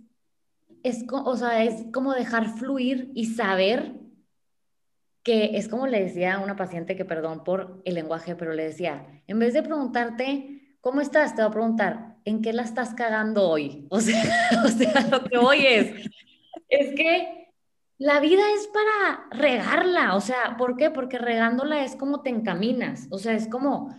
es, 0.83 1.05
o 1.11 1.35
sea, 1.35 1.63
es 1.63 1.85
como 1.93 2.13
dejar 2.13 2.57
fluir 2.57 3.11
y 3.13 3.25
saber 3.25 3.93
que 5.29 5.59
es 5.59 5.67
como 5.67 5.85
le 5.85 6.03
decía 6.03 6.33
a 6.33 6.39
una 6.39 6.55
paciente 6.55 6.95
que, 6.95 7.05
perdón 7.05 7.43
por 7.43 7.83
el 7.85 7.93
lenguaje, 7.93 8.35
pero 8.35 8.53
le 8.53 8.63
decía, 8.63 9.05
en 9.27 9.37
vez 9.37 9.53
de 9.53 9.61
preguntarte, 9.61 10.75
¿cómo 10.81 11.01
estás? 11.01 11.35
Te 11.35 11.43
voy 11.43 11.49
a 11.49 11.53
preguntar, 11.53 12.15
¿en 12.25 12.41
qué 12.41 12.51
la 12.51 12.63
estás 12.63 12.95
cagando 12.95 13.47
hoy? 13.47 13.85
O 13.91 13.99
sea, 13.99 14.23
o 14.65 14.67
sea 14.69 15.07
lo 15.11 15.23
que 15.25 15.37
hoy 15.37 15.67
es, 15.67 16.09
es 16.67 16.95
que 16.95 17.51
la 17.99 18.19
vida 18.19 18.41
es 18.55 18.67
para 18.73 19.27
regarla, 19.29 20.15
o 20.15 20.21
sea, 20.21 20.57
¿por 20.57 20.75
qué? 20.77 20.89
Porque 20.89 21.19
regándola 21.19 21.83
es 21.85 21.95
como 21.95 22.23
te 22.23 22.31
encaminas, 22.31 23.05
o 23.11 23.19
sea, 23.19 23.33
es 23.33 23.47
como, 23.47 23.95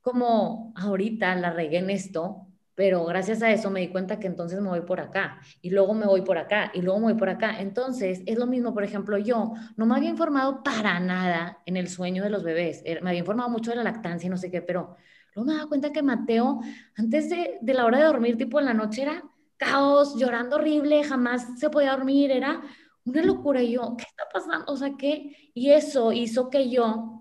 como 0.00 0.72
ahorita 0.74 1.34
la 1.34 1.50
regué 1.50 1.80
en 1.80 1.90
esto, 1.90 2.46
pero 2.74 3.04
gracias 3.04 3.42
a 3.42 3.50
eso 3.50 3.70
me 3.70 3.80
di 3.80 3.88
cuenta 3.88 4.18
que 4.18 4.26
entonces 4.26 4.60
me 4.60 4.68
voy 4.68 4.80
por 4.82 5.00
acá 5.00 5.40
y 5.60 5.70
luego 5.70 5.94
me 5.94 6.06
voy 6.06 6.22
por 6.22 6.38
acá 6.38 6.70
y 6.74 6.80
luego 6.82 7.00
me 7.00 7.06
voy 7.06 7.14
por 7.14 7.28
acá. 7.28 7.60
Entonces 7.60 8.22
es 8.26 8.38
lo 8.38 8.46
mismo, 8.46 8.72
por 8.72 8.84
ejemplo, 8.84 9.18
yo 9.18 9.52
no 9.76 9.86
me 9.86 9.96
había 9.96 10.10
informado 10.10 10.62
para 10.62 10.98
nada 11.00 11.58
en 11.66 11.76
el 11.76 11.88
sueño 11.88 12.22
de 12.22 12.30
los 12.30 12.42
bebés, 12.42 12.82
me 13.02 13.10
había 13.10 13.20
informado 13.20 13.50
mucho 13.50 13.70
de 13.70 13.76
la 13.76 13.84
lactancia 13.84 14.26
y 14.26 14.30
no 14.30 14.36
sé 14.36 14.50
qué, 14.50 14.62
pero 14.62 14.96
luego 15.34 15.50
me 15.50 15.56
daba 15.56 15.68
cuenta 15.68 15.92
que 15.92 16.02
Mateo, 16.02 16.60
antes 16.96 17.28
de, 17.30 17.58
de 17.60 17.74
la 17.74 17.84
hora 17.84 17.98
de 17.98 18.04
dormir, 18.04 18.36
tipo 18.36 18.58
en 18.58 18.66
la 18.66 18.74
noche, 18.74 19.02
era 19.02 19.22
caos, 19.56 20.16
llorando 20.16 20.56
horrible, 20.56 21.04
jamás 21.04 21.58
se 21.58 21.70
podía 21.70 21.92
dormir, 21.92 22.30
era 22.30 22.62
una 23.04 23.22
locura. 23.22 23.62
Y 23.62 23.72
yo, 23.72 23.94
¿qué 23.96 24.04
está 24.04 24.24
pasando? 24.32 24.72
O 24.72 24.76
sea, 24.76 24.92
¿qué? 24.98 25.50
Y 25.54 25.70
eso 25.70 26.12
hizo 26.12 26.50
que 26.50 26.68
yo, 26.68 27.20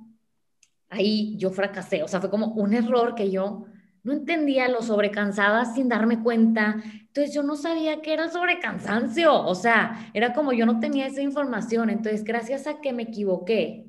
ahí 0.89 1.35
yo 1.37 1.51
fracasé, 1.51 2.03
o 2.03 2.07
sea, 2.07 2.19
fue 2.19 2.29
como 2.29 2.47
un 2.47 2.73
error 2.73 3.15
que 3.15 3.29
yo 3.29 3.65
no 4.03 4.13
entendía, 4.13 4.67
lo 4.67 4.81
sobrecansaba 4.81 5.65
sin 5.65 5.89
darme 5.89 6.21
cuenta. 6.23 6.81
Entonces 6.99 7.33
yo 7.33 7.43
no 7.43 7.55
sabía 7.55 8.01
que 8.01 8.13
era 8.13 8.29
sobrecansancio, 8.29 9.33
o 9.33 9.55
sea, 9.55 10.09
era 10.13 10.33
como 10.33 10.53
yo 10.53 10.65
no 10.65 10.79
tenía 10.79 11.07
esa 11.07 11.21
información. 11.21 11.89
Entonces, 11.89 12.23
gracias 12.23 12.67
a 12.67 12.81
que 12.81 12.93
me 12.93 13.03
equivoqué, 13.03 13.87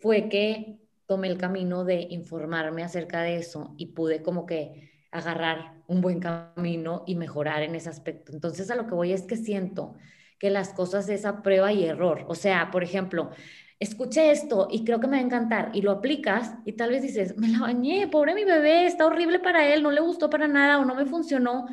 fue 0.00 0.28
que 0.28 0.80
tomé 1.06 1.28
el 1.28 1.38
camino 1.38 1.84
de 1.84 2.06
informarme 2.10 2.82
acerca 2.82 3.22
de 3.22 3.36
eso 3.36 3.74
y 3.76 3.86
pude 3.86 4.22
como 4.22 4.46
que 4.46 4.90
agarrar 5.10 5.74
un 5.86 6.00
buen 6.00 6.20
camino 6.20 7.04
y 7.06 7.14
mejorar 7.14 7.62
en 7.62 7.74
ese 7.74 7.88
aspecto. 7.88 8.32
Entonces 8.32 8.70
a 8.70 8.74
lo 8.74 8.86
que 8.86 8.94
voy 8.94 9.12
es 9.12 9.22
que 9.22 9.36
siento 9.36 9.94
que 10.38 10.50
las 10.50 10.72
cosas 10.72 11.08
es 11.08 11.24
a 11.24 11.42
prueba 11.42 11.72
y 11.72 11.84
error. 11.84 12.24
O 12.28 12.34
sea, 12.34 12.70
por 12.70 12.82
ejemplo, 12.82 13.30
escuché 13.78 14.30
esto 14.30 14.68
y 14.70 14.84
creo 14.84 15.00
que 15.00 15.06
me 15.06 15.16
va 15.16 15.22
a 15.22 15.26
encantar 15.26 15.70
y 15.74 15.82
lo 15.82 15.90
aplicas 15.90 16.54
y 16.64 16.72
tal 16.72 16.90
vez 16.90 17.02
dices, 17.02 17.36
me 17.36 17.48
la 17.48 17.60
bañé, 17.60 18.08
pobre 18.08 18.34
mi 18.34 18.44
bebé, 18.44 18.86
está 18.86 19.06
horrible 19.06 19.38
para 19.38 19.66
él, 19.72 19.82
no 19.82 19.90
le 19.90 20.00
gustó 20.00 20.30
para 20.30 20.48
nada 20.48 20.78
o 20.78 20.84
no 20.84 20.94
me 20.94 21.06
funcionó, 21.06 21.66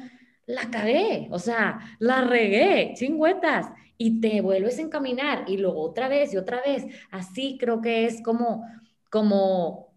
la 0.45 0.69
cagué, 0.69 1.27
o 1.31 1.39
sea, 1.39 1.79
la 1.99 2.21
regué, 2.21 2.93
chingüetas 2.95 3.71
y 3.97 4.19
te 4.19 4.41
vuelves 4.41 4.79
a 4.79 4.81
encaminar 4.81 5.45
y 5.47 5.57
luego 5.57 5.81
otra 5.81 6.07
vez 6.07 6.33
y 6.33 6.37
otra 6.37 6.61
vez. 6.65 6.85
Así 7.11 7.57
creo 7.59 7.81
que 7.81 8.05
es 8.05 8.21
como, 8.23 8.65
como, 9.09 9.93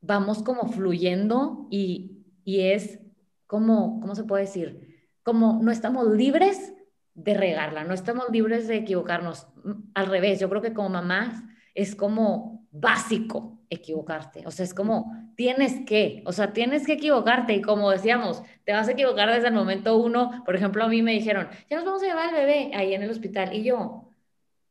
vamos 0.00 0.42
como 0.42 0.66
fluyendo 0.68 1.66
y, 1.70 2.24
y 2.44 2.60
es 2.60 3.00
como, 3.46 4.00
¿cómo 4.00 4.14
se 4.14 4.24
puede 4.24 4.44
decir? 4.44 5.06
Como 5.22 5.60
no 5.62 5.70
estamos 5.70 6.08
libres 6.10 6.72
de 7.14 7.34
regarla, 7.34 7.84
no 7.84 7.94
estamos 7.94 8.30
libres 8.30 8.68
de 8.68 8.76
equivocarnos. 8.76 9.46
Al 9.94 10.06
revés, 10.06 10.40
yo 10.40 10.48
creo 10.48 10.62
que 10.62 10.72
como 10.72 10.88
mamás 10.88 11.42
es 11.74 11.94
como 11.94 12.66
básico 12.70 13.60
equivocarte. 13.70 14.46
O 14.46 14.50
sea, 14.50 14.64
es 14.64 14.74
como 14.74 15.32
tienes 15.36 15.84
que, 15.86 16.22
o 16.26 16.32
sea, 16.32 16.52
tienes 16.52 16.86
que 16.86 16.94
equivocarte. 16.94 17.54
Y 17.54 17.62
como 17.62 17.90
decíamos, 17.90 18.42
te 18.64 18.72
vas 18.72 18.88
a 18.88 18.92
equivocar 18.92 19.30
desde 19.32 19.48
el 19.48 19.54
momento 19.54 19.96
uno. 19.96 20.42
Por 20.44 20.56
ejemplo, 20.56 20.84
a 20.84 20.88
mí 20.88 21.02
me 21.02 21.12
dijeron, 21.12 21.48
ya 21.70 21.76
nos 21.76 21.84
vamos 21.84 22.02
a 22.02 22.06
llevar 22.06 22.28
al 22.28 22.34
bebé 22.34 22.70
ahí 22.74 22.94
en 22.94 23.02
el 23.02 23.10
hospital. 23.10 23.54
Y 23.54 23.64
yo, 23.64 24.08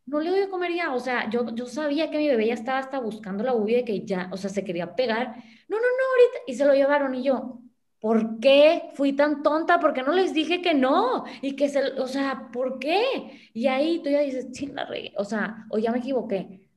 no 0.05 0.19
le 0.19 0.29
doy 0.29 0.41
a 0.41 0.49
comer 0.49 0.73
ya. 0.73 0.93
O 0.93 0.99
sea, 0.99 1.29
yo, 1.29 1.53
yo 1.55 1.65
sabía 1.67 2.09
que 2.11 2.17
mi 2.17 2.27
bebé 2.27 2.47
ya 2.47 2.53
estaba 2.53 2.79
hasta 2.79 2.99
buscando 2.99 3.43
la 3.43 3.53
uvi 3.53 3.75
de 3.75 3.85
que 3.85 4.05
ya, 4.05 4.29
o 4.31 4.37
sea, 4.37 4.49
se 4.49 4.63
quería 4.63 4.95
pegar. 4.95 5.35
No, 5.67 5.77
no, 5.77 5.83
no, 5.83 6.03
ahorita. 6.11 6.39
Y 6.47 6.55
se 6.55 6.65
lo 6.65 6.73
llevaron. 6.73 7.15
Y 7.15 7.23
yo, 7.23 7.61
¿Por 8.01 8.39
qué 8.39 8.89
fui 8.95 9.13
tan 9.13 9.43
tonta? 9.43 9.79
¿Por 9.79 9.93
qué 9.93 10.01
no 10.01 10.11
les 10.11 10.33
dije 10.33 10.59
que 10.59 10.73
no? 10.73 11.23
Y 11.43 11.55
que 11.55 11.69
se, 11.69 11.79
o 11.99 12.07
sea, 12.07 12.49
¿por 12.51 12.79
qué? 12.79 13.51
Y 13.53 13.67
ahí 13.67 14.01
tú 14.03 14.09
ya 14.09 14.21
dices, 14.21 14.47
sí, 14.53 14.65
la 14.65 14.85
regué, 14.85 15.13
o 15.17 15.23
sea, 15.23 15.67
o 15.69 15.77
ya 15.77 15.91
me 15.91 15.99
equivoqué. 15.99 16.67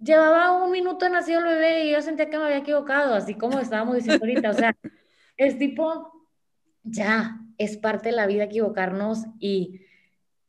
Llevaba 0.00 0.64
un 0.64 0.72
minuto 0.72 1.08
nacido 1.08 1.38
el 1.38 1.44
bebé 1.44 1.86
y 1.86 1.92
yo 1.92 2.02
sentía 2.02 2.28
que 2.28 2.36
me 2.38 2.44
había 2.44 2.58
equivocado, 2.58 3.14
así 3.14 3.34
como 3.34 3.60
estábamos 3.60 3.94
diciendo 3.94 4.24
ahorita, 4.24 4.50
o 4.50 4.54
sea, 4.54 4.76
es 5.36 5.58
tipo, 5.58 6.28
ya, 6.82 7.38
es 7.56 7.76
parte 7.76 8.08
de 8.08 8.16
la 8.16 8.26
vida 8.26 8.44
equivocarnos 8.44 9.26
y, 9.38 9.82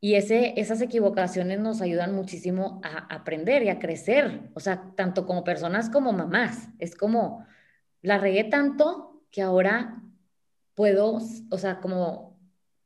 y 0.02 0.16
ese, 0.16 0.60
esas 0.60 0.82
equivocaciones 0.82 1.60
nos 1.60 1.82
ayudan 1.82 2.16
muchísimo 2.16 2.82
a 2.84 3.14
aprender 3.14 3.62
y 3.62 3.70
a 3.70 3.78
crecer, 3.78 4.50
o 4.56 4.60
sea, 4.60 4.92
tanto 4.96 5.28
como 5.28 5.44
personas 5.44 5.92
como 5.92 6.14
mamás. 6.14 6.70
Es 6.80 6.96
como, 6.96 7.46
la 8.02 8.18
regué 8.18 8.44
tanto 8.46 9.22
que 9.30 9.44
ahora 9.44 10.02
puedo, 10.76 11.20
o 11.50 11.58
sea, 11.58 11.80
como 11.80 12.40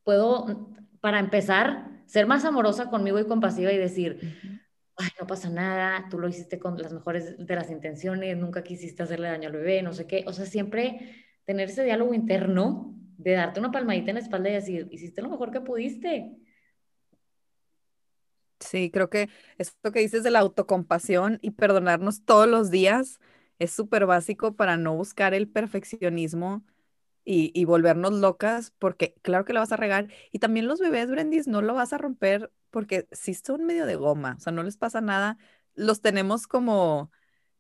puedo, 0.04 0.72
para 1.02 1.20
empezar, 1.20 2.04
ser 2.06 2.26
más 2.26 2.46
amorosa 2.46 2.90
conmigo 2.90 3.20
y 3.20 3.26
compasiva 3.28 3.72
y 3.72 3.78
decir, 3.78 4.20
ay, 4.98 5.10
no 5.20 5.28
pasa 5.28 5.50
nada, 5.50 6.08
tú 6.10 6.20
lo 6.20 6.28
hiciste 6.28 6.60
con 6.60 6.78
las 6.78 6.94
mejores 6.94 7.38
de 7.38 7.56
las 7.56 7.70
intenciones, 7.70 8.38
nunca 8.38 8.64
quisiste 8.64 9.04
hacerle 9.04 9.30
daño 9.30 9.48
al 9.48 9.56
bebé, 9.56 9.82
no 9.82 9.94
sé 9.94 10.08
qué. 10.08 10.24
O 10.28 10.34
sea, 10.34 10.46
siempre 10.46 11.16
tener 11.46 11.70
ese 11.70 11.84
diálogo 11.84 12.14
interno 12.14 12.96
de 13.18 13.34
darte 13.34 13.60
una 13.60 13.72
palmadita 13.72 14.12
en 14.12 14.16
la 14.16 14.22
espalda 14.22 14.50
y 14.50 14.54
decir, 14.54 14.88
hiciste 14.92 15.22
lo 15.22 15.30
mejor 15.30 15.52
que 15.52 15.62
pudiste. 15.62 16.38
Sí, 18.60 18.92
creo 18.92 19.10
que 19.10 19.30
esto 19.58 19.92
que 19.92 20.00
dices 20.00 20.24
de 20.24 20.32
la 20.32 20.40
autocompasión 20.40 21.40
y 21.42 21.52
perdonarnos 21.52 22.24
todos 22.26 22.48
los 22.48 22.70
días 22.70 23.20
es 23.58 23.72
súper 23.72 24.06
básico 24.06 24.56
para 24.56 24.78
no 24.78 24.96
buscar 24.96 25.34
el 25.34 25.48
perfeccionismo 25.48 26.64
y, 27.32 27.66
volvernos 27.66 28.14
locas, 28.14 28.74
porque 28.80 29.14
claro 29.22 29.46
que 29.46 29.54
la 29.54 29.60
vas 29.60 29.72
a 29.72 29.78
regar. 29.78 30.08
Y 30.32 30.40
también 30.40 30.68
los 30.68 30.80
bebés, 30.80 31.12
Brendis, 31.12 31.48
no 31.48 31.62
lo 31.62 31.76
vas 31.76 31.94
a 31.94 32.00
romper 32.00 32.52
porque 32.72 33.08
sí 33.12 33.36
son 33.36 33.66
medio 33.66 33.86
de 33.86 33.96
goma, 33.96 34.36
o 34.38 34.42
sea, 34.42 34.52
no 34.52 34.64
les 34.64 34.78
pasa 34.78 35.00
nada. 35.00 35.38
Los 35.76 36.02
tenemos 36.02 36.48
como, 36.48 37.12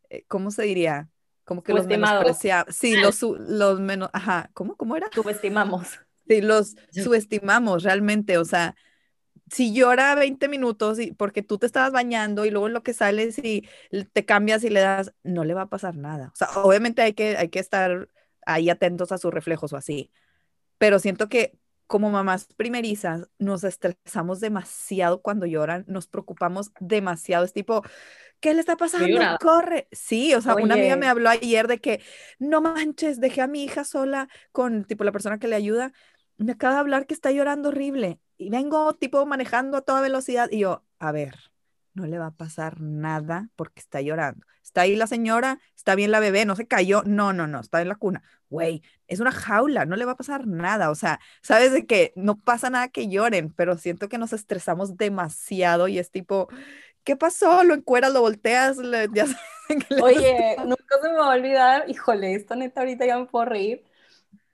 eh, 0.10 0.24
¿cómo 0.28 0.50
se 0.50 0.64
diría? 0.64 1.10
Como 1.44 1.62
que 1.62 1.76
los 1.76 1.86
menospreciamos. 1.86 2.76
Sí, 2.76 2.96
los, 2.98 3.22
los 3.22 3.80
menos, 3.80 4.10
ajá, 4.12 4.50
¿cómo, 4.54 4.76
cómo 4.76 4.96
era? 4.96 5.08
Subestimamos. 5.14 6.00
Sí, 6.28 6.42
los 6.42 6.76
subestimamos 6.92 7.84
realmente, 7.84 8.40
o 8.40 8.46
sea, 8.46 8.76
si 9.52 9.72
llora 9.72 10.16
20 10.16 10.48
minutos 10.48 11.00
y 11.00 11.12
porque 11.12 11.44
tú 11.44 11.60
te 11.60 11.68
estabas 11.68 11.92
bañando 11.92 12.46
y 12.46 12.50
luego 12.50 12.66
en 12.66 12.74
lo 12.74 12.82
que 12.82 12.94
sales 12.94 13.38
y 13.38 13.68
te 14.14 14.26
cambias 14.26 14.64
y 14.64 14.70
le 14.70 14.80
das, 14.80 15.14
no 15.24 15.44
le 15.44 15.54
va 15.54 15.64
a 15.64 15.70
pasar 15.70 15.96
nada. 15.96 16.32
O 16.34 16.36
sea, 16.36 16.50
obviamente 16.64 17.04
hay 17.04 17.14
que, 17.14 17.38
hay 17.38 17.50
que 17.50 17.60
estar 17.60 18.10
ahí 18.54 18.70
atentos 18.70 19.12
a 19.12 19.18
sus 19.18 19.34
reflejos 19.34 19.74
o 19.74 19.78
así. 19.78 20.12
Pero 20.78 21.00
siento 21.00 21.30
que 21.30 21.58
como 21.90 22.12
mamás 22.12 22.46
primerizas 22.56 23.28
nos 23.40 23.64
estresamos 23.64 24.40
demasiado 24.40 25.24
cuando 25.24 25.48
lloran, 25.48 25.86
nos 25.88 26.06
preocupamos 26.06 26.72
demasiado. 26.80 27.44
Es 27.46 27.52
tipo, 27.52 27.82
¿qué 28.40 28.54
le 28.54 28.60
está 28.60 28.78
pasando? 28.78 29.20
Corre. 29.42 29.88
Sí, 29.92 30.36
o 30.36 30.42
sea, 30.42 30.54
una 30.54 30.76
amiga 30.76 30.98
me 30.98 31.08
habló 31.08 31.30
ayer 31.30 31.68
de 31.68 31.80
que 31.80 32.00
no 32.38 32.62
manches, 32.62 33.20
dejé 33.20 33.42
a 33.42 33.48
mi 33.48 33.64
hija 33.64 33.84
sola 33.84 34.30
con 34.52 34.86
tipo 34.86 35.04
la 35.04 35.12
persona 35.12 35.40
que 35.40 35.48
le 35.48 35.56
ayuda. 35.56 35.92
Me 36.38 36.52
acaba 36.52 36.76
de 36.76 36.80
hablar 36.82 37.08
que 37.08 37.16
está 37.16 37.32
llorando 37.32 37.70
horrible 37.70 38.20
y 38.38 38.52
vengo 38.52 38.94
tipo 38.94 39.26
manejando 39.26 39.78
a 39.78 39.82
toda 39.82 40.02
velocidad 40.02 40.48
y 40.52 40.60
yo, 40.60 40.86
a 41.00 41.12
ver, 41.12 41.49
no 42.00 42.08
le 42.08 42.18
va 42.18 42.28
a 42.28 42.32
pasar 42.32 42.82
nada 42.82 43.50
porque 43.56 43.80
está 43.80 44.02
llorando. 44.02 44.46
Está 44.64 44.82
ahí 44.82 44.96
la 44.96 45.08
señora, 45.08 45.60
está 45.76 45.96
bien 45.96 46.12
la 46.12 46.20
bebé, 46.20 46.46
no 46.46 46.56
se 46.56 46.68
cayó, 46.68 47.02
no, 47.04 47.34
no, 47.34 47.48
no, 47.48 47.60
está 47.60 47.82
en 47.82 47.90
la 47.90 47.96
cuna. 47.96 48.24
Güey, 48.50 48.82
es 49.08 49.20
una 49.20 49.32
jaula, 49.32 49.86
no 49.86 49.96
le 49.96 50.06
va 50.06 50.14
a 50.14 50.18
pasar 50.18 50.48
nada. 50.48 50.90
O 50.92 50.96
sea, 50.96 51.20
sabes 51.42 51.72
de 51.74 51.86
que 51.86 52.14
no 52.16 52.40
pasa 52.40 52.70
nada 52.70 52.88
que 52.88 53.08
lloren, 53.08 53.52
pero 53.54 53.78
siento 53.78 54.10
que 54.10 54.18
nos 54.18 54.34
estresamos 54.34 54.96
demasiado 54.96 55.88
y 55.88 56.00
es 56.00 56.12
tipo, 56.12 56.50
¿qué 57.04 57.16
pasó? 57.16 57.64
Lo 57.64 57.74
encueras, 57.74 58.14
lo 58.14 58.22
volteas, 58.22 58.78
ya 59.14 59.26
Oye, 60.04 60.56
nunca 60.66 60.96
se 61.02 61.10
me 61.10 61.16
va 61.16 61.34
a 61.34 61.36
olvidar, 61.36 61.90
híjole, 61.90 62.34
esto 62.34 62.56
neta 62.56 62.82
ahorita 62.82 63.06
ya 63.06 63.18
me 63.18 63.26
puedo 63.26 63.46
reír. 63.46 63.84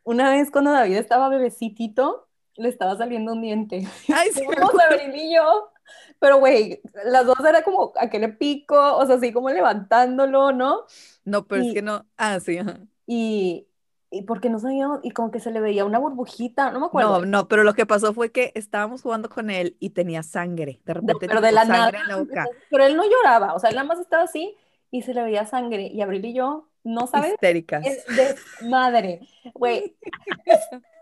Una 0.03 0.29
vez 0.31 0.51
cuando 0.51 0.71
David 0.71 0.97
estaba 0.97 1.29
bebecitito, 1.29 2.27
le 2.55 2.69
estaba 2.69 2.97
saliendo 2.97 3.34
un 3.34 3.41
diente. 3.41 3.88
Ay, 4.13 4.29
sí. 4.34 4.43
Vamos 4.47 4.75
a 4.79 4.89
ver, 4.89 5.15
y 5.15 5.36
yo 5.36 5.71
pero, 6.19 6.38
güey, 6.39 6.82
las 7.06 7.26
dos 7.26 7.39
era 7.39 7.63
como 7.63 7.93
aquel 7.98 8.38
pico, 8.38 8.98
o 8.98 9.06
sea, 9.06 9.15
así 9.15 9.32
como 9.32 9.50
levantándolo, 9.50 10.52
¿no? 10.52 10.84
No, 11.24 11.45
pero 11.45 11.63
es 11.63 11.74
que 11.74 11.82
no. 11.82 12.06
Ah, 12.17 12.39
sí. 12.39 12.60
Y, 13.06 13.67
y 14.10 14.21
porque 14.24 14.50
no 14.50 14.60
sabíamos, 14.60 15.00
y 15.04 15.12
como 15.12 15.32
que 15.32 15.39
se 15.39 15.52
le 15.52 15.60
veía 15.60 15.86
una 15.86 16.00
burbujita, 16.00 16.71
no 16.71 16.80
me 16.80 16.86
acuerdo. 16.88 17.19
No, 17.19 17.26
no, 17.26 17.48
pero 17.48 17.63
lo 17.63 17.74
que 17.74 17.86
pasó 17.86 18.13
fue 18.13 18.32
que 18.32 18.52
estábamos 18.56 19.02
jugando 19.02 19.30
con 19.30 19.50
él 19.50 19.76
y 19.80 19.91
tenía 19.91 20.24
sangre. 20.24 20.80
De 20.86 20.93
repente, 20.93 21.28
pero 21.28 21.41
de 21.41 21.52
la 21.52 21.65
sangre 21.65 22.00
en 22.00 22.08
la 22.08 22.17
boca. 22.17 22.45
Pero 22.69 22.86
él 22.86 22.95
no 22.95 23.04
lloraba, 23.04 23.54
o 23.54 23.60
sea, 23.60 23.69
él 23.69 23.76
nada 23.76 23.88
más 23.88 24.00
estaba 24.00 24.24
así 24.24 24.56
y 24.91 25.02
se 25.02 25.13
le 25.13 25.24
veía 25.24 25.45
sangre. 25.45 25.88
Y 25.88 26.02
Abril 26.02 26.26
y 26.26 26.34
yo, 26.34 26.69
no 26.84 27.08
sabes. 27.08 27.34
Histéricas. 27.34 27.86
Es 27.86 28.06
de 28.06 28.36
madre. 28.67 29.21
Güey. 29.54 29.98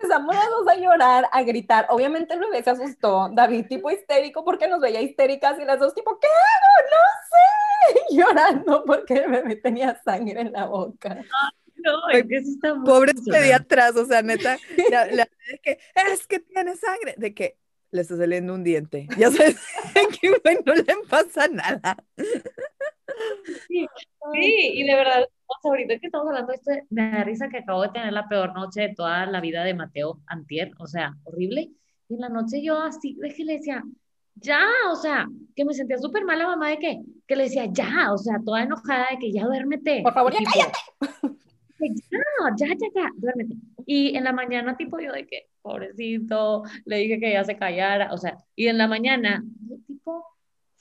empezamos 0.00 0.34
las 0.34 0.48
dos 0.48 0.68
a 0.68 0.76
llorar, 0.76 1.28
a 1.30 1.42
gritar. 1.42 1.86
Obviamente 1.90 2.34
el 2.34 2.40
bebé 2.40 2.62
se 2.62 2.70
asustó. 2.70 3.30
David, 3.32 3.66
tipo 3.68 3.90
histérico, 3.90 4.44
porque 4.44 4.68
nos 4.68 4.80
veía 4.80 5.00
histéricas 5.00 5.58
y 5.60 5.64
las 5.64 5.78
dos, 5.78 5.94
tipo, 5.94 6.18
¿qué 6.18 6.26
hago? 6.26 6.88
No 6.90 7.00
sé. 7.30 8.00
Llorando 8.16 8.84
porque 8.84 9.14
el 9.14 9.30
bebé 9.30 9.56
tenía 9.56 10.00
sangre 10.02 10.40
en 10.40 10.52
la 10.52 10.66
boca. 10.66 11.18
No, 11.76 12.08
es 12.10 12.26
que 12.26 12.36
eso 12.36 12.50
está 12.50 12.74
muy 12.74 12.86
Pobres 12.86 13.14
pediatras, 13.24 13.96
o 13.96 14.04
sea, 14.04 14.22
neta, 14.22 14.58
que, 15.62 15.78
es 15.94 16.26
que 16.26 16.40
tiene 16.40 16.76
sangre, 16.76 17.14
de 17.16 17.34
que 17.34 17.56
le 17.90 18.02
está 18.02 18.16
saliendo 18.16 18.54
un 18.54 18.64
diente. 18.64 19.08
Ya 19.16 19.30
sabes 19.30 19.56
que 20.20 20.30
no 20.64 20.74
le 20.74 20.96
pasa 21.08 21.48
nada. 21.48 21.96
Sí, 23.68 24.70
y 24.74 24.84
de 24.84 24.94
verdad, 24.94 25.26
ahorita 25.64 25.98
que 25.98 26.06
estamos 26.06 26.28
hablando 26.28 26.48
de 26.48 26.56
esto, 26.56 26.70
me 26.90 27.10
da 27.10 27.24
risa 27.24 27.48
que 27.48 27.58
acabo 27.58 27.82
de 27.82 27.88
tener 27.88 28.12
la 28.12 28.28
peor 28.28 28.54
noche 28.54 28.82
de 28.82 28.94
toda 28.94 29.26
la 29.26 29.40
vida 29.40 29.64
de 29.64 29.74
Mateo 29.74 30.20
Antier, 30.26 30.70
o 30.78 30.86
sea, 30.86 31.14
horrible. 31.24 31.70
Y 32.08 32.14
en 32.14 32.20
la 32.20 32.28
noche 32.28 32.62
yo 32.62 32.80
así, 32.80 33.14
de 33.14 33.30
que 33.30 33.44
le 33.44 33.54
decía, 33.54 33.82
ya, 34.34 34.66
o 34.90 34.96
sea, 34.96 35.26
que 35.54 35.64
me 35.64 35.74
sentía 35.74 35.98
súper 35.98 36.24
mal 36.24 36.38
la 36.38 36.46
mamá 36.46 36.70
de 36.70 36.78
que, 36.78 37.00
que 37.26 37.36
le 37.36 37.44
decía, 37.44 37.66
ya, 37.70 38.12
o 38.12 38.18
sea, 38.18 38.40
toda 38.44 38.62
enojada 38.62 39.08
de 39.10 39.18
que 39.18 39.32
ya 39.32 39.44
duérmete. 39.44 40.02
Por 40.02 40.14
favor, 40.14 40.32
ya 40.32 40.40
cállate. 40.44 40.78
Ya, 41.80 41.88
ya, 42.56 42.66
ya, 42.66 42.88
ya, 42.94 43.10
duérmete. 43.16 43.54
Y 43.86 44.16
en 44.16 44.24
la 44.24 44.32
mañana, 44.32 44.76
tipo 44.76 44.98
yo 45.00 45.12
de 45.12 45.26
que, 45.26 45.48
pobrecito, 45.62 46.62
le 46.84 46.96
dije 46.96 47.18
que 47.18 47.32
ya 47.32 47.44
se 47.44 47.56
callara, 47.56 48.12
o 48.12 48.18
sea, 48.18 48.36
y 48.54 48.68
en 48.68 48.78
la 48.78 48.86
mañana, 48.86 49.42
tipo, 49.86 50.24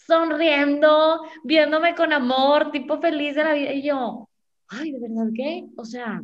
sonriendo, 0.09 1.21
viéndome 1.43 1.95
con 1.95 2.11
amor, 2.11 2.71
tipo 2.71 2.99
feliz 2.99 3.35
de 3.35 3.43
la 3.45 3.53
vida, 3.53 3.73
y 3.73 3.83
yo, 3.83 4.27
ay, 4.67 4.91
¿de 4.91 4.99
verdad 4.99 5.31
qué? 5.33 5.65
O 5.77 5.85
sea, 5.85 6.21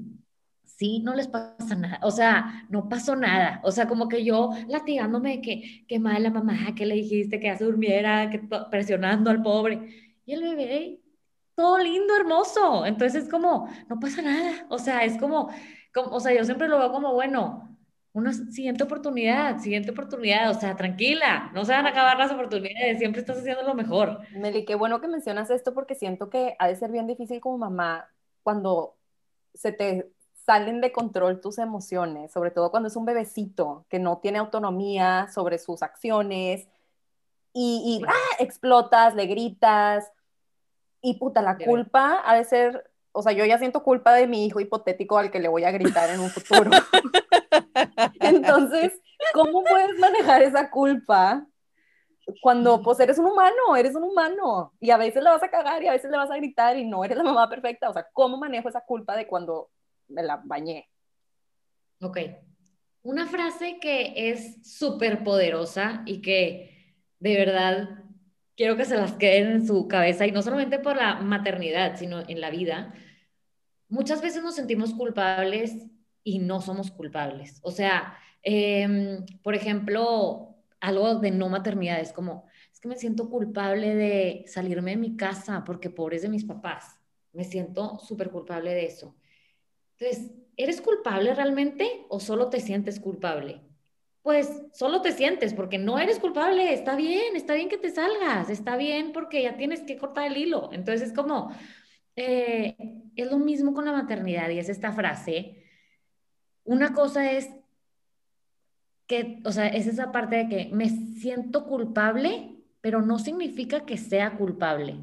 sí, 0.64 1.00
no 1.00 1.16
les 1.16 1.28
pasa 1.28 1.76
nada, 1.76 2.00
o 2.04 2.12
sea, 2.12 2.66
no 2.70 2.90
pasó 2.90 3.16
nada, 3.16 3.62
o 3.64 3.72
sea, 3.72 3.88
como 3.88 4.10
que 4.10 4.26
yo 4.26 4.50
latigándome 4.68 5.42
que, 5.42 5.86
que 5.88 6.00
la 6.00 6.30
mamá, 6.30 6.76
que 6.76 6.86
le 6.86 6.96
dijiste 6.96 7.40
que 7.40 7.48
ya 7.48 7.58
se 7.58 7.66
durmiera, 7.66 8.30
presionando 8.70 9.30
al 9.30 9.42
pobre, 9.42 9.80
y 10.26 10.34
el 10.34 10.42
bebé 10.42 11.00
todo 11.56 11.80
lindo, 11.80 12.16
hermoso. 12.16 12.86
Entonces 12.86 13.24
es 13.24 13.30
como, 13.30 13.70
no 13.90 14.00
pasa 14.00 14.22
nada. 14.22 14.66
O 14.70 14.78
sea, 14.78 15.04
es 15.04 15.18
como, 15.18 15.50
como 15.94 16.10
o 16.10 16.20
sea, 16.20 16.34
yo 16.34 16.44
siempre 16.44 16.68
lo 16.68 16.78
veo 16.78 16.92
como, 16.92 17.14
bueno, 17.14 17.75
una 18.16 18.32
siguiente 18.32 18.86
oportunidad, 18.86 19.60
siguiente 19.60 19.92
oportunidad, 19.92 20.50
o 20.50 20.54
sea, 20.54 20.78
tranquila, 20.78 21.52
no 21.54 21.66
se 21.66 21.74
van 21.74 21.86
a 21.86 21.90
acabar 21.90 22.18
las 22.18 22.32
oportunidades, 22.32 22.98
siempre 22.98 23.20
estás 23.20 23.40
haciendo 23.40 23.64
lo 23.64 23.74
mejor. 23.74 24.22
Meli, 24.32 24.64
qué 24.64 24.76
bueno 24.76 25.02
que 25.02 25.10
mencionas 25.10 25.50
esto 25.50 25.74
porque 25.74 25.96
siento 25.96 26.30
que 26.30 26.56
ha 26.58 26.70
de 26.70 26.78
ser 26.78 26.94
bien 26.94 27.08
difícil 27.08 27.42
como 27.42 27.58
mamá 27.58 28.10
cuando 28.42 28.96
se 29.54 29.74
te 29.74 30.10
salen 30.46 30.80
de 30.80 30.94
control 30.94 31.42
tus 31.42 31.58
emociones, 31.58 32.32
sobre 32.32 32.52
todo 32.52 32.72
cuando 32.72 32.88
es 32.88 32.96
un 32.96 33.04
bebecito 33.04 33.86
que 33.90 34.00
no 34.00 34.20
tiene 34.20 34.40
autonomía 34.40 35.28
sobre 35.34 35.58
sus 35.58 35.84
acciones 35.84 36.70
y, 37.52 38.02
¡ah! 38.08 38.36
explotas, 38.40 39.14
le 39.14 39.26
gritas 39.26 40.10
y 41.02 41.16
puta, 41.16 41.42
la 41.42 41.58
culpa 41.58 42.22
ha 42.24 42.34
de 42.38 42.46
ser, 42.46 42.90
o 43.12 43.22
sea, 43.22 43.34
yo 43.34 43.44
ya 43.44 43.58
siento 43.58 43.84
culpa 43.84 44.14
de 44.14 44.26
mi 44.26 44.46
hijo 44.46 44.62
hipotético 44.62 45.18
al 45.18 45.32
que 45.32 45.40
le 45.40 45.50
voy 45.50 45.66
a 45.66 45.72
gritar 45.72 46.10
en 46.12 46.22
un 46.22 46.30
futuro. 46.30 46.72
Entonces, 48.20 49.00
¿cómo 49.34 49.64
puedes 49.64 49.98
manejar 50.00 50.42
esa 50.42 50.70
culpa 50.70 51.46
cuando 52.42 52.82
pues 52.82 53.00
eres 53.00 53.20
un 53.20 53.28
humano, 53.28 53.76
eres 53.78 53.96
un 53.96 54.04
humano 54.04 54.74
y 54.80 54.90
a 54.90 54.98
veces 54.98 55.22
le 55.22 55.30
vas 55.30 55.44
a 55.44 55.50
cagar 55.50 55.84
y 55.84 55.88
a 55.88 55.92
veces 55.92 56.10
le 56.10 56.18
vas 56.18 56.32
a 56.32 56.38
gritar 56.38 56.76
y 56.78 56.86
no 56.86 57.04
eres 57.04 57.18
la 57.18 57.24
mamá 57.24 57.48
perfecta? 57.50 57.90
O 57.90 57.94
sea, 57.94 58.08
¿cómo 58.14 58.38
manejo 58.38 58.70
esa 58.70 58.82
culpa 58.82 59.16
de 59.16 59.28
cuando 59.28 59.70
me 60.08 60.24
la 60.24 60.42
bañé. 60.44 60.90
Ok. 62.02 62.20
Una 63.04 63.28
frase 63.28 63.78
que 63.80 64.14
es 64.30 64.78
súper 64.78 65.24
poderosa 65.24 66.04
y 66.06 66.22
que 66.22 66.96
de 67.20 67.38
verdad 67.38 68.04
quiero 68.56 68.78
que 68.78 68.86
se 68.86 68.98
las 68.98 69.14
queden 69.14 69.52
en 69.52 69.68
su 69.68 69.88
cabeza 69.88 70.26
y 70.26 70.32
no 70.32 70.42
solamente 70.42 70.80
por 70.80 70.96
la 70.96 71.16
maternidad, 71.16 71.98
sino 71.98 72.28
en 72.28 72.42
la 72.42 72.50
vida. 72.50 72.94
Muchas 73.88 74.22
veces 74.22 74.44
nos 74.44 74.56
sentimos 74.56 74.94
culpables 74.94 75.76
y 76.26 76.40
no 76.40 76.60
somos 76.60 76.92
culpables. 76.92 77.60
O 77.62 77.72
sea, 77.72 78.18
em, 78.42 79.26
por 79.44 79.56
ejemplo, 79.56 80.56
algo 80.82 81.16
de 81.16 81.32
no 81.32 81.50
maternidad 81.50 82.02
es 82.02 82.12
como, 82.12 82.48
es 82.74 82.80
que 82.80 82.90
me 82.90 82.98
siento 82.98 83.30
culpable 83.30 83.96
de 83.96 84.44
salirme 84.48 84.92
de 84.92 84.98
mi 84.98 85.16
casa 85.16 85.64
porque 85.66 85.90
pobres 85.90 86.24
de 86.24 86.30
mis 86.30 86.44
papás. 86.44 87.00
Me 87.32 87.44
siento 87.44 88.00
súper 88.00 88.32
culpable 88.32 88.74
de 88.74 88.86
eso. 88.86 89.16
Entonces, 89.98 90.32
¿eres 90.58 90.82
culpable 90.82 91.34
realmente 91.34 91.88
o 92.10 92.20
solo 92.20 92.50
te 92.50 92.60
sientes 92.60 93.00
culpable? 93.00 93.62
Pues 94.24 94.64
solo 94.74 95.04
te 95.04 95.12
sientes 95.12 95.54
porque 95.54 95.78
no 95.78 96.00
eres 96.00 96.18
culpable, 96.20 96.74
está 96.74 96.96
bien, 96.96 97.36
está 97.36 97.54
bien 97.54 97.70
que 97.70 97.78
te 97.78 97.92
salgas, 97.92 98.50
está 98.50 98.78
bien 98.78 99.12
porque 99.14 99.44
ya 99.44 99.58
tienes 99.58 99.82
que 99.82 99.98
cortar 99.98 100.26
el 100.32 100.38
hilo. 100.38 100.72
Entonces 100.74 101.10
es 101.10 101.14
como, 101.16 101.52
eh, 102.16 102.76
es 103.16 103.30
lo 103.30 103.38
mismo 103.38 103.74
con 103.76 103.86
la 103.86 103.92
maternidad 103.92 104.50
y 104.50 104.58
es 104.58 104.70
esta 104.70 104.92
frase. 104.92 105.65
Una 106.66 106.94
cosa 106.94 107.32
es 107.32 107.50
que, 109.08 109.40
o 109.46 109.52
sea, 109.52 109.68
es 109.68 109.88
esa 109.88 110.12
parte 110.12 110.36
de 110.36 110.50
que 110.50 110.70
me 110.74 110.90
siento 110.90 111.66
culpable, 111.66 112.56
pero 112.82 113.02
no 113.02 113.20
significa 113.20 113.86
que 113.86 113.98
sea 113.98 114.36
culpable. 114.38 115.00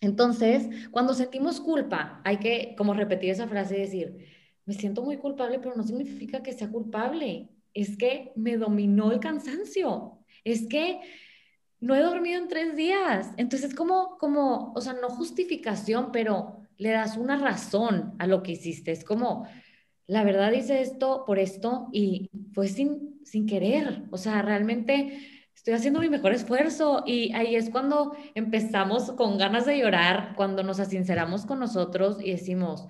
Entonces, 0.00 0.68
cuando 0.90 1.14
sentimos 1.14 1.60
culpa, 1.60 2.20
hay 2.24 2.38
que 2.38 2.74
como 2.76 2.94
repetir 2.94 3.30
esa 3.30 3.46
frase 3.46 3.76
y 3.76 3.80
decir, 3.80 4.26
me 4.66 4.74
siento 4.74 5.02
muy 5.02 5.18
culpable, 5.18 5.58
pero 5.58 5.76
no 5.76 5.82
significa 5.82 6.42
que 6.42 6.52
sea 6.52 6.70
culpable. 6.70 7.50
Es 7.74 7.96
que 7.96 8.32
me 8.36 8.56
dominó 8.56 9.12
el 9.12 9.20
cansancio. 9.20 10.18
Es 10.44 10.66
que 10.66 11.00
no 11.80 11.94
he 11.94 12.00
dormido 12.00 12.40
en 12.40 12.48
tres 12.48 12.76
días. 12.76 13.30
Entonces, 13.36 13.70
es 13.70 13.76
como, 13.76 14.16
como, 14.18 14.72
o 14.74 14.80
sea, 14.80 14.94
no 14.94 15.10
justificación, 15.10 16.12
pero 16.12 16.60
le 16.76 16.90
das 16.90 17.16
una 17.16 17.36
razón 17.36 18.14
a 18.18 18.26
lo 18.26 18.42
que 18.42 18.52
hiciste. 18.52 18.92
Es 18.92 19.04
como, 19.04 19.46
la 20.06 20.24
verdad 20.24 20.52
hice 20.52 20.80
esto 20.80 21.24
por 21.26 21.38
esto 21.38 21.88
y 21.92 22.30
fue 22.52 22.68
sin, 22.68 23.20
sin 23.24 23.46
querer. 23.46 24.02
O 24.10 24.18
sea, 24.18 24.42
realmente 24.42 25.18
estoy 25.54 25.74
haciendo 25.74 26.00
mi 26.00 26.08
mejor 26.08 26.32
esfuerzo 26.32 27.04
y 27.06 27.32
ahí 27.32 27.56
es 27.56 27.70
cuando 27.70 28.14
empezamos 28.34 29.12
con 29.12 29.38
ganas 29.38 29.66
de 29.66 29.78
llorar, 29.78 30.34
cuando 30.36 30.62
nos 30.62 30.80
asinceramos 30.80 31.46
con 31.46 31.58
nosotros 31.58 32.18
y 32.20 32.32
decimos, 32.32 32.86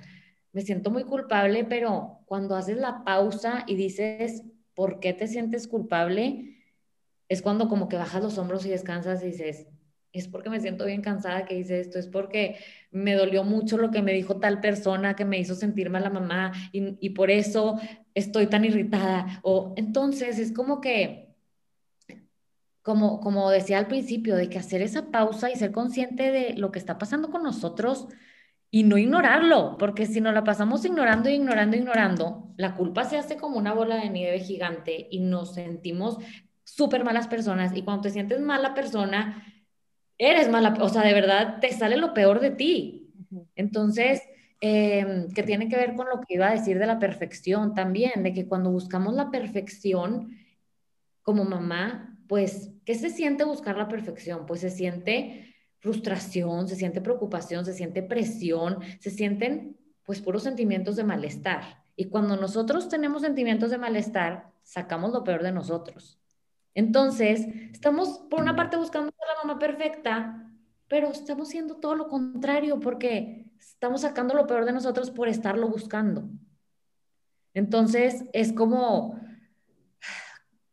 me 0.52 0.62
siento 0.62 0.90
muy 0.90 1.04
culpable, 1.04 1.64
pero 1.64 2.20
cuando 2.26 2.56
haces 2.56 2.78
la 2.78 3.04
pausa 3.04 3.64
y 3.66 3.76
dices, 3.76 4.42
¿por 4.74 5.00
qué 5.00 5.12
te 5.12 5.28
sientes 5.28 5.68
culpable? 5.68 6.62
Es 7.28 7.42
cuando 7.42 7.68
como 7.68 7.88
que 7.88 7.96
bajas 7.96 8.22
los 8.22 8.38
hombros 8.38 8.66
y 8.66 8.70
descansas 8.70 9.22
y 9.22 9.26
dices, 9.26 9.66
es 10.14 10.28
porque 10.28 10.50
me 10.50 10.60
siento 10.60 10.86
bien 10.86 11.02
cansada 11.02 11.44
que 11.44 11.58
hice 11.58 11.80
esto, 11.80 11.98
es 11.98 12.06
porque 12.06 12.56
me 12.90 13.14
dolió 13.14 13.44
mucho 13.44 13.76
lo 13.76 13.90
que 13.90 14.02
me 14.02 14.12
dijo 14.12 14.38
tal 14.38 14.60
persona 14.60 15.16
que 15.16 15.24
me 15.24 15.38
hizo 15.38 15.54
sentirme 15.54 15.98
a 15.98 16.02
la 16.02 16.10
mamá 16.10 16.52
y, 16.72 16.96
y 17.04 17.10
por 17.10 17.30
eso 17.30 17.78
estoy 18.14 18.46
tan 18.46 18.64
irritada. 18.64 19.40
O 19.42 19.74
entonces 19.76 20.38
es 20.38 20.52
como 20.52 20.80
que 20.80 21.24
como, 22.84 23.18
como 23.20 23.50
decía 23.50 23.78
al 23.78 23.86
principio, 23.86 24.36
de 24.36 24.50
que 24.50 24.58
hacer 24.58 24.82
esa 24.82 25.10
pausa 25.10 25.50
y 25.50 25.56
ser 25.56 25.72
consciente 25.72 26.30
de 26.30 26.52
lo 26.54 26.70
que 26.70 26.78
está 26.78 26.98
pasando 26.98 27.30
con 27.30 27.42
nosotros 27.42 28.08
y 28.70 28.82
no 28.82 28.98
ignorarlo, 28.98 29.78
porque 29.78 30.04
si 30.04 30.20
nos 30.20 30.34
la 30.34 30.44
pasamos 30.44 30.84
ignorando, 30.84 31.30
ignorando, 31.30 31.76
ignorando, 31.76 32.52
la 32.58 32.74
culpa 32.74 33.04
se 33.04 33.16
hace 33.16 33.38
como 33.38 33.56
una 33.56 33.72
bola 33.72 33.96
de 33.96 34.10
nieve 34.10 34.38
gigante 34.40 35.08
y 35.10 35.20
nos 35.20 35.54
sentimos 35.54 36.18
súper 36.62 37.04
malas 37.04 37.26
personas 37.26 37.74
y 37.74 37.82
cuando 37.82 38.02
te 38.02 38.10
sientes 38.10 38.40
mala 38.40 38.74
persona, 38.74 39.42
eres 40.18 40.48
mala, 40.48 40.76
o 40.80 40.88
sea, 40.88 41.02
de 41.02 41.14
verdad 41.14 41.58
te 41.60 41.72
sale 41.72 41.96
lo 41.96 42.14
peor 42.14 42.40
de 42.40 42.50
ti. 42.50 43.12
Entonces, 43.54 44.22
em, 44.60 45.28
que 45.32 45.42
tiene 45.42 45.68
que 45.68 45.76
ver 45.76 45.94
con 45.94 46.08
lo 46.08 46.20
que 46.20 46.34
iba 46.34 46.48
a 46.48 46.52
decir 46.52 46.78
de 46.78 46.86
la 46.86 46.98
perfección 46.98 47.74
también, 47.74 48.22
de 48.22 48.32
que 48.32 48.46
cuando 48.46 48.70
buscamos 48.70 49.14
la 49.14 49.30
perfección 49.30 50.36
como 51.22 51.44
mamá, 51.44 52.18
pues, 52.28 52.70
¿qué 52.84 52.94
se 52.94 53.10
siente 53.10 53.44
buscar 53.44 53.76
la 53.76 53.88
perfección? 53.88 54.46
Pues 54.46 54.60
se 54.60 54.70
siente 54.70 55.54
frustración, 55.78 56.68
se 56.68 56.76
siente 56.76 57.00
preocupación, 57.00 57.64
se 57.64 57.74
siente 57.74 58.02
presión, 58.02 58.78
se 59.00 59.10
sienten 59.10 59.76
pues 60.02 60.20
puros 60.20 60.42
sentimientos 60.42 60.96
de 60.96 61.04
malestar. 61.04 61.82
Y 61.96 62.06
cuando 62.06 62.36
nosotros 62.36 62.88
tenemos 62.88 63.22
sentimientos 63.22 63.70
de 63.70 63.78
malestar, 63.78 64.50
sacamos 64.62 65.12
lo 65.12 65.24
peor 65.24 65.42
de 65.42 65.52
nosotros. 65.52 66.18
Entonces, 66.74 67.46
estamos 67.72 68.20
por 68.30 68.40
una 68.40 68.56
parte 68.56 68.76
buscando 68.76 69.12
la 69.18 69.46
mamá 69.46 69.58
perfecta, 69.58 70.50
pero 70.88 71.08
estamos 71.08 71.48
siendo 71.48 71.76
todo 71.76 71.94
lo 71.94 72.08
contrario 72.08 72.80
porque 72.80 73.46
estamos 73.58 74.02
sacando 74.02 74.34
lo 74.34 74.46
peor 74.46 74.64
de 74.64 74.72
nosotros 74.72 75.10
por 75.10 75.28
estarlo 75.28 75.68
buscando. 75.68 76.28
Entonces, 77.54 78.24
es 78.32 78.52
como, 78.52 79.20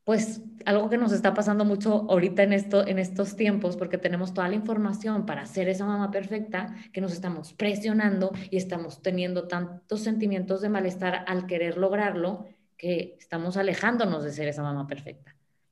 pues 0.03 0.41
algo 0.65 0.89
que 0.89 0.97
nos 0.97 1.11
está 1.11 1.33
pasando 1.33 1.65
mucho 1.65 2.07
ahorita 2.09 2.43
en, 2.43 2.53
esto, 2.53 2.85
en 2.87 2.99
estos 2.99 3.35
tiempos, 3.35 3.77
porque 3.77 3.97
tenemos 3.97 4.33
toda 4.33 4.49
la 4.49 4.55
información 4.55 5.25
para 5.25 5.45
ser 5.45 5.69
esa 5.69 5.85
mamá 5.85 6.11
perfecta, 6.11 6.75
que 6.91 7.01
nos 7.01 7.13
estamos 7.13 7.53
presionando 7.53 8.31
y 8.49 8.57
estamos 8.57 9.01
teniendo 9.01 9.47
tantos 9.47 10.01
sentimientos 10.01 10.61
de 10.61 10.69
malestar 10.69 11.23
al 11.27 11.45
querer 11.45 11.77
lograrlo, 11.77 12.45
que 12.77 13.15
estamos 13.19 13.57
alejándonos 13.57 14.23
de 14.23 14.31
ser 14.31 14.47
esa 14.47 14.63
mamá 14.63 14.87
perfecta. 14.87 15.30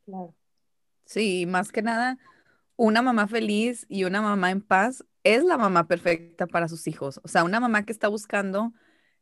Claro. 0.10 0.36
Sí, 1.06 1.46
más 1.46 1.72
que 1.72 1.82
nada, 1.82 2.18
una 2.76 3.02
mamá 3.02 3.28
feliz 3.28 3.86
y 3.90 4.04
una 4.04 4.22
mamá 4.22 4.52
en 4.52 4.62
paz 4.62 5.04
es 5.24 5.44
la 5.44 5.58
mamá 5.58 5.88
perfecta 5.88 6.48
para 6.48 6.68
sus 6.68 6.88
hijos. 6.88 7.20
O 7.24 7.28
sea, 7.28 7.44
una 7.44 7.60
mamá 7.60 7.84
que 7.86 7.92
está 7.92 8.08
buscando 8.08 8.74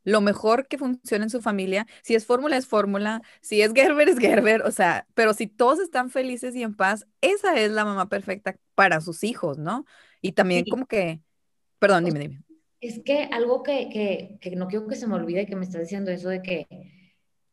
lo 0.03 0.21
mejor 0.21 0.67
que 0.67 0.77
funciona 0.77 1.25
en 1.25 1.29
su 1.29 1.41
familia. 1.41 1.85
Si 2.01 2.15
es 2.15 2.25
fórmula, 2.25 2.55
es 2.55 2.67
fórmula. 2.67 3.21
Si 3.41 3.61
es 3.61 3.73
Gerber, 3.73 4.07
es 4.07 4.19
Gerber. 4.19 4.61
O 4.61 4.71
sea, 4.71 5.05
pero 5.13 5.33
si 5.33 5.47
todos 5.47 5.79
están 5.79 6.09
felices 6.09 6.55
y 6.55 6.63
en 6.63 6.75
paz, 6.75 7.05
esa 7.19 7.59
es 7.59 7.71
la 7.71 7.83
mamá 7.83 8.07
perfecta 8.07 8.57
para 8.75 9.01
sus 9.01 9.23
hijos, 9.23 9.57
¿no? 9.57 9.85
Y 10.21 10.31
también 10.31 10.65
como 10.69 10.85
que, 10.85 11.21
perdón, 11.79 12.05
dime, 12.05 12.19
dime. 12.19 12.43
Es 12.79 13.01
que 13.03 13.23
algo 13.31 13.63
que, 13.63 13.89
que, 13.89 14.37
que 14.39 14.55
no 14.55 14.67
quiero 14.67 14.87
que 14.87 14.95
se 14.95 15.07
me 15.07 15.15
olvide 15.15 15.45
que 15.45 15.55
me 15.55 15.65
estás 15.65 15.81
diciendo 15.81 16.11
eso 16.11 16.29
de 16.29 16.41
que 16.41 16.67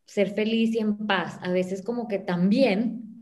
ser 0.06 0.30
feliz 0.30 0.74
y 0.74 0.78
en 0.78 1.06
paz, 1.06 1.38
a 1.42 1.50
veces 1.50 1.82
como 1.82 2.08
que 2.08 2.18
también, 2.18 3.13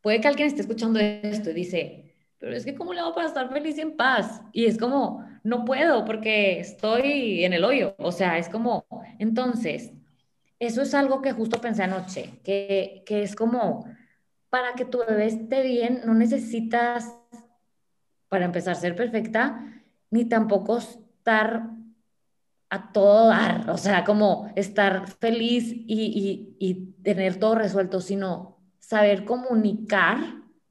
puede 0.00 0.20
que 0.20 0.28
alguien 0.28 0.48
esté 0.48 0.62
escuchando 0.62 0.98
esto 0.98 1.50
y 1.50 1.54
dice, 1.54 2.14
pero 2.38 2.56
es 2.56 2.64
que 2.64 2.74
¿cómo 2.74 2.94
le 2.94 3.00
hago 3.00 3.14
para 3.14 3.28
estar 3.28 3.52
feliz 3.52 3.76
y 3.78 3.82
en 3.82 3.96
paz? 3.96 4.42
Y 4.52 4.64
es 4.64 4.78
como, 4.78 5.24
no 5.44 5.64
puedo 5.64 6.04
porque 6.04 6.60
estoy 6.60 7.44
en 7.44 7.52
el 7.52 7.64
hoyo. 7.64 7.94
O 7.98 8.12
sea, 8.12 8.38
es 8.38 8.48
como, 8.48 8.86
entonces, 9.18 9.92
eso 10.58 10.82
es 10.82 10.94
algo 10.94 11.22
que 11.22 11.32
justo 11.32 11.60
pensé 11.60 11.82
anoche, 11.82 12.40
que, 12.44 13.02
que 13.06 13.22
es 13.22 13.36
como, 13.36 13.84
para 14.48 14.74
que 14.74 14.84
tu 14.84 14.98
bebé 14.98 15.26
esté 15.26 15.62
bien, 15.62 16.02
no 16.04 16.14
necesitas, 16.14 17.14
para 18.28 18.44
empezar, 18.44 18.76
ser 18.76 18.96
perfecta, 18.96 19.82
ni 20.10 20.24
tampoco 20.24 20.78
estar 20.78 21.70
a 22.70 22.92
todo 22.92 23.28
dar, 23.28 23.68
o 23.70 23.76
sea, 23.76 24.04
como 24.04 24.52
estar 24.54 25.08
feliz 25.08 25.72
y, 25.72 25.76
y, 25.88 26.56
y 26.58 26.74
tener 27.02 27.36
todo 27.36 27.56
resuelto, 27.56 28.00
sino 28.00 28.59
saber 28.80 29.24
comunicar 29.24 30.18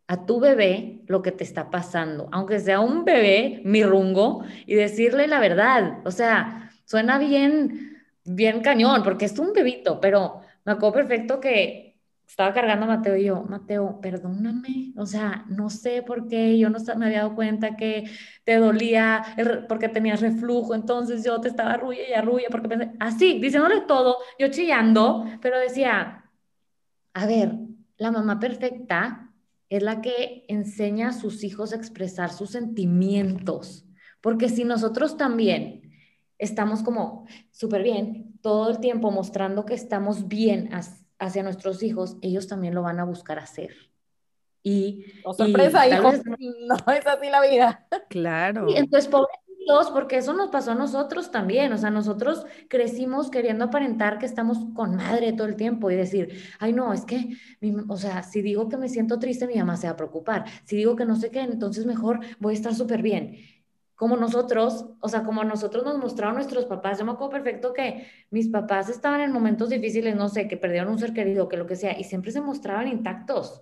a 0.07 0.25
tu 0.25 0.39
bebé 0.39 1.01
lo 1.07 1.21
que 1.21 1.31
te 1.31 1.43
está 1.43 1.69
pasando, 1.69 2.27
aunque 2.31 2.59
sea 2.59 2.79
un 2.79 3.05
bebé 3.05 3.61
mirungo, 3.63 4.43
y 4.65 4.75
decirle 4.75 5.27
la 5.27 5.39
verdad. 5.39 5.99
O 6.03 6.11
sea, 6.11 6.71
suena 6.85 7.19
bien, 7.19 8.03
bien 8.25 8.61
cañón, 8.61 9.03
porque 9.03 9.25
es 9.25 9.37
un 9.37 9.53
bebito, 9.53 10.01
pero 10.01 10.41
me 10.65 10.73
acuerdo 10.73 10.95
perfecto 10.95 11.39
que 11.39 11.89
estaba 12.27 12.53
cargando 12.53 12.85
a 12.85 12.97
Mateo 12.97 13.17
y 13.17 13.25
yo, 13.25 13.43
Mateo, 13.43 13.99
perdóname, 14.01 14.93
o 14.97 15.05
sea, 15.05 15.45
no 15.47 15.69
sé 15.69 16.03
por 16.03 16.27
qué, 16.27 16.57
yo 16.59 16.69
no 16.69 16.77
me 16.97 17.05
había 17.07 17.19
dado 17.19 17.35
cuenta 17.35 17.75
que 17.75 18.09
te 18.43 18.57
dolía 18.57 19.23
porque 19.67 19.89
tenías 19.89 20.21
reflujo, 20.21 20.75
entonces 20.75 21.23
yo 21.23 21.41
te 21.41 21.49
estaba 21.49 21.73
arrulla 21.73 22.07
y 22.07 22.13
arrulla, 22.13 22.47
porque 22.51 22.67
pensé, 22.67 22.91
así, 22.99 23.39
diciéndole 23.39 23.81
todo, 23.81 24.17
yo 24.37 24.49
chillando, 24.49 25.25
pero 25.41 25.57
decía, 25.59 26.23
a 27.13 27.25
ver, 27.25 27.68
la 27.99 28.11
mamá 28.11 28.39
perfecta 28.39 29.31
es 29.69 29.83
la 29.83 30.01
que 30.01 30.45
enseña 30.47 31.09
a 31.09 31.13
sus 31.13 31.43
hijos 31.43 31.71
a 31.71 31.75
expresar 31.75 32.31
sus 32.31 32.49
sentimientos, 32.49 33.85
porque 34.21 34.49
si 34.49 34.63
nosotros 34.63 35.15
también 35.15 35.93
estamos 36.39 36.81
como 36.81 37.27
súper 37.51 37.83
bien 37.83 38.39
todo 38.41 38.69
el 38.71 38.79
tiempo 38.79 39.11
mostrando 39.11 39.65
que 39.65 39.75
estamos 39.75 40.27
bien 40.27 40.69
hacia 41.19 41.43
nuestros 41.43 41.83
hijos, 41.83 42.17
ellos 42.21 42.47
también 42.47 42.73
lo 42.73 42.81
van 42.81 42.99
a 42.99 43.03
buscar 43.03 43.37
hacer. 43.37 43.75
Y, 44.63 45.05
oh, 45.23 45.33
sorpresa, 45.33 45.87
hijos, 45.87 46.21
no 46.67 46.93
es 46.93 47.05
así 47.05 47.29
la 47.29 47.41
vida. 47.41 47.87
Claro. 48.09 48.69
Y 48.69 48.77
entonces, 48.77 49.09
porque 49.93 50.17
eso 50.17 50.33
nos 50.33 50.49
pasó 50.49 50.71
a 50.71 50.75
nosotros 50.75 51.31
también, 51.31 51.71
o 51.73 51.77
sea, 51.77 51.89
nosotros 51.91 52.45
crecimos 52.67 53.29
queriendo 53.29 53.65
aparentar 53.65 54.17
que 54.17 54.25
estamos 54.25 54.57
con 54.73 54.95
madre 54.95 55.33
todo 55.33 55.47
el 55.47 55.55
tiempo 55.55 55.91
y 55.91 55.95
decir, 55.95 56.43
ay, 56.59 56.73
no, 56.73 56.93
es 56.93 57.05
que, 57.05 57.37
o 57.87 57.97
sea, 57.97 58.23
si 58.23 58.41
digo 58.41 58.67
que 58.69 58.77
me 58.77 58.89
siento 58.89 59.19
triste, 59.19 59.47
mi 59.47 59.55
mamá 59.55 59.77
se 59.77 59.87
va 59.87 59.93
a 59.93 59.97
preocupar, 59.97 60.45
si 60.65 60.75
digo 60.75 60.95
que 60.95 61.05
no 61.05 61.15
sé 61.15 61.31
qué, 61.31 61.41
entonces 61.41 61.85
mejor 61.85 62.19
voy 62.39 62.53
a 62.53 62.57
estar 62.57 62.73
súper 62.73 63.01
bien 63.01 63.37
como 63.95 64.15
nosotros, 64.15 64.85
o 65.01 65.09
sea, 65.09 65.23
como 65.25 65.43
nosotros 65.43 65.83
nos 65.83 65.97
mostraron 65.97 66.35
nuestros 66.35 66.65
papás. 66.65 66.99
Yo 66.99 67.03
me 67.05 67.11
acuerdo 67.11 67.31
perfecto 67.33 67.73
que 67.73 68.07
mis 68.29 68.47
papás 68.47 68.87
estaban 68.87 69.19
en 69.19 69.33
momentos 69.33 69.67
difíciles, 69.69 70.15
no 70.15 70.29
sé, 70.29 70.47
que 70.47 70.55
perdieron 70.55 70.87
un 70.87 70.99
ser 70.99 71.11
querido, 71.11 71.49
que 71.49 71.57
lo 71.57 71.67
que 71.67 71.75
sea, 71.75 71.99
y 71.99 72.05
siempre 72.05 72.31
se 72.31 72.39
mostraban 72.39 72.87
intactos 72.87 73.61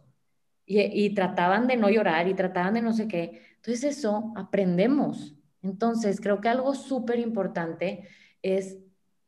y, 0.64 0.80
y 0.82 1.16
trataban 1.16 1.66
de 1.66 1.78
no 1.78 1.90
llorar 1.90 2.28
y 2.28 2.36
trataban 2.36 2.76
de 2.76 2.84
no 2.84 2.94
sé 2.94 3.08
qué. 3.08 3.42
Entonces 3.56 3.98
eso 3.98 4.32
aprendemos. 4.36 5.37
Entonces 5.68 6.22
creo 6.22 6.40
que 6.40 6.50
algo 6.50 6.74
súper 6.74 7.20
importante 7.20 8.08
es, 8.42 8.78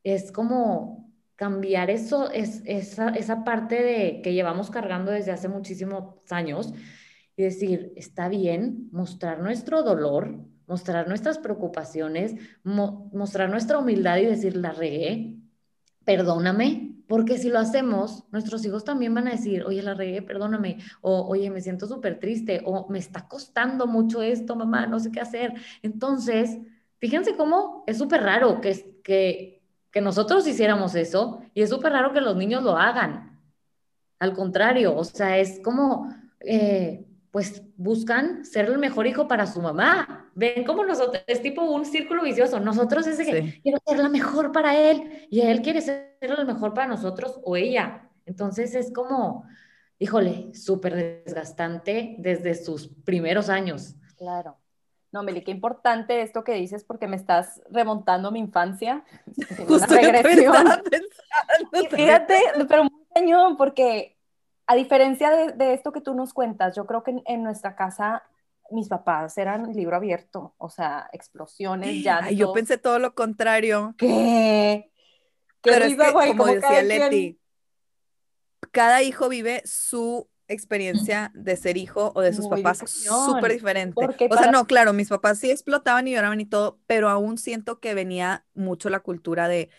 es 0.04 0.32
como 0.32 1.12
cambiar 1.36 1.90
eso, 1.90 2.32
es, 2.32 2.62
esa, 2.66 3.10
esa 3.10 3.44
parte 3.44 3.82
de 3.82 4.22
que 4.22 4.34
llevamos 4.34 4.70
cargando 4.70 5.12
desde 5.12 5.32
hace 5.32 5.48
muchísimos 5.48 6.16
años 6.32 6.74
y 7.36 7.44
decir, 7.44 7.94
está 7.96 8.30
bien 8.30 8.90
mostrar 8.92 9.40
nuestro 9.40 9.84
dolor, 9.84 10.38
mostrar 10.68 11.08
nuestras 11.08 11.38
preocupaciones, 11.38 12.36
mostrar 12.64 13.50
nuestra 13.50 13.80
humildad 13.80 14.18
y 14.18 14.26
decir, 14.26 14.56
la 14.56 14.72
regué, 14.72 15.38
perdóname, 16.06 16.89
porque 17.10 17.40
si 17.40 17.50
lo 17.50 17.58
hacemos, 17.58 18.24
nuestros 18.32 18.64
hijos 18.66 18.86
también 18.86 19.16
van 19.16 19.28
a 19.28 19.32
decir, 19.32 19.64
oye, 19.64 19.82
la 19.82 19.96
regué, 19.96 20.22
perdóname, 20.22 20.78
o 21.02 21.28
oye, 21.28 21.50
me 21.50 21.60
siento 21.60 21.88
súper 21.88 22.20
triste, 22.20 22.62
o 22.66 22.88
me 22.88 23.00
está 23.00 23.28
costando 23.28 23.88
mucho 23.88 24.22
esto, 24.22 24.56
mamá, 24.56 24.86
no 24.86 25.00
sé 25.00 25.12
qué 25.12 25.20
hacer. 25.20 25.54
Entonces, 25.82 26.60
fíjense 27.00 27.36
cómo 27.36 27.84
es 27.88 27.98
súper 27.98 28.22
raro 28.22 28.62
que, 28.62 29.02
que, 29.04 29.64
que 29.90 30.02
nosotros 30.02 30.46
hiciéramos 30.46 30.94
eso 30.94 31.42
y 31.56 31.64
es 31.64 31.72
súper 31.72 31.94
raro 31.94 32.14
que 32.14 32.22
los 32.22 32.36
niños 32.36 32.62
lo 32.62 32.78
hagan. 32.78 33.40
Al 34.20 34.34
contrario, 34.34 34.96
o 34.96 35.04
sea, 35.04 35.40
es 35.40 35.60
como... 35.62 36.14
Eh, 36.42 37.06
pues 37.32 37.62
buscan 37.78 38.44
ser 38.44 38.66
el 38.66 38.80
mejor 38.80 39.06
hijo 39.08 39.28
para 39.28 39.46
su 39.46 39.62
mamá. 39.62 40.19
Ven 40.40 40.64
como 40.64 40.86
nosotros, 40.86 41.22
es 41.28 41.42
tipo 41.42 41.62
un 41.64 41.86
círculo 41.86 42.24
vicioso. 42.24 42.62
Nosotros 42.62 43.06
es 43.08 43.18
que 43.18 43.60
quiero 43.62 43.78
ser 43.86 44.00
la 44.00 44.08
mejor 44.08 44.54
para 44.54 44.74
él 44.74 45.28
y 45.30 45.42
él 45.42 45.62
quiere 45.62 45.82
ser 45.82 46.16
el 46.22 46.46
mejor 46.46 46.74
para 46.74 46.88
nosotros 46.88 47.42
o 47.44 47.58
ella. 47.58 48.10
Entonces 48.26 48.74
es 48.74 48.94
como, 48.94 49.44
híjole, 49.98 50.54
súper 50.54 50.96
desgastante 51.26 52.16
desde 52.20 52.56
sus 52.56 52.88
primeros 52.88 53.50
años. 53.50 53.96
Claro. 54.18 54.58
No, 55.12 55.24
Meli, 55.24 55.44
qué 55.44 55.52
importante 55.52 56.22
esto 56.22 56.46
que 56.46 56.54
dices 56.54 56.86
porque 56.86 57.08
me 57.08 57.18
estás 57.18 57.62
remontando 57.70 58.30
a 58.30 58.32
mi 58.32 58.40
infancia. 58.40 59.04
Justo 59.68 59.94
una 59.94 60.12
regresión. 60.22 60.56
Y 61.74 61.88
fíjate, 61.88 62.40
pero 62.70 62.86
muy 62.86 63.04
cañón 63.14 63.58
porque 63.58 64.16
a 64.68 64.76
diferencia 64.76 65.32
de, 65.32 65.74
esto 65.74 65.92
que 65.92 66.00
tú 66.00 66.14
nos 66.14 66.32
cuentas, 66.32 66.78
yo 66.78 66.86
creo 66.86 67.04
que 67.04 67.22
en, 67.26 67.44
nuestra 67.44 67.76
casa 67.76 68.24
mis 68.72 68.88
papás 68.88 69.38
eran 69.38 69.74
libro 69.74 69.96
abierto, 69.96 70.56
o 70.58 70.70
sea, 70.70 71.10
explosiones, 71.14 72.04
ya. 72.04 72.30
yo 72.32 72.54
pensé 72.54 72.78
todo 72.78 73.00
lo 73.00 73.16
contrario. 73.16 73.96
¿Qué? 73.98 74.92
¿Qué 75.62 75.72
Pero 75.72 75.86
es 75.86 75.96
que, 75.96 76.28
como 76.30 76.46
decía 76.46 76.82
Leti, 76.84 77.40
cada 78.72 79.02
hijo 79.02 79.30
vive 79.30 79.62
su 79.66 80.30
experiencia 80.48 81.32
de 81.36 81.56
ser 81.56 81.78
hijo 81.78 82.12
o 82.16 82.22
de 82.22 82.34
sus 82.34 82.48
papás 82.48 82.80
súper 82.88 83.52
diferente. 83.52 84.04
O 84.30 84.38
sea, 84.38 84.52
no, 84.52 84.66
claro, 84.66 84.94
mis 84.94 85.10
papás 85.10 85.40
sí 85.40 85.52
explotaban 85.52 86.08
y 86.08 86.14
lloraban 86.14 86.42
y 86.42 86.46
todo, 86.46 86.80
pero 86.88 87.10
aún 87.10 87.38
siento 87.38 87.80
que 87.80 87.94
venía 87.94 88.46
mucho 88.54 88.90
la 88.90 89.02
cultura 89.02 89.48
de 89.48 89.70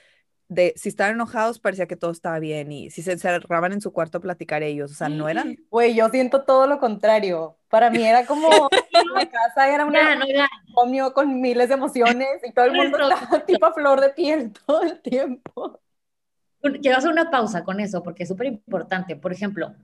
de 0.50 0.74
si 0.76 0.88
estaban 0.88 1.14
enojados 1.14 1.60
parecía 1.60 1.86
que 1.86 1.96
todo 1.96 2.10
estaba 2.10 2.40
bien 2.40 2.72
y 2.72 2.90
si 2.90 3.02
se 3.02 3.12
encerraban 3.12 3.72
en 3.72 3.80
su 3.80 3.92
cuarto 3.92 4.18
a 4.18 4.20
platicar 4.20 4.64
ellos, 4.64 4.90
o 4.90 4.94
sea, 4.94 5.08
no 5.08 5.28
eran... 5.28 5.56
Güey, 5.70 5.94
yo 5.94 6.08
siento 6.08 6.42
todo 6.42 6.66
lo 6.66 6.80
contrario. 6.80 7.56
Para 7.70 7.88
mí 7.88 8.02
era 8.02 8.26
como 8.26 8.48
la 9.14 9.30
casa 9.30 9.72
era 9.72 9.84
una 9.86 10.18
comio 10.74 11.14
con 11.14 11.40
miles 11.40 11.68
de 11.68 11.74
emociones 11.74 12.40
y 12.44 12.52
todo 12.52 12.66
el 12.66 12.72
mundo 12.72 12.98
estaba 12.98 13.40
tipo 13.46 13.66
a 13.66 13.72
flor 13.72 14.00
de 14.00 14.10
piel 14.10 14.52
todo 14.66 14.82
el 14.82 15.00
tiempo. 15.00 15.80
Quiero 16.82 16.98
hacer 16.98 17.10
una 17.10 17.30
pausa 17.30 17.64
con 17.64 17.80
eso 17.80 18.02
porque 18.02 18.24
es 18.24 18.28
súper 18.28 18.48
importante. 18.48 19.16
Por 19.16 19.32
ejemplo, 19.32 19.74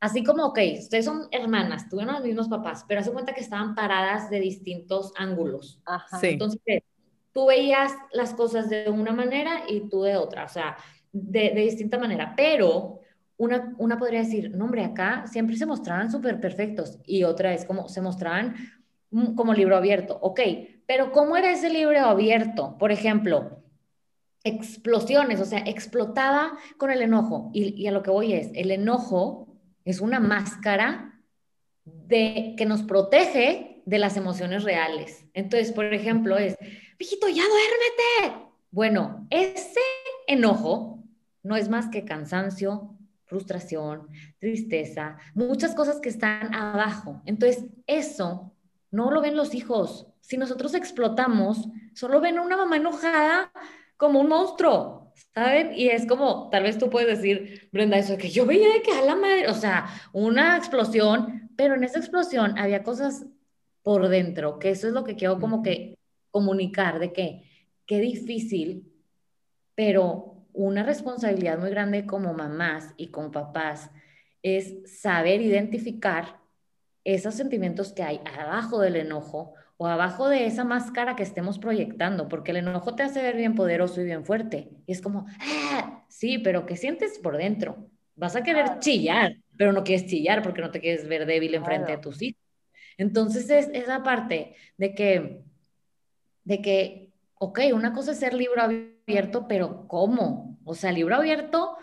así 0.00 0.22
como, 0.22 0.46
ok, 0.46 0.58
ustedes 0.80 1.04
son 1.04 1.28
hermanas, 1.30 1.88
tuvieron 1.88 2.14
los 2.14 2.24
mismos 2.24 2.48
papás, 2.48 2.84
pero 2.86 3.00
hace 3.00 3.12
cuenta 3.12 3.32
que 3.32 3.40
estaban 3.40 3.74
paradas 3.74 4.28
de 4.28 4.40
distintos 4.40 5.12
ángulos. 5.16 5.80
Ajá. 5.86 6.18
Sí. 6.18 6.30
Entonces, 6.30 6.82
tú 7.32 7.46
veías 7.46 7.92
las 8.12 8.34
cosas 8.34 8.68
de 8.68 8.90
una 8.90 9.12
manera 9.12 9.64
y 9.68 9.88
tú 9.88 10.02
de 10.02 10.16
otra, 10.16 10.44
o 10.44 10.48
sea, 10.48 10.76
de, 11.12 11.50
distinta 11.50 11.98
manera, 11.98 12.34
pero 12.36 13.00
una, 13.38 13.74
una 13.78 13.98
podría 13.98 14.20
decir, 14.20 14.50
no 14.54 14.64
hombre, 14.64 14.84
acá 14.84 15.26
siempre 15.26 15.56
se 15.56 15.66
mostraban 15.66 16.10
súper 16.10 16.40
perfectos 16.40 16.98
y 17.04 17.24
otra 17.24 17.52
es 17.52 17.64
como 17.64 17.88
se 17.88 18.00
mostraban 18.00 18.54
como 19.34 19.54
libro 19.54 19.76
abierto, 19.76 20.18
ok, 20.20 20.40
pero 20.86 21.12
¿cómo 21.12 21.36
era 21.36 21.52
ese 21.52 21.70
libro 21.70 21.98
abierto? 22.00 22.76
Por 22.78 22.92
ejemplo, 22.92 23.62
explosiones, 24.44 25.40
o 25.40 25.44
sea, 25.44 25.60
explotaba 25.60 26.56
con 26.76 26.90
el 26.90 27.02
enojo 27.02 27.50
y, 27.52 27.86
a 27.86 27.92
lo 27.92 28.02
que 28.02 28.10
voy 28.10 28.32
es, 28.32 28.50
el 28.54 28.70
enojo 28.70 29.48
es 29.84 30.00
una 30.00 30.20
máscara 30.20 31.20
de, 31.84 32.54
que 32.56 32.66
nos 32.66 32.82
protege 32.82 33.82
de 33.84 33.98
las 33.98 34.16
emociones 34.16 34.64
reales. 34.64 35.24
Entonces, 35.34 35.72
por 35.72 35.92
ejemplo, 35.92 36.36
es, 36.36 36.56
Vijito, 36.98 37.28
ya 37.28 37.42
duérmete. 37.42 38.46
Bueno, 38.70 39.26
ese 39.30 39.80
enojo 40.26 41.04
no 41.42 41.56
es 41.56 41.68
más 41.68 41.88
que 41.88 42.04
cansancio, 42.04 42.95
frustración, 43.26 44.08
tristeza, 44.38 45.18
muchas 45.34 45.74
cosas 45.74 46.00
que 46.00 46.08
están 46.08 46.54
abajo. 46.54 47.20
Entonces, 47.26 47.64
eso 47.86 48.52
no 48.90 49.10
lo 49.10 49.20
ven 49.20 49.36
los 49.36 49.54
hijos. 49.54 50.06
Si 50.20 50.36
nosotros 50.38 50.74
explotamos, 50.74 51.68
solo 51.92 52.20
ven 52.20 52.38
a 52.38 52.42
una 52.42 52.56
mamá 52.56 52.76
enojada 52.76 53.52
como 53.96 54.20
un 54.20 54.28
monstruo, 54.28 55.12
¿saben? 55.34 55.72
Y 55.74 55.88
es 55.88 56.06
como, 56.06 56.48
tal 56.50 56.62
vez 56.62 56.78
tú 56.78 56.88
puedes 56.88 57.18
decir, 57.18 57.68
Brenda, 57.72 57.98
eso 57.98 58.16
que 58.16 58.30
yo 58.30 58.46
veía 58.46 58.72
de 58.72 58.82
que 58.82 58.92
a 58.92 59.02
la 59.02 59.16
madre, 59.16 59.48
o 59.48 59.54
sea, 59.54 59.86
una 60.12 60.56
explosión, 60.56 61.50
pero 61.56 61.74
en 61.74 61.84
esa 61.84 61.98
explosión 61.98 62.58
había 62.58 62.82
cosas 62.82 63.26
por 63.82 64.08
dentro, 64.08 64.58
que 64.58 64.70
eso 64.70 64.88
es 64.88 64.92
lo 64.92 65.04
que 65.04 65.16
quiero 65.16 65.38
como 65.38 65.62
que 65.62 65.98
comunicar 66.30 66.98
de 66.98 67.12
que 67.12 67.42
qué 67.86 68.00
difícil, 68.00 68.92
pero 69.74 70.35
una 70.56 70.82
responsabilidad 70.82 71.58
muy 71.58 71.70
grande 71.70 72.06
como 72.06 72.32
mamás 72.32 72.94
y 72.96 73.08
como 73.08 73.30
papás 73.30 73.90
es 74.42 75.00
saber 75.00 75.42
identificar 75.42 76.38
esos 77.04 77.34
sentimientos 77.34 77.92
que 77.92 78.02
hay 78.02 78.20
abajo 78.38 78.80
del 78.80 78.96
enojo 78.96 79.54
o 79.76 79.86
abajo 79.86 80.28
de 80.30 80.46
esa 80.46 80.64
máscara 80.64 81.14
que 81.14 81.22
estemos 81.22 81.58
proyectando, 81.58 82.28
porque 82.28 82.52
el 82.52 82.56
enojo 82.58 82.94
te 82.94 83.02
hace 83.02 83.20
ver 83.20 83.36
bien 83.36 83.54
poderoso 83.54 84.00
y 84.00 84.04
bien 84.04 84.24
fuerte. 84.24 84.70
Y 84.86 84.92
es 84.92 85.02
como, 85.02 85.26
ah, 85.40 86.04
sí, 86.08 86.38
pero 86.38 86.64
¿qué 86.64 86.76
sientes 86.76 87.18
por 87.18 87.36
dentro? 87.36 87.90
Vas 88.14 88.34
a 88.34 88.42
querer 88.42 88.78
chillar, 88.78 89.36
pero 89.58 89.72
no 89.72 89.84
quieres 89.84 90.06
chillar 90.06 90.42
porque 90.42 90.62
no 90.62 90.70
te 90.70 90.80
quieres 90.80 91.06
ver 91.06 91.26
débil 91.26 91.54
enfrente 91.54 91.92
de 91.92 91.98
tus 91.98 92.22
hijos. 92.22 92.40
Entonces 92.96 93.50
es 93.50 93.68
esa 93.74 94.02
parte 94.02 94.54
de 94.78 94.94
que 94.94 95.42
de 96.44 96.62
que, 96.62 97.10
ok, 97.34 97.60
una 97.74 97.92
cosa 97.92 98.12
es 98.12 98.18
ser 98.18 98.32
libro 98.32 98.62
abierto, 98.62 98.95
pero 99.48 99.86
¿cómo? 99.88 100.58
O 100.64 100.74
sea, 100.74 100.92
libro 100.92 101.16
abierto 101.16 101.76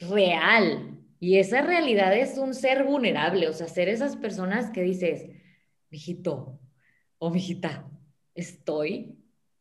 real, 0.00 0.92
Y 1.18 1.38
esa 1.38 1.62
realidad 1.62 2.14
es 2.16 2.36
un 2.38 2.54
ser 2.54 2.84
vulnerable, 2.84 3.48
o 3.48 3.52
sea, 3.54 3.68
ser 3.68 3.88
esas 3.88 4.16
personas 4.16 4.70
que 4.70 4.82
dices, 4.82 5.30
mijito 5.90 6.60
o 7.18 7.30
mijita, 7.30 7.88
estoy 8.34 9.16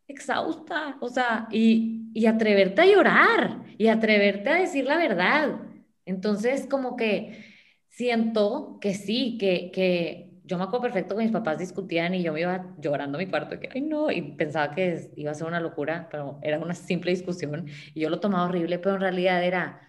exhausta, 0.08 0.98
o 1.02 1.10
sea, 1.10 1.48
y, 1.52 2.12
y 2.14 2.26
atreverte 2.28 2.82
a 2.82 2.86
llorar 2.86 3.64
y 3.78 3.88
atreverte 3.88 4.50
a 4.50 4.56
decir 4.56 4.86
la 4.86 4.98
verdad. 4.98 5.62
Entonces, 6.06 6.68
como 6.68 6.96
que 6.98 7.44
siento 7.90 8.78
que 8.82 8.94
sí, 8.94 9.38
que, 9.40 9.72
que 9.72 10.35
yo 10.46 10.58
me 10.58 10.64
acuerdo 10.64 10.84
perfecto 10.84 11.16
que 11.16 11.24
mis 11.24 11.32
papás 11.32 11.58
discutían 11.58 12.14
y 12.14 12.24
yo 12.24 12.32
me 12.34 12.42
iba 12.42 12.76
llorando 12.80 13.18
a 13.18 13.20
mi 13.20 13.28
cuarto, 13.28 13.60
que, 13.60 13.70
ay 13.74 13.82
no, 13.82 14.12
y 14.12 14.22
pensaba 14.34 14.74
que 14.74 15.12
iba 15.16 15.32
a 15.32 15.34
ser 15.34 15.48
una 15.48 15.60
locura, 15.60 16.08
pero 16.12 16.40
era 16.44 16.60
una 16.60 16.76
simple 16.76 17.12
discusión 17.12 17.68
y 17.94 18.02
yo 18.02 18.10
lo 18.10 18.20
tomaba 18.20 18.46
horrible, 18.46 18.80
pero 18.80 18.96
en 18.96 19.02
realidad 19.02 19.44
era 19.44 19.82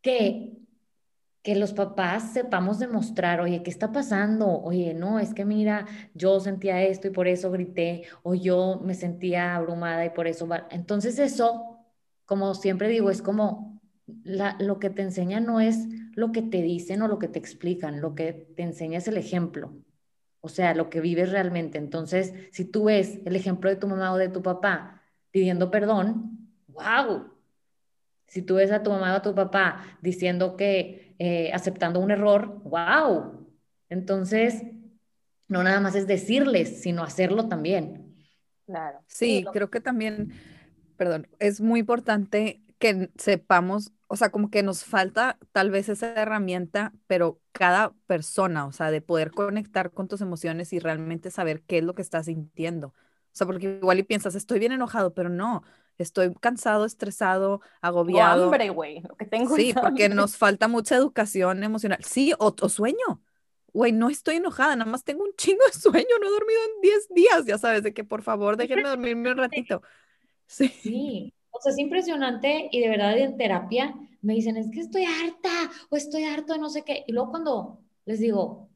que, 0.00 0.58
que 1.42 1.56
los 1.56 1.72
papás 1.72 2.32
sepamos 2.32 2.78
demostrar, 2.78 3.40
oye, 3.40 3.62
¿qué 3.62 3.70
está 3.70 3.92
pasando? 3.92 4.48
Oye, 4.62 4.94
no, 4.94 5.18
es 5.18 5.34
que 5.34 5.44
mira, 5.44 5.86
yo 6.14 6.40
sentía 6.40 6.82
esto 6.82 7.08
y 7.08 7.10
por 7.10 7.28
eso 7.28 7.50
grité, 7.50 8.04
o 8.22 8.34
yo 8.34 8.80
me 8.84 8.94
sentía 8.94 9.56
abrumada 9.56 10.04
y 10.04 10.10
por 10.10 10.26
eso, 10.28 10.48
entonces 10.70 11.18
eso, 11.18 11.78
como 12.26 12.54
siempre 12.54 12.88
digo, 12.88 13.10
es 13.10 13.22
como 13.22 13.80
lo 14.06 14.78
que 14.78 14.90
te 14.90 15.02
enseña 15.02 15.40
no 15.40 15.60
es 15.60 15.86
lo 16.18 16.32
que 16.32 16.42
te 16.42 16.62
dicen 16.62 17.00
o 17.02 17.06
lo 17.06 17.20
que 17.20 17.28
te 17.28 17.38
explican, 17.38 18.00
lo 18.00 18.16
que 18.16 18.32
te 18.32 18.64
enseña 18.64 18.98
es 18.98 19.06
el 19.06 19.16
ejemplo, 19.16 19.72
o 20.40 20.48
sea, 20.48 20.74
lo 20.74 20.90
que 20.90 21.00
vives 21.00 21.30
realmente. 21.30 21.78
Entonces, 21.78 22.34
si 22.50 22.64
tú 22.64 22.86
ves 22.86 23.20
el 23.24 23.36
ejemplo 23.36 23.70
de 23.70 23.76
tu 23.76 23.86
mamá 23.86 24.12
o 24.12 24.16
de 24.16 24.28
tu 24.28 24.42
papá 24.42 25.00
pidiendo 25.30 25.70
perdón, 25.70 26.50
wow. 26.66 27.30
Si 28.26 28.42
tú 28.42 28.56
ves 28.56 28.72
a 28.72 28.82
tu 28.82 28.90
mamá 28.90 29.12
o 29.12 29.18
a 29.18 29.22
tu 29.22 29.32
papá 29.32 29.96
diciendo 30.02 30.56
que 30.56 31.14
eh, 31.20 31.52
aceptando 31.52 32.00
un 32.00 32.10
error, 32.10 32.62
wow. 32.64 33.46
Entonces, 33.88 34.64
no 35.46 35.62
nada 35.62 35.78
más 35.78 35.94
es 35.94 36.08
decirles, 36.08 36.82
sino 36.82 37.04
hacerlo 37.04 37.46
también. 37.46 38.16
Claro. 38.66 38.98
Sí, 39.06 39.44
creo 39.52 39.70
que 39.70 39.80
también, 39.80 40.32
perdón, 40.96 41.28
es 41.38 41.60
muy 41.60 41.78
importante 41.78 42.60
que 42.80 43.08
sepamos 43.16 43.92
o 44.08 44.16
sea, 44.16 44.30
como 44.30 44.50
que 44.50 44.62
nos 44.62 44.84
falta 44.84 45.38
tal 45.52 45.70
vez 45.70 45.90
esa 45.90 46.14
herramienta, 46.14 46.92
pero 47.06 47.40
cada 47.52 47.92
persona, 48.06 48.66
o 48.66 48.72
sea, 48.72 48.90
de 48.90 49.02
poder 49.02 49.30
conectar 49.30 49.92
con 49.92 50.08
tus 50.08 50.22
emociones 50.22 50.72
y 50.72 50.78
realmente 50.78 51.30
saber 51.30 51.62
qué 51.62 51.78
es 51.78 51.84
lo 51.84 51.94
que 51.94 52.02
estás 52.02 52.24
sintiendo. 52.26 52.88
O 52.88 52.94
sea, 53.38 53.46
porque 53.46 53.78
igual 53.80 53.98
y 53.98 54.02
piensas, 54.04 54.34
estoy 54.34 54.58
bien 54.58 54.72
enojado, 54.72 55.12
pero 55.12 55.28
no, 55.28 55.62
estoy 55.98 56.34
cansado, 56.40 56.86
estresado, 56.86 57.60
agobiado. 57.82 58.42
O 58.42 58.44
hambre, 58.46 58.70
güey, 58.70 59.02
lo 59.02 59.14
que 59.14 59.26
tengo. 59.26 59.54
Sí, 59.54 59.74
porque 59.78 60.08
nos 60.08 60.38
falta 60.38 60.68
mucha 60.68 60.96
educación 60.96 61.62
emocional. 61.62 62.02
Sí, 62.02 62.32
o, 62.38 62.52
sueño. 62.68 63.22
Güey, 63.74 63.92
no 63.92 64.08
estoy 64.08 64.36
enojada, 64.36 64.74
nada 64.74 64.90
más 64.90 65.04
tengo 65.04 65.22
un 65.22 65.34
chingo 65.36 65.64
de 65.66 65.78
sueño, 65.78 66.16
no 66.18 66.26
he 66.26 66.30
dormido 66.30 66.60
en 66.76 66.80
10 66.80 67.08
días, 67.10 67.44
ya 67.44 67.58
sabes, 67.58 67.82
de 67.82 67.92
que 67.92 68.04
por 68.04 68.22
favor 68.22 68.56
déjenme 68.56 68.88
dormirme 68.88 69.30
un 69.30 69.36
ratito. 69.36 69.82
Sí. 70.46 70.68
sí. 70.68 71.34
O 71.58 71.60
sea, 71.60 71.72
es 71.72 71.78
impresionante 71.78 72.68
y 72.70 72.80
de 72.80 72.88
verdad 72.88 73.18
en 73.18 73.36
terapia 73.36 73.94
me 74.22 74.34
dicen, 74.34 74.56
es 74.56 74.70
que 74.70 74.80
estoy 74.80 75.04
harta 75.04 75.70
o 75.90 75.96
estoy 75.96 76.24
harto 76.24 76.52
de 76.52 76.58
no 76.58 76.70
sé 76.70 76.82
qué. 76.82 77.04
Y 77.06 77.12
luego 77.12 77.30
cuando 77.30 77.80
les 78.04 78.20
digo, 78.20 78.68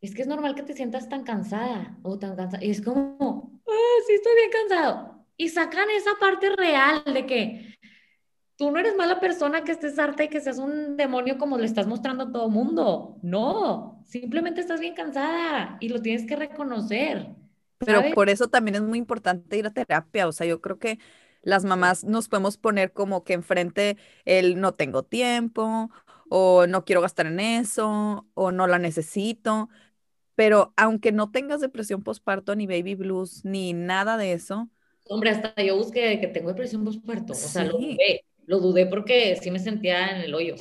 es 0.00 0.14
que 0.14 0.22
es 0.22 0.28
normal 0.28 0.54
que 0.54 0.62
te 0.62 0.74
sientas 0.74 1.08
tan 1.08 1.24
cansada 1.24 1.98
o 2.02 2.18
tan 2.18 2.36
cansada. 2.36 2.64
Y 2.64 2.70
es 2.70 2.82
como, 2.82 3.60
ah, 3.66 4.02
sí, 4.06 4.14
estoy 4.14 4.32
bien 4.34 4.50
cansado. 4.50 5.24
Y 5.36 5.48
sacan 5.48 5.90
esa 5.90 6.12
parte 6.18 6.50
real 6.56 7.02
de 7.12 7.26
que 7.26 7.76
tú 8.56 8.70
no 8.70 8.78
eres 8.78 8.96
mala 8.96 9.20
persona 9.20 9.64
que 9.64 9.72
estés 9.72 9.98
harta 9.98 10.24
y 10.24 10.28
que 10.28 10.40
seas 10.40 10.58
un 10.58 10.96
demonio 10.96 11.38
como 11.38 11.58
le 11.58 11.66
estás 11.66 11.86
mostrando 11.86 12.24
a 12.24 12.32
todo 12.32 12.48
mundo. 12.48 13.18
No, 13.22 14.02
simplemente 14.06 14.60
estás 14.60 14.80
bien 14.80 14.94
cansada 14.94 15.76
y 15.80 15.88
lo 15.88 16.00
tienes 16.00 16.26
que 16.26 16.36
reconocer. 16.36 17.28
Pero 17.78 18.02
por 18.14 18.30
eso 18.30 18.48
también 18.48 18.76
es 18.76 18.82
muy 18.82 18.98
importante 18.98 19.58
ir 19.58 19.66
a 19.66 19.70
terapia. 19.70 20.26
O 20.26 20.32
sea, 20.32 20.46
yo 20.46 20.60
creo 20.60 20.78
que 20.78 20.98
las 21.42 21.64
mamás 21.64 22.04
nos 22.04 22.28
podemos 22.28 22.56
poner 22.58 22.92
como 22.92 23.24
que 23.24 23.34
enfrente 23.34 23.96
el 24.24 24.60
no 24.60 24.74
tengo 24.74 25.02
tiempo 25.02 25.90
o 26.28 26.66
no 26.66 26.84
quiero 26.84 27.00
gastar 27.00 27.26
en 27.26 27.40
eso 27.40 28.26
o 28.34 28.52
no 28.52 28.66
la 28.66 28.78
necesito. 28.78 29.68
Pero 30.34 30.72
aunque 30.76 31.12
no 31.12 31.30
tengas 31.30 31.60
depresión 31.60 32.02
postparto 32.02 32.54
ni 32.56 32.66
baby 32.66 32.94
blues 32.94 33.44
ni 33.44 33.72
nada 33.72 34.16
de 34.16 34.32
eso. 34.32 34.68
Hombre, 35.08 35.30
hasta 35.30 35.54
yo 35.62 35.76
busqué 35.76 36.20
que 36.20 36.26
tengo 36.26 36.48
depresión 36.48 36.84
postparto. 36.84 37.32
O 37.32 37.36
sea, 37.36 37.64
lo 37.64 37.78
dudé. 37.78 38.24
Lo 38.46 38.60
dudé 38.60 38.86
porque 38.86 39.36
sí 39.40 39.50
me 39.50 39.58
sentía 39.58 40.08
en 40.08 40.22
el 40.22 40.34
hoyo. 40.34 40.54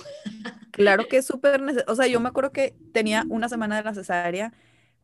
Claro 0.72 1.08
que 1.08 1.18
es 1.18 1.26
súper 1.26 1.62
necesario. 1.62 1.92
O 1.92 1.96
sea, 1.96 2.08
yo 2.08 2.20
me 2.20 2.30
acuerdo 2.30 2.52
que 2.52 2.76
tenía 2.92 3.26
una 3.30 3.48
semana 3.50 3.78
de 3.78 3.84
la 3.84 3.94
cesárea 3.94 4.54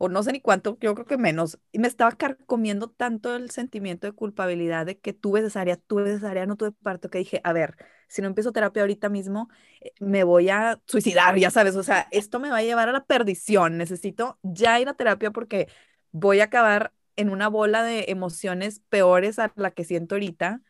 o 0.02 0.08
no 0.08 0.24
sé 0.24 0.32
ni 0.32 0.40
cuánto, 0.40 0.76
yo 0.80 0.94
creo 0.94 1.06
que 1.06 1.16
menos, 1.16 1.60
y 1.70 1.78
me 1.78 1.86
estaba 1.86 2.16
comiendo 2.46 2.90
tanto 2.90 3.36
el 3.36 3.50
sentimiento 3.52 4.08
de 4.08 4.12
culpabilidad 4.12 4.84
de 4.84 4.98
que 4.98 5.12
tuve 5.12 5.42
cesárea, 5.42 5.76
tuve 5.76 6.06
cesárea, 6.06 6.44
no 6.44 6.56
tuve 6.56 6.72
parto, 6.72 7.08
que 7.08 7.18
dije, 7.18 7.40
a 7.44 7.52
ver, 7.52 7.76
si 8.08 8.20
no 8.20 8.26
empiezo 8.26 8.50
terapia 8.50 8.82
ahorita 8.82 9.08
mismo, 9.08 9.48
eh, 9.80 9.92
me 10.00 10.24
voy 10.24 10.48
a 10.48 10.80
suicidar, 10.86 11.38
ya 11.38 11.52
sabes, 11.52 11.76
o 11.76 11.84
sea, 11.84 12.08
esto 12.10 12.40
me 12.40 12.50
va 12.50 12.56
a 12.56 12.62
llevar 12.64 12.88
a 12.88 12.92
la 12.92 13.04
perdición, 13.04 13.78
necesito 13.78 14.40
ya 14.42 14.80
ir 14.80 14.88
a 14.88 14.94
terapia 14.94 15.30
porque 15.30 15.68
voy 16.10 16.40
a 16.40 16.44
acabar 16.46 16.92
en 17.14 17.30
una 17.30 17.46
bola 17.46 17.84
de 17.84 18.06
emociones 18.08 18.80
peores 18.88 19.38
a 19.38 19.52
la 19.54 19.70
que 19.70 19.84
siento 19.84 20.16
ahorita. 20.16 20.62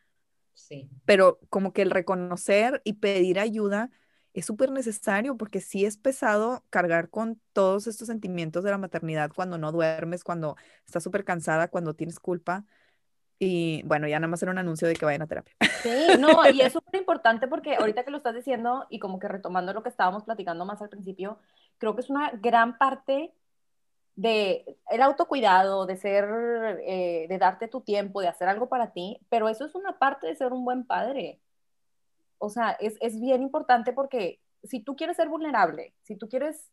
Sí. 0.53 0.91
Pero 1.05 1.39
como 1.49 1.73
que 1.73 1.81
el 1.81 1.89
reconocer 1.89 2.83
y 2.83 2.93
pedir 2.93 3.39
ayuda 3.39 3.89
es 4.33 4.45
súper 4.45 4.71
necesario 4.71 5.37
porque 5.37 5.61
sí 5.61 5.85
es 5.85 5.97
pesado 5.97 6.63
cargar 6.69 7.09
con 7.09 7.39
todos 7.53 7.87
estos 7.87 8.07
sentimientos 8.07 8.63
de 8.63 8.71
la 8.71 8.77
maternidad 8.77 9.31
cuando 9.35 9.57
no 9.57 9.71
duermes, 9.71 10.23
cuando 10.23 10.55
estás 10.85 11.03
súper 11.03 11.23
cansada, 11.23 11.67
cuando 11.67 11.93
tienes 11.93 12.19
culpa. 12.19 12.65
Y 13.37 13.83
bueno, 13.83 14.07
ya 14.07 14.19
nada 14.19 14.29
más 14.29 14.41
era 14.41 14.51
un 14.51 14.57
anuncio 14.57 14.87
de 14.87 14.95
que 14.95 15.05
vayan 15.05 15.21
a 15.21 15.27
terapia. 15.27 15.55
Sí, 15.81 15.89
no, 16.19 16.49
y 16.49 16.61
es 16.61 16.73
súper 16.73 16.99
importante 16.99 17.47
porque 17.47 17.75
ahorita 17.75 18.03
que 18.03 18.11
lo 18.11 18.17
estás 18.17 18.35
diciendo 18.35 18.87
y 18.89 18.99
como 18.99 19.19
que 19.19 19.27
retomando 19.27 19.73
lo 19.73 19.83
que 19.83 19.89
estábamos 19.89 20.23
platicando 20.23 20.65
más 20.65 20.81
al 20.81 20.89
principio, 20.89 21.39
creo 21.77 21.93
que 21.93 22.01
es 22.01 22.09
una 22.09 22.31
gran 22.31 22.77
parte 22.77 23.33
de 24.15 24.77
el 24.89 25.01
autocuidado, 25.01 25.85
de 25.85 25.97
ser, 25.97 26.25
eh, 26.85 27.25
de 27.27 27.37
darte 27.37 27.67
tu 27.67 27.81
tiempo, 27.81 28.21
de 28.21 28.27
hacer 28.27 28.47
algo 28.47 28.69
para 28.69 28.91
ti, 28.93 29.19
pero 29.29 29.49
eso 29.49 29.65
es 29.65 29.75
una 29.75 29.97
parte 29.99 30.27
de 30.27 30.35
ser 30.35 30.53
un 30.53 30.63
buen 30.65 30.85
padre 30.85 31.39
o 32.43 32.49
sea, 32.49 32.71
es, 32.71 32.97
es 32.99 33.19
bien 33.21 33.41
importante 33.41 33.93
porque 33.93 34.41
si 34.63 34.81
tú 34.81 34.97
quieres 34.97 35.15
ser 35.15 35.29
vulnerable, 35.29 35.93
si 36.01 36.17
tú 36.17 36.27
quieres 36.27 36.69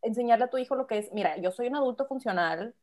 enseñarle 0.00 0.46
a 0.46 0.50
tu 0.50 0.56
hijo 0.56 0.76
lo 0.76 0.86
que 0.86 0.96
es, 0.96 1.12
mira, 1.12 1.36
yo 1.36 1.50
soy 1.50 1.66
un 1.66 1.76
adulto 1.76 2.06
funcional, 2.06 2.74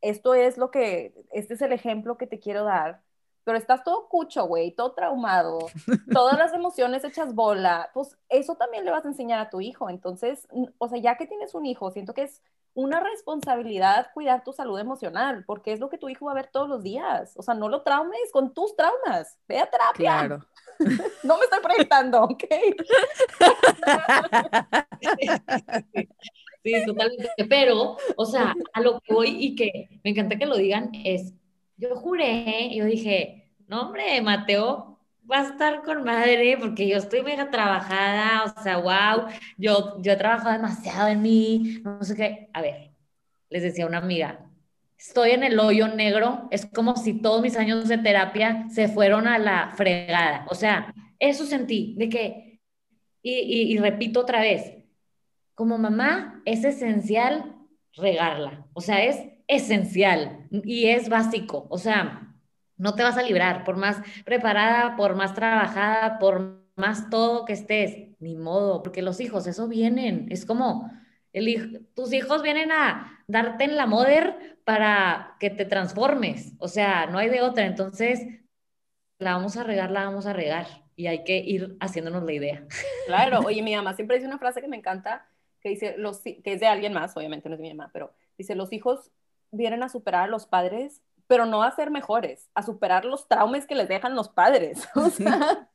esto 0.00 0.32
es 0.34 0.56
lo 0.56 0.70
que, 0.70 1.14
este 1.32 1.52
es 1.52 1.60
el 1.60 1.74
ejemplo 1.74 2.16
que 2.16 2.26
te 2.26 2.40
quiero 2.40 2.64
dar, 2.64 3.02
pero 3.44 3.58
estás 3.58 3.84
todo 3.84 4.08
cucho, 4.08 4.46
güey, 4.46 4.72
todo 4.72 4.92
traumado, 4.92 5.58
todas 6.10 6.38
las 6.38 6.54
emociones 6.54 7.04
hechas 7.04 7.34
bola, 7.34 7.90
pues 7.92 8.16
eso 8.30 8.54
también 8.54 8.86
le 8.86 8.90
vas 8.90 9.04
a 9.04 9.08
enseñar 9.08 9.38
a 9.38 9.50
tu 9.50 9.60
hijo. 9.60 9.90
Entonces, 9.90 10.48
o 10.78 10.88
sea, 10.88 10.98
ya 10.98 11.16
que 11.16 11.26
tienes 11.26 11.54
un 11.54 11.66
hijo, 11.66 11.90
siento 11.90 12.14
que 12.14 12.22
es 12.22 12.42
una 12.72 13.00
responsabilidad 13.00 14.08
cuidar 14.14 14.44
tu 14.44 14.54
salud 14.54 14.78
emocional, 14.78 15.44
porque 15.44 15.72
es 15.72 15.80
lo 15.80 15.90
que 15.90 15.98
tu 15.98 16.08
hijo 16.08 16.24
va 16.24 16.32
a 16.32 16.36
ver 16.36 16.46
todos 16.46 16.68
los 16.68 16.82
días. 16.82 17.34
O 17.36 17.42
sea, 17.42 17.52
no 17.52 17.68
lo 17.68 17.82
traumes 17.82 18.32
con 18.32 18.54
tus 18.54 18.74
traumas, 18.76 19.38
ve 19.46 19.58
a 19.58 19.68
terapia. 19.68 20.18
Claro. 20.18 20.46
no 21.24 21.38
me 21.38 21.44
estoy 21.44 21.60
proyectando, 21.62 22.22
¿ok? 22.24 22.44
Sí, 26.62 26.74
totalmente. 26.84 27.30
Pero, 27.48 27.96
o 28.16 28.26
sea, 28.26 28.54
a 28.72 28.80
lo 28.80 29.00
que 29.00 29.12
voy 29.12 29.36
y 29.38 29.54
que 29.54 30.00
me 30.04 30.10
encanta 30.10 30.38
que 30.38 30.46
lo 30.46 30.56
digan 30.56 30.90
es, 31.04 31.32
yo 31.76 31.96
juré, 31.96 32.74
yo 32.74 32.84
dije, 32.84 33.50
no, 33.66 33.82
hombre, 33.82 34.20
Mateo 34.20 34.98
va 35.30 35.40
a 35.40 35.48
estar 35.48 35.82
con 35.82 36.04
madre 36.04 36.56
porque 36.58 36.88
yo 36.88 36.96
estoy 36.96 37.22
mega 37.22 37.50
trabajada, 37.50 38.44
o 38.44 38.62
sea, 38.62 38.78
wow, 38.78 39.26
yo, 39.56 40.00
yo 40.02 40.12
he 40.12 40.16
trabajado 40.16 40.52
demasiado 40.52 41.08
en 41.08 41.22
mí, 41.22 41.80
no 41.84 42.02
sé 42.02 42.16
qué. 42.16 42.50
A 42.52 42.60
ver, 42.60 42.90
les 43.48 43.62
decía 43.62 43.86
una 43.86 43.98
amiga, 43.98 44.49
estoy 45.00 45.30
en 45.30 45.42
el 45.42 45.58
hoyo 45.58 45.88
negro, 45.88 46.46
es 46.50 46.66
como 46.66 46.94
si 46.94 47.14
todos 47.14 47.40
mis 47.40 47.56
años 47.56 47.88
de 47.88 47.96
terapia 47.96 48.66
se 48.68 48.86
fueron 48.86 49.26
a 49.26 49.38
la 49.38 49.72
fregada. 49.74 50.44
O 50.50 50.54
sea, 50.54 50.92
eso 51.18 51.46
sentí, 51.46 51.94
de 51.98 52.08
que, 52.10 52.60
y, 53.22 53.32
y, 53.72 53.78
repito 53.78 54.20
otra 54.20 54.40
vez, 54.40 54.76
como 55.54 55.78
mamá 55.78 56.42
es 56.44 56.64
esencial 56.64 57.56
regarla, 57.94 58.66
o 58.74 58.80
sea, 58.80 59.04
es 59.04 59.18
esencial 59.46 60.46
y 60.50 60.86
es 60.86 61.08
básico, 61.08 61.66
o 61.70 61.78
sea, 61.78 62.34
no 62.76 62.94
te 62.94 63.02
vas 63.02 63.16
a 63.16 63.22
librar, 63.22 63.64
por 63.64 63.76
más 63.76 64.00
preparada, 64.24 64.96
por 64.96 65.16
más 65.16 65.34
trabajada, 65.34 66.18
por 66.18 66.62
más 66.76 67.10
todo 67.10 67.44
que 67.44 67.52
estés, 67.54 68.16
ni 68.20 68.36
modo, 68.36 68.82
porque 68.82 69.02
los 69.02 69.20
hijos, 69.20 69.46
eso 69.46 69.66
vienen, 69.66 70.28
es 70.30 70.46
como, 70.46 70.90
el, 71.32 71.86
tus 71.94 72.12
hijos 72.12 72.42
vienen 72.42 72.72
a 72.72 73.24
darte 73.26 73.64
en 73.64 73.76
la 73.76 73.86
moder 73.86 74.58
para 74.64 75.36
que 75.40 75.50
te 75.50 75.64
transformes, 75.64 76.54
o 76.58 76.68
sea, 76.68 77.06
no 77.06 77.18
hay 77.18 77.28
de 77.28 77.42
otra, 77.42 77.66
entonces 77.66 78.20
la 79.18 79.34
vamos 79.34 79.56
a 79.56 79.64
regar, 79.64 79.90
la 79.90 80.04
vamos 80.04 80.26
a 80.26 80.32
regar. 80.32 80.66
y 80.96 81.06
hay 81.06 81.24
que 81.24 81.38
ir 81.38 81.76
haciéndonos 81.80 82.24
la 82.24 82.32
idea. 82.32 82.66
Claro, 83.06 83.40
oye, 83.46 83.62
mi 83.62 83.74
mamá 83.74 83.94
siempre 83.94 84.16
dice 84.16 84.26
una 84.26 84.38
frase 84.38 84.60
que 84.60 84.68
me 84.68 84.76
encanta, 84.76 85.26
que 85.60 85.70
dice, 85.70 85.94
los, 85.96 86.20
que 86.20 86.42
es 86.44 86.60
de 86.60 86.66
alguien 86.66 86.92
más, 86.92 87.16
obviamente 87.16 87.48
no 87.48 87.54
es 87.54 87.60
de 87.60 87.68
mi 87.68 87.74
mamá, 87.74 87.90
pero 87.92 88.12
dice, 88.36 88.54
los 88.54 88.72
hijos 88.72 89.10
vienen 89.50 89.82
a 89.82 89.88
superar 89.88 90.24
a 90.24 90.26
los 90.26 90.46
padres, 90.46 91.02
pero 91.26 91.46
no 91.46 91.62
a 91.62 91.70
ser 91.70 91.90
mejores, 91.90 92.50
a 92.54 92.62
superar 92.62 93.04
los 93.04 93.28
traumas 93.28 93.66
que 93.66 93.74
les 93.74 93.88
dejan 93.88 94.14
los 94.14 94.28
padres. 94.28 94.88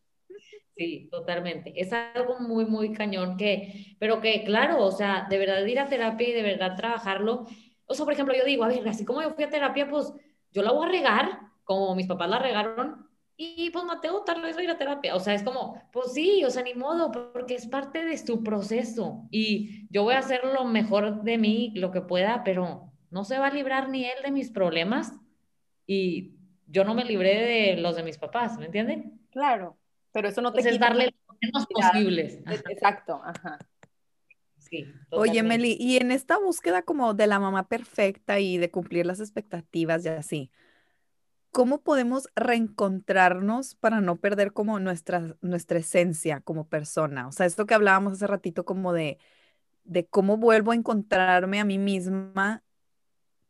Sí, 0.77 1.07
totalmente. 1.09 1.73
Es 1.79 1.93
algo 1.93 2.39
muy, 2.39 2.65
muy 2.65 2.91
cañón 2.91 3.37
que, 3.37 3.95
pero 3.97 4.19
que 4.19 4.43
claro, 4.43 4.83
o 4.83 4.91
sea, 4.91 5.25
de 5.29 5.37
verdad 5.37 5.65
ir 5.65 5.79
a 5.79 5.87
terapia 5.87 6.29
y 6.29 6.33
de 6.33 6.43
verdad 6.43 6.75
trabajarlo. 6.75 7.45
O 7.85 7.93
sea, 7.93 8.03
por 8.03 8.13
ejemplo, 8.13 8.35
yo 8.35 8.43
digo, 8.43 8.63
a 8.65 8.67
ver, 8.67 8.87
así 8.87 9.05
como 9.05 9.21
yo 9.21 9.31
fui 9.31 9.45
a 9.45 9.49
terapia, 9.49 9.87
pues 9.89 10.11
yo 10.51 10.63
la 10.63 10.73
voy 10.73 10.85
a 10.87 10.91
regar, 10.91 11.39
como 11.63 11.95
mis 11.95 12.07
papás 12.07 12.29
la 12.29 12.39
regaron, 12.39 13.07
y 13.37 13.69
pues 13.69 13.85
Mateo 13.85 14.23
tal 14.23 14.41
vez 14.41 14.55
va 14.55 14.61
a 14.61 14.63
ir 14.63 14.69
a 14.69 14.77
terapia. 14.77 15.15
O 15.15 15.19
sea, 15.19 15.33
es 15.33 15.43
como, 15.43 15.81
pues 15.93 16.13
sí, 16.13 16.43
o 16.43 16.49
sea, 16.49 16.63
ni 16.63 16.73
modo, 16.73 17.11
porque 17.11 17.55
es 17.55 17.67
parte 17.67 18.03
de 18.03 18.17
su 18.17 18.43
proceso. 18.43 19.27
Y 19.31 19.87
yo 19.89 20.03
voy 20.03 20.15
a 20.15 20.19
hacer 20.19 20.41
lo 20.43 20.65
mejor 20.65 21.23
de 21.23 21.37
mí, 21.37 21.71
lo 21.75 21.91
que 21.91 22.01
pueda, 22.01 22.43
pero 22.43 22.91
no 23.11 23.23
se 23.23 23.37
va 23.39 23.47
a 23.47 23.53
librar 23.53 23.89
ni 23.89 24.05
él 24.05 24.17
de 24.23 24.31
mis 24.31 24.51
problemas 24.51 25.13
y 25.87 26.35
yo 26.67 26.83
no 26.83 26.93
me 26.95 27.05
libré 27.05 27.35
de 27.75 27.81
los 27.81 27.95
de 27.95 28.03
mis 28.03 28.17
papás, 28.17 28.57
¿me 28.57 28.65
entienden? 28.65 29.21
Claro, 29.31 29.77
pero 30.15 30.29
eso 30.29 30.41
no 30.41 30.53
te 30.53 30.59
Entonces, 30.59 30.79
darle 30.79 31.13
los 31.27 31.37
menos 31.41 31.67
posibles. 31.67 32.39
Exacto, 32.69 33.21
ajá. 33.21 33.59
Sí, 34.57 34.85
Oye. 35.09 35.43
Meli, 35.43 35.75
y 35.77 35.97
en 35.97 36.09
esta 36.09 36.37
búsqueda 36.37 36.83
como 36.83 37.13
de 37.13 37.27
la 37.27 37.37
mamá 37.37 37.67
perfecta 37.67 38.39
y 38.39 38.57
de 38.57 38.71
cumplir 38.71 39.05
las 39.05 39.19
expectativas 39.19 40.05
y 40.05 40.07
así, 40.07 40.51
¿cómo 41.51 41.81
podemos 41.81 42.29
reencontrarnos 42.33 43.75
para 43.75 43.99
no 43.99 44.15
perder 44.15 44.53
como 44.53 44.79
nuestra, 44.79 45.35
nuestra 45.41 45.79
esencia 45.79 46.39
como 46.39 46.69
persona? 46.69 47.27
O 47.27 47.33
sea, 47.33 47.45
esto 47.45 47.65
que 47.65 47.73
hablábamos 47.73 48.13
hace 48.13 48.25
ratito 48.25 48.63
como 48.63 48.93
de, 48.93 49.17
de 49.83 50.05
cómo 50.05 50.37
vuelvo 50.37 50.71
a 50.71 50.75
encontrarme 50.75 51.59
a 51.59 51.65
mí 51.65 51.77
misma 51.77 52.63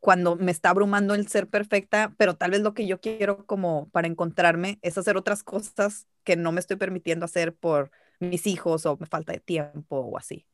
cuando 0.06 0.36
me 0.36 0.52
está 0.52 0.70
abrumando 0.70 1.16
el 1.16 1.26
ser 1.26 1.48
perfecta, 1.48 2.14
pero 2.16 2.36
tal 2.36 2.52
vez 2.52 2.60
lo 2.60 2.74
que 2.74 2.86
yo 2.86 3.00
quiero 3.00 3.44
como 3.44 3.88
para 3.88 4.06
encontrarme 4.06 4.78
es 4.82 4.96
hacer 4.96 5.16
otras 5.16 5.42
cosas 5.42 6.06
que 6.22 6.36
no 6.36 6.52
me 6.52 6.60
estoy 6.60 6.76
permitiendo 6.76 7.24
hacer 7.24 7.56
por 7.56 7.90
mis 8.20 8.46
hijos 8.46 8.86
o 8.86 8.96
me 9.00 9.06
falta 9.06 9.32
de 9.32 9.40
tiempo 9.40 9.96
o 9.96 10.16
así. 10.16 10.46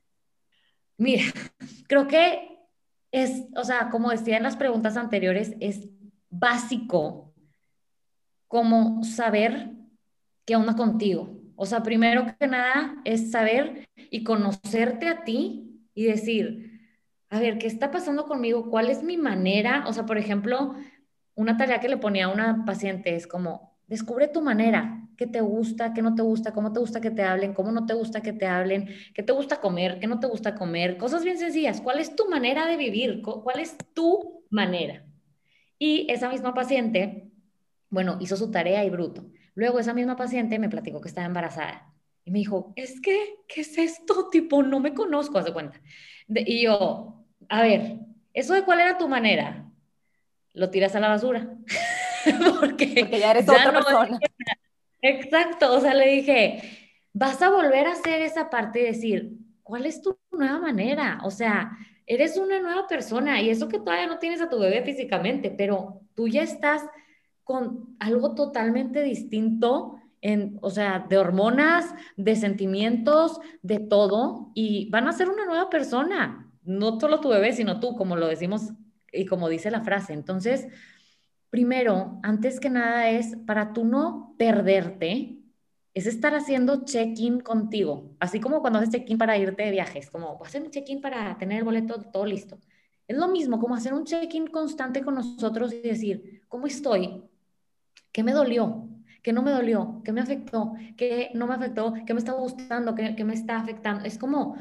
Mira, 0.96 1.24
creo 1.86 2.08
que 2.08 2.60
es, 3.10 3.42
o 3.54 3.62
sea, 3.62 3.90
como 3.90 4.08
decía 4.08 4.38
en 4.38 4.42
las 4.42 4.56
preguntas 4.56 4.96
anteriores, 4.96 5.52
es 5.60 5.86
básico 6.30 7.34
como 8.48 9.04
saber 9.04 9.72
qué 10.46 10.56
onda 10.56 10.76
contigo. 10.76 11.38
O 11.56 11.66
sea, 11.66 11.82
primero 11.82 12.24
que 12.38 12.46
nada 12.46 13.02
es 13.04 13.30
saber 13.30 13.86
y 14.10 14.24
conocerte 14.24 15.08
a 15.08 15.24
ti 15.24 15.84
y 15.92 16.04
decir, 16.04 16.71
a 17.32 17.40
ver, 17.40 17.56
¿qué 17.56 17.66
está 17.66 17.90
pasando 17.90 18.26
conmigo? 18.26 18.68
¿Cuál 18.68 18.90
es 18.90 19.02
mi 19.02 19.16
manera? 19.16 19.84
O 19.88 19.94
sea, 19.94 20.04
por 20.04 20.18
ejemplo, 20.18 20.74
una 21.34 21.56
tarea 21.56 21.80
que 21.80 21.88
le 21.88 21.96
ponía 21.96 22.26
a 22.26 22.28
una 22.28 22.66
paciente 22.66 23.16
es 23.16 23.26
como, 23.26 23.74
descubre 23.86 24.28
tu 24.28 24.42
manera, 24.42 25.08
qué 25.16 25.26
te 25.26 25.40
gusta, 25.40 25.94
qué 25.94 26.02
no 26.02 26.14
te 26.14 26.20
gusta, 26.20 26.52
cómo 26.52 26.74
te 26.74 26.80
gusta 26.80 27.00
que 27.00 27.10
te 27.10 27.22
hablen, 27.22 27.54
cómo 27.54 27.72
no 27.72 27.86
te 27.86 27.94
gusta 27.94 28.20
que 28.20 28.34
te 28.34 28.46
hablen, 28.46 28.90
qué 29.14 29.22
te 29.22 29.32
gusta 29.32 29.62
comer, 29.62 29.98
qué 29.98 30.06
no 30.08 30.20
te 30.20 30.26
gusta 30.26 30.54
comer, 30.54 30.98
cosas 30.98 31.24
bien 31.24 31.38
sencillas. 31.38 31.80
¿Cuál 31.80 32.00
es 32.00 32.14
tu 32.14 32.28
manera 32.28 32.66
de 32.66 32.76
vivir? 32.76 33.22
¿Cuál 33.22 33.60
es 33.60 33.78
tu 33.94 34.44
manera? 34.50 35.06
Y 35.78 36.06
esa 36.12 36.28
misma 36.28 36.52
paciente, 36.52 37.32
bueno, 37.88 38.18
hizo 38.20 38.36
su 38.36 38.50
tarea 38.50 38.84
y 38.84 38.90
bruto. 38.90 39.24
Luego 39.54 39.78
esa 39.78 39.94
misma 39.94 40.16
paciente 40.16 40.58
me 40.58 40.68
platicó 40.68 41.00
que 41.00 41.08
estaba 41.08 41.26
embarazada 41.26 41.94
y 42.26 42.30
me 42.30 42.40
dijo, 42.40 42.74
es 42.76 43.00
que, 43.00 43.36
¿qué 43.48 43.62
es 43.62 43.78
esto? 43.78 44.28
Tipo, 44.30 44.62
no 44.62 44.80
me 44.80 44.92
conozco, 44.92 45.38
haz 45.38 45.46
de 45.46 45.52
cuenta. 45.54 45.80
De, 46.28 46.44
y 46.46 46.64
yo, 46.64 47.21
a 47.48 47.62
ver, 47.62 47.98
¿eso 48.32 48.54
de 48.54 48.64
cuál 48.64 48.80
era 48.80 48.98
tu 48.98 49.08
manera? 49.08 49.64
Lo 50.54 50.70
tiras 50.70 50.94
a 50.94 51.00
la 51.00 51.08
basura. 51.08 51.48
Porque, 52.60 52.94
Porque, 53.00 53.18
ya 53.18 53.30
eres 53.32 53.46
ya 53.46 53.52
otra 53.52 53.72
no 53.72 53.80
persona. 53.80 54.18
Exacto, 55.02 55.74
o 55.74 55.80
sea, 55.80 55.94
le 55.94 56.08
dije, 56.08 56.62
vas 57.12 57.42
a 57.42 57.50
volver 57.50 57.86
a 57.86 57.92
hacer 57.92 58.22
esa 58.22 58.50
parte 58.50 58.80
y 58.80 58.84
decir, 58.84 59.32
¿cuál 59.62 59.86
es 59.86 60.00
tu 60.00 60.16
nueva 60.30 60.60
manera? 60.60 61.20
O 61.24 61.30
sea, 61.30 61.76
eres 62.06 62.36
una 62.36 62.60
nueva 62.60 62.86
persona 62.86 63.40
y 63.40 63.50
eso 63.50 63.68
que 63.68 63.78
todavía 63.78 64.06
no 64.06 64.18
tienes 64.18 64.40
a 64.40 64.48
tu 64.48 64.58
bebé 64.58 64.82
físicamente, 64.82 65.50
pero 65.50 66.02
tú 66.14 66.28
ya 66.28 66.42
estás 66.42 66.82
con 67.42 67.96
algo 67.98 68.34
totalmente 68.34 69.02
distinto, 69.02 69.98
en, 70.20 70.58
o 70.62 70.70
sea, 70.70 71.04
de 71.08 71.18
hormonas, 71.18 71.92
de 72.16 72.36
sentimientos, 72.36 73.40
de 73.62 73.80
todo, 73.80 74.52
y 74.54 74.88
van 74.90 75.08
a 75.08 75.12
ser 75.12 75.28
una 75.28 75.44
nueva 75.44 75.68
persona, 75.68 76.51
no 76.64 76.98
solo 77.00 77.20
tu 77.20 77.28
bebé, 77.28 77.52
sino 77.52 77.80
tú, 77.80 77.96
como 77.96 78.16
lo 78.16 78.26
decimos 78.28 78.72
y 79.12 79.26
como 79.26 79.48
dice 79.48 79.70
la 79.70 79.82
frase. 79.82 80.12
Entonces, 80.12 80.68
primero, 81.50 82.18
antes 82.22 82.60
que 82.60 82.70
nada 82.70 83.10
es 83.10 83.36
para 83.46 83.72
tú 83.72 83.84
no 83.84 84.34
perderte, 84.38 85.38
es 85.94 86.06
estar 86.06 86.34
haciendo 86.34 86.84
check-in 86.84 87.40
contigo, 87.40 88.16
así 88.18 88.40
como 88.40 88.60
cuando 88.62 88.78
haces 88.78 88.90
check-in 88.90 89.18
para 89.18 89.36
irte 89.36 89.64
de 89.64 89.70
viajes, 89.70 90.10
como 90.10 90.42
hacer 90.42 90.62
un 90.62 90.70
check-in 90.70 91.02
para 91.02 91.36
tener 91.36 91.58
el 91.58 91.64
boleto 91.64 92.00
todo 92.00 92.24
listo. 92.24 92.58
Es 93.06 93.18
lo 93.18 93.28
mismo 93.28 93.58
como 93.58 93.74
hacer 93.74 93.92
un 93.92 94.04
check-in 94.04 94.46
constante 94.46 95.02
con 95.02 95.14
nosotros 95.14 95.72
y 95.74 95.82
decir, 95.82 96.42
¿cómo 96.48 96.66
estoy? 96.66 97.22
¿Qué 98.10 98.22
me 98.22 98.32
dolió? 98.32 98.88
¿Qué 99.22 99.32
no 99.32 99.42
me 99.42 99.50
dolió? 99.50 100.00
¿Qué 100.04 100.12
me 100.12 100.20
afectó? 100.20 100.72
¿Qué 100.96 101.30
no 101.34 101.46
me 101.46 101.54
afectó? 101.54 101.94
¿Qué 102.06 102.14
me 102.14 102.18
está 102.18 102.32
gustando? 102.32 102.94
¿Qué, 102.94 103.14
qué 103.14 103.24
me 103.24 103.34
está 103.34 103.58
afectando? 103.58 104.04
Es 104.04 104.16
como 104.16 104.56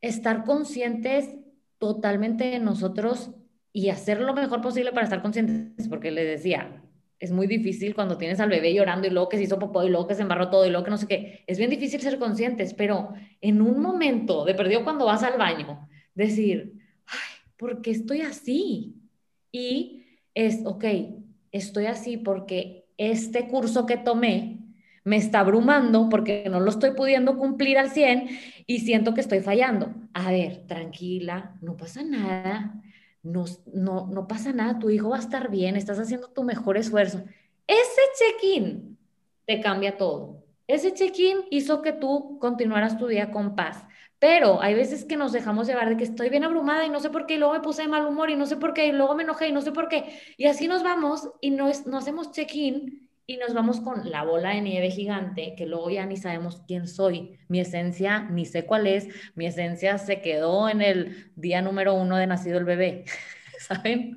estar 0.00 0.44
conscientes 0.44 1.36
totalmente 1.78 2.44
de 2.44 2.58
nosotros 2.58 3.30
y 3.72 3.90
hacer 3.90 4.20
lo 4.20 4.34
mejor 4.34 4.60
posible 4.60 4.92
para 4.92 5.04
estar 5.04 5.22
conscientes, 5.22 5.88
porque 5.88 6.10
les 6.10 6.26
decía, 6.26 6.82
es 7.20 7.32
muy 7.32 7.46
difícil 7.46 7.94
cuando 7.94 8.16
tienes 8.16 8.40
al 8.40 8.48
bebé 8.48 8.72
llorando 8.72 9.06
y 9.06 9.10
luego 9.10 9.28
que 9.28 9.36
se 9.36 9.44
hizo 9.44 9.58
popó 9.58 9.84
y 9.84 9.90
luego 9.90 10.06
que 10.06 10.14
se 10.14 10.22
embarró 10.22 10.50
todo 10.50 10.66
y 10.66 10.70
luego 10.70 10.84
que 10.84 10.90
no 10.90 10.98
sé 10.98 11.06
qué. 11.06 11.44
Es 11.46 11.58
bien 11.58 11.70
difícil 11.70 12.00
ser 12.00 12.18
conscientes, 12.18 12.74
pero 12.74 13.12
en 13.40 13.60
un 13.60 13.80
momento, 13.80 14.44
de 14.44 14.54
perdido 14.54 14.84
cuando 14.84 15.06
vas 15.06 15.22
al 15.22 15.38
baño, 15.38 15.88
decir, 16.14 16.74
ay, 17.06 17.52
¿por 17.56 17.82
qué 17.82 17.90
estoy 17.90 18.20
así? 18.20 18.96
Y 19.50 20.04
es, 20.34 20.60
ok, 20.64 20.84
estoy 21.50 21.86
así 21.86 22.16
porque 22.16 22.86
este 22.96 23.48
curso 23.48 23.86
que 23.86 23.96
tomé 23.96 24.58
me 25.04 25.16
está 25.16 25.40
abrumando 25.40 26.08
porque 26.08 26.48
no 26.50 26.60
lo 26.60 26.70
estoy 26.70 26.90
pudiendo 26.92 27.38
cumplir 27.38 27.78
al 27.78 27.90
100 27.90 28.28
y 28.68 28.80
siento 28.80 29.14
que 29.14 29.22
estoy 29.22 29.40
fallando. 29.40 29.92
A 30.12 30.30
ver, 30.30 30.66
tranquila, 30.66 31.56
no 31.62 31.76
pasa 31.76 32.02
nada, 32.04 32.74
no, 33.22 33.46
no, 33.72 34.06
no 34.06 34.28
pasa 34.28 34.52
nada, 34.52 34.78
tu 34.78 34.90
hijo 34.90 35.08
va 35.08 35.16
a 35.16 35.20
estar 35.20 35.50
bien, 35.50 35.74
estás 35.74 35.98
haciendo 35.98 36.28
tu 36.28 36.44
mejor 36.44 36.76
esfuerzo. 36.76 37.24
Ese 37.66 38.00
check-in 38.18 38.98
te 39.46 39.60
cambia 39.60 39.96
todo. 39.96 40.44
Ese 40.66 40.92
check-in 40.92 41.38
hizo 41.50 41.80
que 41.80 41.92
tú 41.92 42.38
continuaras 42.38 42.98
tu 42.98 43.06
día 43.06 43.30
con 43.30 43.56
paz. 43.56 43.86
Pero 44.18 44.60
hay 44.60 44.74
veces 44.74 45.06
que 45.06 45.16
nos 45.16 45.32
dejamos 45.32 45.66
llevar 45.66 45.88
de 45.88 45.96
que 45.96 46.04
estoy 46.04 46.28
bien 46.28 46.44
abrumada 46.44 46.84
y 46.84 46.90
no 46.90 47.00
sé 47.00 47.08
por 47.08 47.24
qué, 47.24 47.34
y 47.34 47.38
luego 47.38 47.54
me 47.54 47.60
puse 47.60 47.82
de 47.82 47.88
mal 47.88 48.06
humor 48.06 48.28
y 48.28 48.36
no 48.36 48.44
sé 48.44 48.56
por 48.56 48.74
qué, 48.74 48.88
y 48.88 48.92
luego 48.92 49.14
me 49.14 49.22
enojé 49.22 49.48
y 49.48 49.52
no 49.52 49.62
sé 49.62 49.72
por 49.72 49.88
qué. 49.88 50.20
Y 50.36 50.44
así 50.44 50.68
nos 50.68 50.82
vamos 50.82 51.30
y 51.40 51.52
no, 51.52 51.68
es, 51.68 51.86
no 51.86 51.96
hacemos 51.96 52.32
check-in 52.32 53.07
y 53.30 53.36
nos 53.36 53.52
vamos 53.52 53.80
con 53.82 54.10
la 54.10 54.24
bola 54.24 54.54
de 54.54 54.62
nieve 54.62 54.90
gigante, 54.90 55.54
que 55.54 55.66
luego 55.66 55.90
ya 55.90 56.06
ni 56.06 56.16
sabemos 56.16 56.62
quién 56.66 56.88
soy. 56.88 57.38
Mi 57.48 57.60
esencia 57.60 58.20
ni 58.20 58.46
sé 58.46 58.64
cuál 58.64 58.86
es, 58.86 59.06
mi 59.34 59.44
esencia 59.44 59.98
se 59.98 60.22
quedó 60.22 60.66
en 60.70 60.80
el 60.80 61.30
día 61.36 61.60
número 61.60 61.92
uno 61.92 62.16
de 62.16 62.26
nacido 62.26 62.56
el 62.56 62.64
bebé, 62.64 63.04
¿saben? 63.60 64.16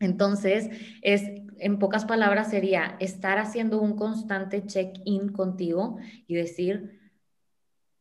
Entonces, 0.00 0.70
es, 1.02 1.22
en 1.58 1.78
pocas 1.78 2.04
palabras 2.04 2.50
sería 2.50 2.96
estar 2.98 3.38
haciendo 3.38 3.80
un 3.80 3.94
constante 3.94 4.66
check-in 4.66 5.28
contigo 5.28 5.98
y 6.26 6.34
decir, 6.34 7.00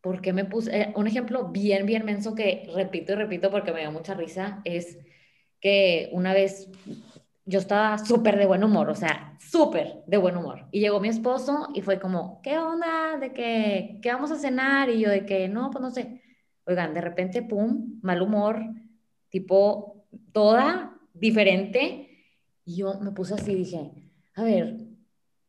¿por 0.01 0.21
qué 0.21 0.33
me 0.33 0.43
puse? 0.43 0.75
Eh, 0.75 0.93
un 0.95 1.05
ejemplo 1.05 1.49
bien, 1.49 1.85
bien 1.85 2.03
menso 2.03 2.33
que 2.33 2.67
repito 2.73 3.13
y 3.13 3.15
repito 3.15 3.51
porque 3.51 3.71
me 3.71 3.83
da 3.83 3.91
mucha 3.91 4.15
risa 4.15 4.59
es 4.65 4.97
que 5.61 6.09
una 6.13 6.33
vez 6.33 6.67
yo 7.45 7.59
estaba 7.59 7.97
súper 7.97 8.37
de 8.37 8.45
buen 8.45 8.63
humor, 8.63 8.89
o 8.89 8.95
sea, 8.95 9.37
súper 9.39 10.03
de 10.07 10.17
buen 10.17 10.37
humor. 10.37 10.67
Y 10.71 10.79
llegó 10.79 10.99
mi 10.99 11.09
esposo 11.09 11.69
y 11.73 11.81
fue 11.81 11.99
como, 11.99 12.41
¿qué 12.41 12.57
onda? 12.57 13.17
¿De 13.19 13.33
que, 13.33 13.99
qué 14.01 14.13
vamos 14.13 14.31
a 14.31 14.39
cenar? 14.39 14.89
Y 14.89 15.01
yo 15.01 15.09
de 15.09 15.25
que, 15.25 15.47
no, 15.49 15.69
pues 15.69 15.81
no 15.81 15.91
sé. 15.91 16.21
Oigan, 16.65 16.93
de 16.93 17.01
repente, 17.01 17.41
pum, 17.43 17.99
mal 18.01 18.21
humor, 18.21 18.61
tipo, 19.29 20.05
toda 20.31 20.97
diferente. 21.13 22.09
Y 22.65 22.77
yo 22.77 22.99
me 23.01 23.11
puse 23.11 23.33
así 23.33 23.53
dije, 23.53 23.91
a 24.35 24.43
ver, 24.43 24.77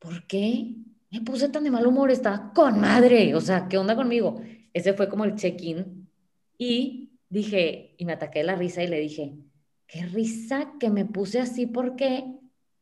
¿por 0.01 0.27
qué 0.27 0.75
me 1.11 1.21
puse 1.21 1.49
tan 1.49 1.63
de 1.63 1.71
mal 1.71 1.87
humor? 1.87 2.11
Estaba 2.11 2.53
con 2.53 2.81
madre, 2.81 3.35
o 3.37 3.41
sea, 3.41 3.69
¿qué 3.69 3.79
onda 3.79 3.95
conmigo? 3.95 4.41
Ese 4.73 4.95
fue 4.95 5.09
como 5.09 5.25
el 5.25 5.37
check-in. 5.37 6.09
Y 6.59 7.21
dije, 7.29 7.95
y 7.99 8.05
me 8.05 8.15
ataqué 8.15 8.43
la 8.43 8.57
risa 8.57 8.83
y 8.83 8.89
le 8.89 8.99
dije, 8.99 9.37
qué 9.87 10.07
risa 10.07 10.73
que 10.79 10.91
me 10.91 11.05
puse 11.05 11.41
así 11.41 11.67
porque 11.67 12.25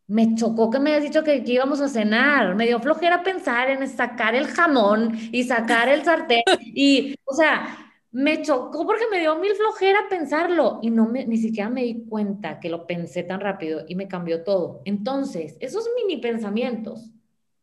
me 0.06 0.34
chocó 0.34 0.70
que 0.70 0.78
me 0.78 0.90
hayas 0.90 1.04
dicho 1.04 1.24
que, 1.24 1.42
que, 1.42 1.52
íbamos 1.52 1.80
a 1.80 1.88
cenar. 1.88 2.54
Me 2.54 2.66
dio 2.66 2.80
flojera 2.80 3.22
pensar 3.22 3.70
en 3.70 3.86
sacar 3.88 4.34
el 4.34 4.46
jamón 4.46 5.18
y 5.32 5.44
sacar 5.44 5.88
el 5.88 6.04
sartén. 6.04 6.42
Y, 6.74 7.14
o 7.24 7.34
sea, 7.34 7.78
me 8.12 8.42
chocó 8.42 8.86
porque 8.86 9.04
me 9.10 9.20
dio 9.20 9.38
mil 9.38 9.54
flojera 9.54 10.00
pensarlo 10.10 10.80
y 10.82 10.90
no 10.90 11.06
me, 11.06 11.24
ni 11.26 11.38
siquiera 11.38 11.70
me 11.70 11.82
di 11.82 12.04
cuenta 12.04 12.60
que 12.60 12.68
lo 12.68 12.86
pensé 12.86 13.22
tan 13.22 13.40
rápido 13.40 13.84
y 13.88 13.94
me 13.94 14.06
cambió 14.06 14.44
todo. 14.44 14.82
Entonces, 14.84 15.56
esos 15.60 15.88
mini 15.96 16.20
pensamientos 16.20 17.10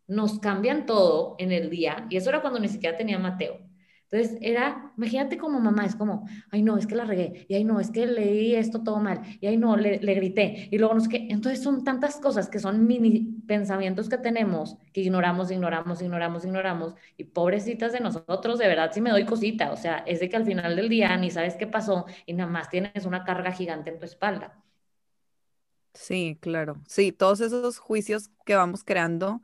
nos 0.08 0.40
cambian 0.40 0.88
todo 0.88 1.36
en 1.38 1.52
el 1.52 1.70
día 1.70 2.08
y 2.10 2.18
eso 2.18 2.30
era 2.30 2.42
cuando 2.42 2.60
ni 2.60 2.68
siquiera 2.68 2.98
tenía 2.98 3.20
Mateo. 3.20 3.69
Entonces 4.12 4.38
era, 4.42 4.92
imagínate 4.98 5.38
como 5.38 5.60
mamá, 5.60 5.86
es 5.86 5.96
como, 5.96 6.28
ay 6.52 6.64
no, 6.64 6.78
es 6.78 6.88
que 6.88 6.96
la 6.96 7.06
regué, 7.06 7.46
y 7.48 7.56
ay 7.56 7.64
no, 7.64 7.80
es 7.80 7.92
que 7.92 8.08
leí 8.08 8.56
esto 8.56 8.84
todo 8.84 9.00
mal, 9.00 9.22
y 9.40 9.48
ay 9.48 9.58
no, 9.58 9.78
le, 9.78 10.00
le 10.00 10.14
grité, 10.16 10.68
y 10.72 10.78
luego 10.80 10.96
no 10.96 11.00
sé 11.02 11.10
qué. 11.10 11.28
Entonces 11.30 11.62
son 11.62 11.84
tantas 11.84 12.18
cosas 12.18 12.50
que 12.50 12.60
son 12.60 12.88
mini 12.88 13.38
pensamientos 13.48 14.10
que 14.10 14.18
tenemos 14.18 14.78
que 14.94 15.02
ignoramos, 15.02 15.52
ignoramos, 15.52 16.02
ignoramos, 16.02 16.44
ignoramos, 16.46 16.96
y 17.18 17.26
pobrecitas 17.26 17.94
de 17.94 18.00
nosotros, 18.00 18.58
de 18.60 18.68
verdad 18.68 18.92
sí 18.94 19.02
me 19.02 19.12
doy 19.12 19.26
cosita, 19.26 19.72
o 19.72 19.78
sea, 19.78 20.00
es 20.08 20.20
de 20.20 20.30
que 20.30 20.38
al 20.38 20.46
final 20.46 20.76
del 20.76 20.90
día 20.90 21.16
ni 21.18 21.30
sabes 21.32 21.56
qué 21.56 21.68
pasó 21.68 22.06
y 22.26 22.34
nada 22.34 22.50
más 22.50 22.70
tienes 22.70 23.06
una 23.06 23.24
carga 23.24 23.52
gigante 23.52 23.90
en 23.92 24.00
tu 24.00 24.06
espalda. 24.06 24.64
Sí, 25.94 26.38
claro. 26.42 26.82
Sí, 26.88 27.12
todos 27.12 27.42
esos 27.42 27.80
juicios 27.80 28.30
que 28.46 28.56
vamos 28.56 28.84
creando, 28.84 29.42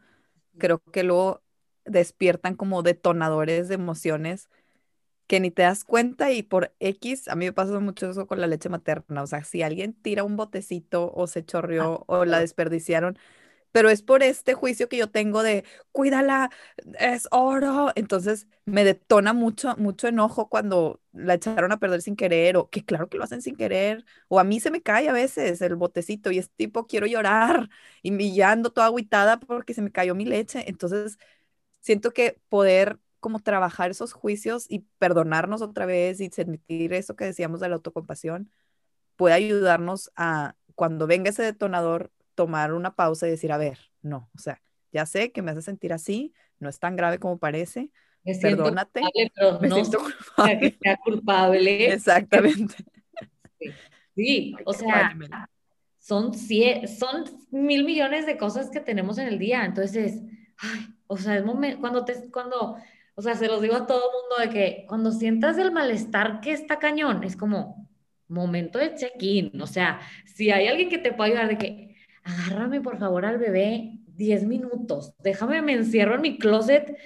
creo 0.57 0.82
que 0.93 1.03
luego 1.03 1.43
despiertan 1.86 2.56
como 2.56 2.84
detonadores 2.84 3.68
de 3.70 3.76
emociones 3.76 4.50
que 5.28 5.40
ni 5.40 5.52
te 5.52 5.64
das 5.64 5.84
cuenta 5.84 6.32
y 6.32 6.44
por 6.44 6.74
X, 6.80 7.28
a 7.28 7.36
mí 7.36 7.46
me 7.46 7.54
pasa 7.54 7.80
mucho 7.80 8.10
eso 8.12 8.28
con 8.28 8.40
la 8.42 8.48
leche 8.48 8.70
materna, 8.70 9.24
o 9.24 9.28
sea, 9.28 9.44
si 9.44 9.64
alguien 9.64 9.94
tira 9.94 10.24
un 10.24 10.36
botecito 10.38 11.12
o 11.16 11.28
se 11.28 11.44
chorreó 11.46 12.04
o 12.08 12.26
la 12.26 12.40
desperdiciaron, 12.40 13.18
pero 13.72 13.90
es 13.90 14.02
por 14.04 14.24
este 14.24 14.54
juicio 14.56 14.90
que 14.90 14.98
yo 14.98 15.10
tengo 15.12 15.44
de 15.44 15.66
cuídala, 15.92 16.50
es 17.00 17.28
oro, 17.32 17.92
entonces 17.96 18.48
me 18.66 18.84
detona 18.86 19.34
mucho, 19.34 19.76
mucho 19.78 20.08
enojo 20.08 20.50
cuando 20.50 21.02
la 21.14 21.36
echaron 21.36 21.72
a 21.72 21.80
perder 21.80 22.02
sin 22.02 22.16
querer 22.16 22.58
o 22.58 22.70
que 22.70 22.86
claro 22.86 23.10
que 23.10 23.18
lo 23.18 23.24
hacen 23.26 23.42
sin 23.42 23.56
querer, 23.58 24.06
o 24.30 24.40
a 24.40 24.44
mí 24.46 24.60
se 24.62 24.72
me 24.72 24.82
cae 24.82 25.10
a 25.10 25.14
veces 25.14 25.62
el 25.62 25.76
botecito 25.76 26.32
y 26.32 26.40
es 26.40 26.50
tipo 26.52 26.88
quiero 26.88 27.08
llorar 27.08 27.70
y 28.02 28.12
millando 28.12 28.72
toda 28.72 28.88
agüitada 28.88 29.40
porque 29.40 29.74
se 29.74 29.82
me 29.82 29.92
cayó 29.92 30.16
mi 30.16 30.26
leche, 30.26 30.66
entonces 30.70 31.18
siento 31.86 32.12
que 32.12 32.40
poder 32.50 32.98
como 33.20 33.40
trabajar 33.40 33.92
esos 33.92 34.12
juicios 34.12 34.66
y 34.70 34.80
perdonarnos 34.98 35.62
otra 35.62 35.86
vez 35.86 36.20
y 36.20 36.32
sentir 36.32 36.94
eso 36.94 37.16
que 37.16 37.26
decíamos 37.26 37.60
de 37.60 37.70
la 37.70 37.76
autocompasión 37.76 38.50
puede 39.16 39.36
ayudarnos 39.36 40.12
a 40.16 40.56
cuando 40.74 41.06
venga 41.06 41.30
ese 41.30 41.44
detonador 41.44 42.12
tomar 42.34 42.74
una 42.74 42.96
pausa 42.96 43.28
y 43.28 43.30
decir, 43.30 43.52
a 43.52 43.58
ver, 43.58 43.78
no, 44.02 44.32
o 44.36 44.40
sea, 44.40 44.64
ya 44.92 45.06
sé 45.06 45.32
que 45.32 45.44
me 45.44 45.52
hace 45.52 45.62
sentir 45.62 45.94
así, 45.94 46.34
no 46.58 46.70
es 46.70 46.80
tan 46.80 46.96
grave 46.96 47.20
como 47.20 47.38
parece, 47.38 47.92
me 48.24 48.36
perdónate. 48.36 49.02
Culpable, 49.02 49.32
pero 49.36 49.60
me 49.60 49.68
no 49.68 49.76
siento 49.76 50.00
culpable. 50.36 50.60
Que 50.60 50.78
sea 50.82 50.98
culpable. 50.98 51.94
Exactamente. 51.94 52.76
Sí, 53.60 53.72
sí. 54.16 54.56
o 54.66 54.74
sea, 54.74 55.16
son, 56.00 56.34
son 56.34 57.26
mil 57.52 57.86
millones 57.86 58.26
de 58.26 58.38
cosas 58.38 58.72
que 58.72 58.80
tenemos 58.80 59.20
en 59.20 59.28
el 59.28 59.38
día, 59.38 59.66
entonces, 59.66 60.24
ay, 60.58 60.88
o 61.08 61.18
sea, 61.18 61.38
es 61.38 61.45
momento, 61.45 61.80
cuando, 61.80 62.06
te, 62.06 62.30
cuando, 62.32 62.78
o 63.16 63.22
sea, 63.22 63.36
se 63.36 63.47
los 63.47 63.62
digo 63.62 63.76
a 63.76 63.86
todo 63.86 64.12
mundo 64.12 64.38
de 64.41 64.49
que 64.49 64.86
cuando 64.88 65.12
sientas 65.12 65.58
el 65.58 65.72
malestar 65.72 66.41
que 66.41 66.51
está 66.51 66.80
cañón, 66.80 67.24
es 67.24 67.36
como 67.36 67.89
momento 68.28 68.80
de 68.80 68.95
check-in, 68.95 69.62
o 69.62 69.68
sea, 69.68 69.99
si 70.26 70.51
hay 70.51 70.68
alguien 70.68 70.89
que 70.89 70.97
te 70.97 71.14
pueda 71.14 71.30
ayudar 71.30 71.47
de 71.49 71.58
que, 71.58 71.95
agárrame 72.24 72.82
por 72.82 72.97
favor 72.97 73.26
al 73.26 73.38
bebé 73.38 73.99
10 74.08 74.45
minutos, 74.45 75.14
déjame, 75.20 75.62
me 75.62 75.74
encierro 75.74 76.16
en 76.16 76.22
mi 76.22 76.38
closet, 76.39 76.97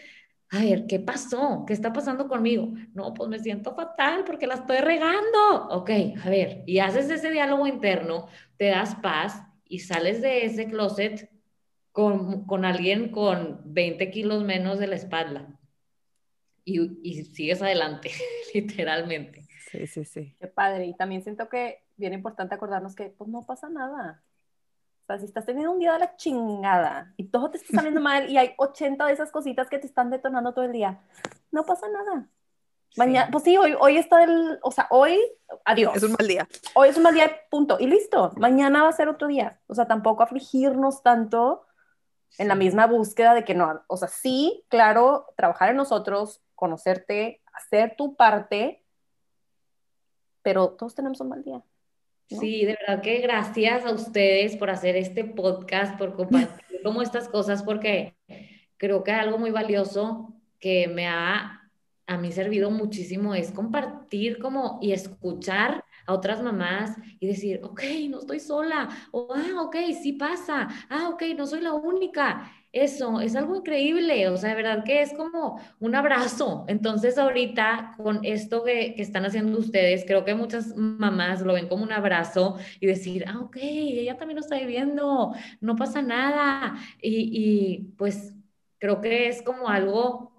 a 0.52 0.60
ver, 0.62 0.88
¿qué 0.88 1.00
pasó? 1.00 1.64
¿Qué 1.68 1.74
está 1.74 1.93
pasando 1.93 2.28
conmigo? 2.28 2.74
No, 2.93 3.14
pues 3.14 3.30
me 3.30 3.38
siento 3.38 3.76
fatal 3.76 4.24
porque 4.26 4.47
la 4.47 4.56
estoy 4.56 4.78
regando. 4.78 5.68
Ok, 5.70 5.91
a 6.24 6.30
ver, 6.30 6.64
y 6.66 6.80
haces 6.80 7.08
ese 7.12 7.30
diálogo 7.30 7.68
interno, 7.68 8.28
te 8.58 8.66
das 8.66 8.95
paz 8.95 9.43
y 9.66 9.80
sales 9.80 10.22
de 10.24 10.45
ese 10.45 10.66
closet 10.66 11.30
con, 12.00 12.45
con 12.45 12.64
alguien 12.64 13.12
con 13.12 13.60
20 13.66 14.10
kilos 14.10 14.45
menos 14.45 14.80
de 14.80 14.88
la 14.88 14.95
espalda. 14.95 15.60
Y, 16.64 16.97
y 17.04 17.26
sigues 17.26 17.62
adelante, 17.62 18.10
literalmente. 18.54 19.45
Sí, 19.70 19.86
sí, 19.86 20.06
sí. 20.06 20.34
Qué 20.39 20.47
padre. 20.47 20.86
Y 20.86 20.95
también 20.95 21.24
siento 21.24 21.50
que 21.50 21.84
viene 21.97 22.16
importante 22.16 22.56
acordarnos 22.56 22.95
que 22.95 23.10
pues 23.10 23.30
no 23.30 23.45
pasa 23.45 23.68
nada. 23.68 24.24
O 25.04 25.06
sea, 25.08 25.20
si 25.20 25.26
estás 25.26 25.45
teniendo 25.45 25.74
un 25.74 25.80
día 25.80 25.91
de 25.91 26.00
la 26.00 26.16
chingada 26.16 27.14
y 27.18 27.26
todo 27.26 27.52
te 27.52 27.58
está 27.58 27.74
saliendo 27.76 28.00
mal 28.02 28.30
y 28.30 28.38
hay 28.38 28.54
80 28.56 29.06
de 29.06 29.12
esas 29.12 29.30
cositas 29.30 29.68
que 29.68 29.78
te 29.78 29.88
están 29.88 30.10
detonando 30.10 30.54
todo 30.54 30.64
el 30.64 30.72
día, 30.72 31.02
no 31.52 31.66
pasa 31.66 31.89
nada. 31.89 32.30
Mañana, 32.95 33.30
pues 33.30 33.43
sí, 33.43 33.58
hoy, 33.58 33.76
hoy 33.78 33.97
está 33.97 34.24
el, 34.24 34.58
o 34.62 34.72
sea, 34.72 34.88
hoy, 34.89 35.20
adiós. 35.66 35.97
Es 35.97 36.04
un 36.04 36.14
mal 36.14 36.26
día. 36.26 36.47
Hoy 36.76 36.88
es 36.88 36.95
un 36.95 37.04
mal 37.04 37.14
día, 37.14 37.30
punto. 37.50 37.76
Y 37.78 37.88
listo. 37.88 38.32
Mañana 38.38 38.84
va 38.84 38.89
a 38.89 38.93
ser 38.93 39.10
otro 39.10 39.28
día. 39.28 39.60
O 39.68 39.76
sea, 39.76 39.86
tampoco 39.86 40.24
afligirnos 40.24 41.04
tanto 41.04 41.66
en 42.38 42.48
la 42.48 42.56
misma 42.56 42.88
búsqueda 42.88 43.34
de 43.34 43.44
que 43.44 43.54
no, 43.54 43.82
o 43.88 43.98
sea, 43.98 44.08
sí, 44.08 44.64
claro, 44.70 45.26
trabajar 45.36 45.72
en 45.72 45.78
nosotros, 45.78 46.42
conocerte, 46.56 47.42
hacer 47.54 47.96
tu 47.98 48.16
parte, 48.16 48.84
pero 50.42 50.70
todos 50.70 50.96
tenemos 50.96 51.20
un 51.22 51.30
mal 51.30 51.44
día. 51.44 51.62
Sí, 52.30 52.64
de 52.64 52.78
verdad 52.80 53.02
que 53.02 53.20
gracias 53.20 53.86
a 53.86 53.92
ustedes 53.92 54.56
por 54.56 54.70
hacer 54.70 54.96
este 54.96 55.26
podcast, 55.26 55.98
por 55.98 56.16
compartir 56.16 56.82
como 56.84 57.02
estas 57.02 57.28
cosas, 57.28 57.64
porque 57.64 58.16
creo 58.78 59.04
que 59.04 59.12
algo 59.12 59.38
muy 59.38 59.52
valioso 59.52 60.34
que 60.60 60.88
me 60.88 61.08
ha 61.08 61.56
a 62.10 62.18
mí 62.18 62.32
servido 62.32 62.72
muchísimo 62.72 63.36
es 63.36 63.52
compartir 63.52 64.40
como 64.40 64.80
y 64.82 64.94
escuchar 64.94 65.84
a 66.10 66.14
otras 66.14 66.41
mamás 66.41 66.97
y 67.20 67.28
decir, 67.28 67.62
ok, 67.64 67.84
no 68.10 68.20
estoy 68.20 68.39
sola, 68.39 68.89
o 69.12 69.30
ah, 69.34 69.62
ok, 69.62 69.76
sí 70.01 70.14
pasa, 70.14 70.68
ah, 70.89 71.10
ok, 71.10 71.24
no 71.38 71.45
soy 71.45 71.62
la 71.62 71.74
única. 71.74 72.51
Eso 72.72 73.20
es 73.20 73.36
algo 73.36 73.55
increíble, 73.55 74.28
o 74.28 74.38
sea, 74.38 74.49
de 74.51 74.55
verdad 74.55 74.84
que 74.84 75.01
es 75.01 75.14
como 75.14 75.60
un 75.80 75.95
abrazo. 75.95 76.66
Entonces, 76.68 77.18
ahorita 77.18 77.95
con 77.97 78.20
esto 78.24 78.64
que, 78.64 78.93
que, 78.95 79.01
están 79.01 79.26
haciendo 79.26 79.57
ustedes, 79.57 80.03
creo 80.05 80.24
que 80.24 80.36
muchas 80.36 80.76
mamás 80.76 81.41
lo 81.41 81.53
ven 81.53 81.68
como 81.68 81.84
un 81.84 81.91
abrazo 81.91 82.57
y 82.80 82.88
decir, 82.88 83.26
ah, 83.28 83.39
ok, 83.39 83.57
ella 83.62 84.18
también 84.18 84.36
lo 84.36 84.41
está 84.41 84.57
viviendo, 84.60 85.34
no 85.62 85.76
pasa 85.76 86.01
nada. 86.01 86.76
Y, 87.01 87.32
y 87.34 87.78
pues 87.97 88.34
creo 88.80 89.01
que 89.01 89.28
es 89.30 89.41
como 89.41 89.70
algo 89.70 90.39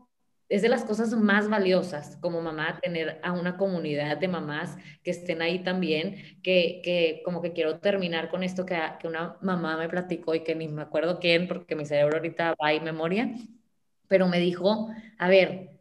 es 0.50 0.62
de 0.62 0.68
las 0.68 0.84
cosas 0.84 1.12
más 1.14 1.48
valiosas 1.48 2.16
como 2.16 2.42
mamá 2.42 2.80
tener 2.82 3.20
a 3.22 3.32
una 3.32 3.56
comunidad 3.56 4.18
de 4.18 4.26
mamás 4.26 4.76
que 5.04 5.12
estén 5.12 5.42
ahí 5.42 5.60
también, 5.60 6.40
que, 6.42 6.82
que 6.84 7.22
como 7.24 7.40
que 7.40 7.52
quiero 7.52 7.78
terminar 7.78 8.28
con 8.30 8.42
esto 8.42 8.66
que, 8.66 8.76
que, 8.98 9.06
una 9.06 9.36
mamá 9.40 9.76
me 9.78 9.88
platicó 9.88 10.34
y 10.34 10.40
que 10.40 10.56
ni 10.56 10.66
me 10.66 10.82
acuerdo 10.82 11.20
quién, 11.20 11.46
porque 11.46 11.76
mi 11.76 11.86
cerebro 11.86 12.16
ahorita 12.16 12.56
va 12.60 12.72
en 12.72 12.82
memoria, 12.82 13.32
pero 14.08 14.26
me 14.26 14.40
dijo, 14.40 14.88
a 15.18 15.28
ver, 15.28 15.78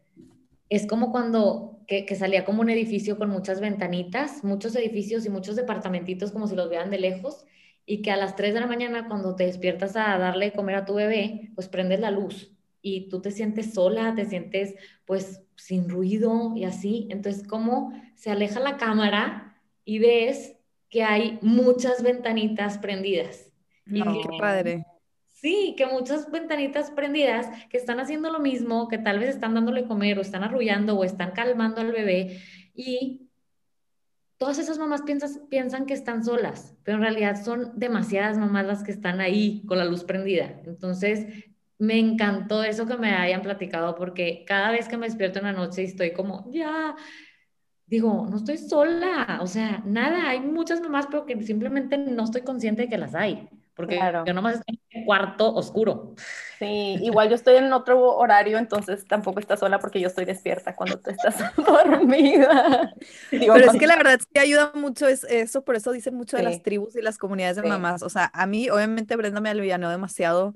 es 0.70 0.86
como 0.86 1.11
cuando 1.11 1.82
que, 1.88 2.05
que, 2.05 2.15
salía 2.15 2.45
como 2.45 2.61
un 2.61 2.70
edificio 2.70 3.17
con 3.17 3.30
muchas 3.32 3.59
ventanitas, 3.61 4.43
muchos 4.43 4.76
edificios 4.76 5.26
y 5.26 5.30
muchos 5.30 5.55
departamentitos 5.55 6.32
como 6.32 6.47
si 6.47 6.55
los 6.55 6.70
vean 6.70 6.91
de 6.91 6.99
lejos, 6.99 7.43
y 7.88 8.03
que 8.03 8.11
a 8.11 8.17
las 8.17 8.36
3 8.36 8.53
de 8.53 8.59
la 8.59 8.67
mañana 8.67 9.07
cuando 9.07 9.36
te 9.36 9.45
despiertas 9.45 9.95
a 9.95 10.17
darle 10.20 10.47
de 10.47 10.53
comer 10.53 10.76
a 10.76 10.86
tu 10.86 10.93
bebé, 10.93 11.49
pues 11.55 11.67
prendes 11.70 11.99
la 11.99 12.11
luz 12.11 12.59
y 12.82 13.09
tú 13.09 13.21
te 13.21 13.32
sientes 13.32 13.73
sola, 13.73 14.15
te 14.15 14.25
sientes 14.25 14.75
pues 15.05 15.43
sin 15.55 15.89
ruido 15.89 16.53
y 16.55 16.65
así. 16.65 17.07
Entonces, 17.11 17.47
¿cómo 17.47 17.93
se 18.15 18.32
aleja 18.32 18.59
la 18.59 18.77
cámara 18.77 19.61
y 19.86 19.99
ves 19.99 20.55
que 20.89 21.03
hay 21.03 21.39
muchas 21.41 22.03
ventanitas 22.03 22.77
prendidas? 22.77 23.51
Y 23.86 24.01
qué 24.01 24.30
padre. 24.39 24.86
Sí, 25.27 25.73
que 25.77 25.86
muchas 25.86 26.30
ventanitas 26.30 26.91
prendidas 26.91 27.47
que 27.69 27.77
están 27.77 27.99
haciendo 27.99 28.30
lo 28.30 28.39
mismo, 28.39 28.89
que 28.89 28.97
tal 28.97 29.19
vez 29.19 29.30
están 29.30 29.53
dándole 29.53 29.86
comer 29.86 30.17
o 30.17 30.21
están 30.21 30.43
arrullando 30.43 30.97
o 30.97 31.03
están 31.05 31.32
calmando 31.32 31.80
al 31.80 31.93
bebé 31.93 32.41
y 32.73 33.30
todas 34.38 34.57
esas 34.57 34.77
mamás 34.80 35.01
piensan, 35.03 35.47
piensan 35.49 35.86
que 35.86 35.93
están 35.93 36.25
solas, 36.25 36.75
pero 36.84 36.97
en 36.97 37.03
realidad 37.03 37.41
son 37.41 37.71
demasiadas 37.75 38.38
mamás 38.38 38.65
las 38.65 38.84
que 38.84 38.91
están 38.91 39.21
ahí 39.21 39.63
con 39.65 39.77
la 39.77 39.86
luz 39.86 40.03
prendida. 40.03 40.61
Entonces, 40.65 41.27
me 41.80 41.97
encantó 41.97 42.61
eso 42.61 42.86
que 42.86 42.97
me 42.97 43.13
hayan 43.13 43.41
platicado 43.41 43.95
porque 43.95 44.43
cada 44.45 44.71
vez 44.71 44.88
que 44.88 44.97
me 44.97 45.07
despierto 45.07 45.39
en 45.39 45.45
la 45.45 45.53
noche 45.53 45.84
estoy 45.84 46.11
como, 46.11 46.45
ya, 46.51 46.95
digo, 47.86 48.27
no 48.30 48.36
estoy 48.36 48.57
sola, 48.57 49.39
o 49.41 49.47
sea, 49.47 49.82
nada, 49.86 50.30
hay 50.30 50.41
muchas 50.41 50.82
mamás, 50.82 51.07
pero 51.07 51.25
que 51.25 51.41
simplemente 51.41 51.97
no 51.97 52.25
estoy 52.25 52.41
consciente 52.41 52.84
de 52.84 52.89
que 52.89 52.97
las 52.97 53.15
hay, 53.15 53.47
porque 53.75 53.97
yo 54.25 54.34
nomás 54.34 54.55
estoy 54.55 54.77
en 54.89 55.05
cuarto 55.05 55.55
oscuro. 55.55 56.15
Sí, 56.59 56.97
igual 57.01 57.30
yo 57.30 57.36
estoy 57.36 57.55
en 57.55 57.71
otro 57.71 58.17
horario, 58.17 58.57
entonces 58.57 59.07
tampoco 59.07 59.39
estás 59.39 59.61
sola 59.61 59.80
porque 59.80 60.01
yo 60.01 60.09
estoy 60.09 60.25
despierta 60.25 60.75
cuando 60.75 60.99
tú 60.99 61.11
estás 61.11 61.38
dormida. 61.55 62.93
Pero 63.32 63.55
es 63.55 63.80
que 63.80 63.88
la 63.88 63.95
verdad 63.95 64.19
sí 64.19 64.38
ayuda 64.38 64.73
mucho 64.75 65.07
es 65.07 65.23
eso, 65.23 65.63
por 65.63 65.77
eso 65.77 65.93
dicen 65.93 66.13
mucho 66.13 66.36
de 66.36 66.43
las 66.43 66.61
tribus 66.61 66.97
y 66.97 67.01
las 67.01 67.17
comunidades 67.17 67.55
de 67.55 67.63
mamás. 67.63 68.03
O 68.03 68.09
sea, 68.09 68.30
a 68.34 68.45
mí 68.47 68.69
obviamente 68.69 69.15
Brenda 69.15 69.39
me 69.39 69.49
alivianó 69.49 69.89
demasiado 69.89 70.55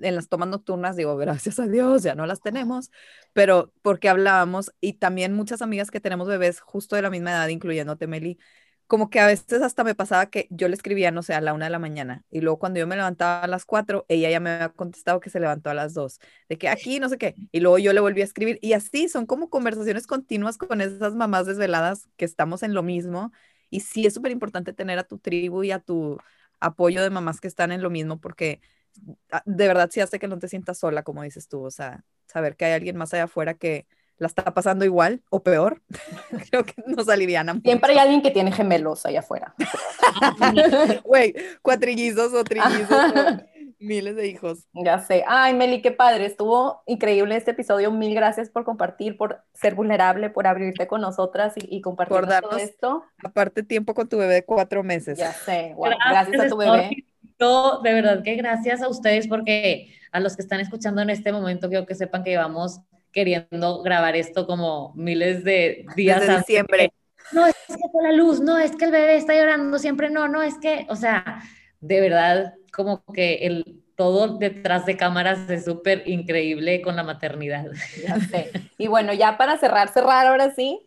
en 0.00 0.14
las 0.14 0.28
tomas 0.28 0.48
nocturnas, 0.48 0.96
digo, 0.96 1.16
gracias 1.16 1.58
a 1.58 1.66
Dios, 1.66 2.02
ya 2.02 2.14
no 2.14 2.26
las 2.26 2.40
tenemos, 2.40 2.90
pero 3.32 3.72
porque 3.82 4.08
hablábamos 4.08 4.72
y 4.80 4.94
también 4.94 5.34
muchas 5.34 5.62
amigas 5.62 5.90
que 5.90 6.00
tenemos 6.00 6.28
bebés 6.28 6.60
justo 6.60 6.96
de 6.96 7.02
la 7.02 7.10
misma 7.10 7.30
edad, 7.32 7.48
incluyéndote, 7.48 8.06
Meli, 8.06 8.38
como 8.86 9.08
que 9.10 9.18
a 9.20 9.26
veces 9.26 9.62
hasta 9.62 9.82
me 9.84 9.94
pasaba 9.94 10.26
que 10.26 10.46
yo 10.50 10.68
le 10.68 10.74
escribía, 10.74 11.10
no 11.10 11.22
sé, 11.22 11.34
a 11.34 11.40
la 11.40 11.54
una 11.54 11.66
de 11.66 11.70
la 11.70 11.78
mañana 11.78 12.24
y 12.30 12.40
luego 12.40 12.58
cuando 12.58 12.78
yo 12.80 12.86
me 12.86 12.96
levantaba 12.96 13.42
a 13.42 13.46
las 13.48 13.64
cuatro, 13.64 14.04
ella 14.08 14.30
ya 14.30 14.40
me 14.40 14.50
había 14.50 14.68
contestado 14.70 15.20
que 15.20 15.30
se 15.30 15.40
levantó 15.40 15.70
a 15.70 15.74
las 15.74 15.94
dos, 15.94 16.20
de 16.48 16.58
que 16.58 16.68
aquí 16.68 17.00
no 17.00 17.08
sé 17.08 17.18
qué, 17.18 17.34
y 17.50 17.60
luego 17.60 17.78
yo 17.78 17.92
le 17.92 18.00
volví 18.00 18.20
a 18.20 18.24
escribir 18.24 18.58
y 18.62 18.74
así 18.74 19.08
son 19.08 19.26
como 19.26 19.48
conversaciones 19.50 20.06
continuas 20.06 20.58
con 20.58 20.80
esas 20.80 21.14
mamás 21.14 21.46
desveladas 21.46 22.08
que 22.16 22.24
estamos 22.24 22.62
en 22.62 22.74
lo 22.74 22.82
mismo 22.82 23.32
y 23.70 23.80
sí 23.80 24.06
es 24.06 24.14
súper 24.14 24.32
importante 24.32 24.72
tener 24.72 24.98
a 24.98 25.04
tu 25.04 25.18
tribu 25.18 25.62
y 25.64 25.70
a 25.72 25.80
tu 25.80 26.18
apoyo 26.60 27.02
de 27.02 27.10
mamás 27.10 27.40
que 27.40 27.48
están 27.48 27.72
en 27.72 27.82
lo 27.82 27.90
mismo 27.90 28.20
porque 28.20 28.60
de 29.44 29.68
verdad 29.68 29.90
sí 29.92 30.00
hace 30.00 30.18
que 30.18 30.28
no 30.28 30.38
te 30.38 30.48
sientas 30.48 30.78
sola, 30.78 31.02
como 31.02 31.22
dices 31.22 31.48
tú, 31.48 31.62
o 31.64 31.70
sea, 31.70 32.04
saber 32.26 32.56
que 32.56 32.64
hay 32.64 32.72
alguien 32.72 32.96
más 32.96 33.12
allá 33.14 33.24
afuera 33.24 33.54
que 33.54 33.86
la 34.18 34.26
está 34.28 34.44
pasando 34.54 34.84
igual 34.84 35.22
o 35.30 35.42
peor, 35.42 35.82
creo 36.50 36.64
que 36.64 36.74
nos 36.86 37.08
aliviana. 37.08 37.60
Siempre 37.62 37.92
hay 37.92 37.98
alguien 37.98 38.22
que 38.22 38.30
tiene 38.30 38.52
gemelos 38.52 39.04
allá 39.06 39.20
afuera. 39.20 39.54
Güey, 41.04 41.34
cuatrillizos 41.62 42.32
o 42.32 42.44
trillizos, 42.44 43.12
miles 43.78 44.16
de 44.16 44.28
hijos. 44.28 44.66
Ya 44.72 44.98
sé. 44.98 45.24
Ay, 45.26 45.54
Meli, 45.54 45.82
qué 45.82 45.90
padre. 45.90 46.26
Estuvo 46.26 46.82
increíble 46.86 47.36
este 47.36 47.52
episodio. 47.52 47.90
Mil 47.90 48.14
gracias 48.14 48.50
por 48.50 48.64
compartir, 48.64 49.16
por 49.16 49.42
ser 49.52 49.74
vulnerable, 49.74 50.30
por 50.30 50.46
abrirte 50.46 50.86
con 50.86 51.00
nosotras 51.00 51.54
y, 51.56 51.80
compartir 51.80 52.16
todo 52.40 52.56
esto. 52.56 53.04
Aparte, 53.24 53.62
tiempo 53.62 53.94
con 53.94 54.08
tu 54.08 54.18
bebé 54.18 54.34
de 54.34 54.44
cuatro 54.44 54.82
meses. 54.82 55.18
Ya 55.18 55.32
sé. 55.32 55.74
gracias, 56.10 56.40
a 56.40 56.48
tu 56.48 56.56
bebé. 56.56 57.04
De 57.38 57.92
verdad 57.92 58.22
que 58.22 58.34
gracias 58.36 58.82
a 58.82 58.88
ustedes 58.88 59.26
porque 59.28 59.94
a 60.12 60.20
los 60.20 60.36
que 60.36 60.42
están 60.42 60.60
escuchando 60.60 61.02
en 61.02 61.10
este 61.10 61.32
momento, 61.32 61.68
quiero 61.68 61.86
que 61.86 61.94
sepan 61.94 62.22
que 62.22 62.30
llevamos 62.30 62.80
queriendo 63.10 63.82
grabar 63.82 64.16
esto 64.16 64.46
como 64.46 64.92
miles 64.94 65.44
de 65.44 65.84
días 65.96 66.20
Desde 66.20 66.38
diciembre. 66.38 66.92
No, 67.32 67.46
es 67.46 67.54
que 67.66 67.88
fue 67.90 68.02
la 68.02 68.12
luz, 68.12 68.40
no, 68.40 68.58
es 68.58 68.76
que 68.76 68.84
el 68.84 68.92
bebé 68.92 69.16
está 69.16 69.34
llorando 69.34 69.78
siempre, 69.78 70.10
no, 70.10 70.28
no, 70.28 70.42
es 70.42 70.58
que, 70.58 70.86
o 70.90 70.96
sea, 70.96 71.42
de 71.80 72.00
verdad, 72.00 72.54
como 72.72 73.02
que 73.12 73.46
el 73.46 73.82
todo 73.96 74.38
detrás 74.38 74.86
de 74.86 74.96
cámaras 74.96 75.48
es 75.48 75.64
súper 75.64 76.02
increíble 76.06 76.82
con 76.82 76.96
la 76.96 77.02
maternidad. 77.02 77.66
Ya 78.06 78.18
sé. 78.20 78.50
Y 78.78 78.88
bueno, 78.88 79.12
ya 79.12 79.38
para 79.38 79.56
cerrar, 79.56 79.88
cerrar 79.92 80.26
ahora 80.26 80.52
sí, 80.54 80.80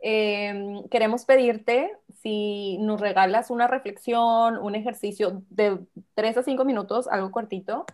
em, 0.00 0.88
queremos 0.88 1.24
pedirte 1.24 1.90
si 2.24 2.78
nos 2.78 3.02
regalas 3.02 3.50
una 3.50 3.66
reflexión, 3.66 4.56
un 4.56 4.74
ejercicio 4.74 5.42
de 5.50 5.78
tres 6.14 6.38
a 6.38 6.42
cinco 6.42 6.64
minutos, 6.64 7.06
algo 7.06 7.30
cortito, 7.30 7.84